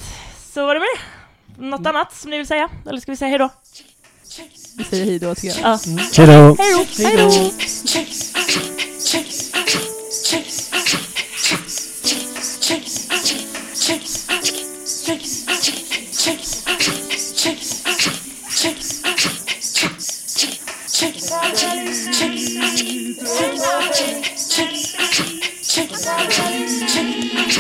Så 0.55 0.67
var 0.67 0.75
det 0.75 0.81
med 0.81 0.89
det. 0.97 1.67
Något 1.67 1.87
annat 1.87 2.15
som 2.15 2.31
ni 2.31 2.37
vill 2.37 2.47
säga? 2.47 2.69
Eller 2.89 3.01
ska 3.01 3.13
vi 3.13 3.17
säga 3.17 3.29
hej 3.29 3.39
då? 3.39 3.51
Vi 4.77 4.85
säger 4.85 5.05
hej 5.05 5.19
då 5.19 5.35
tycker 5.35 5.61
jag. 5.61 5.73
Ja. 5.73 5.79
Hej 6.17 6.27
då! 6.27 6.57
Hej 6.99 7.17
då! 7.17 8.78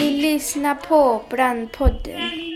Lyssna 0.01 0.75
på 0.75 1.23
Brandpodden. 1.31 2.48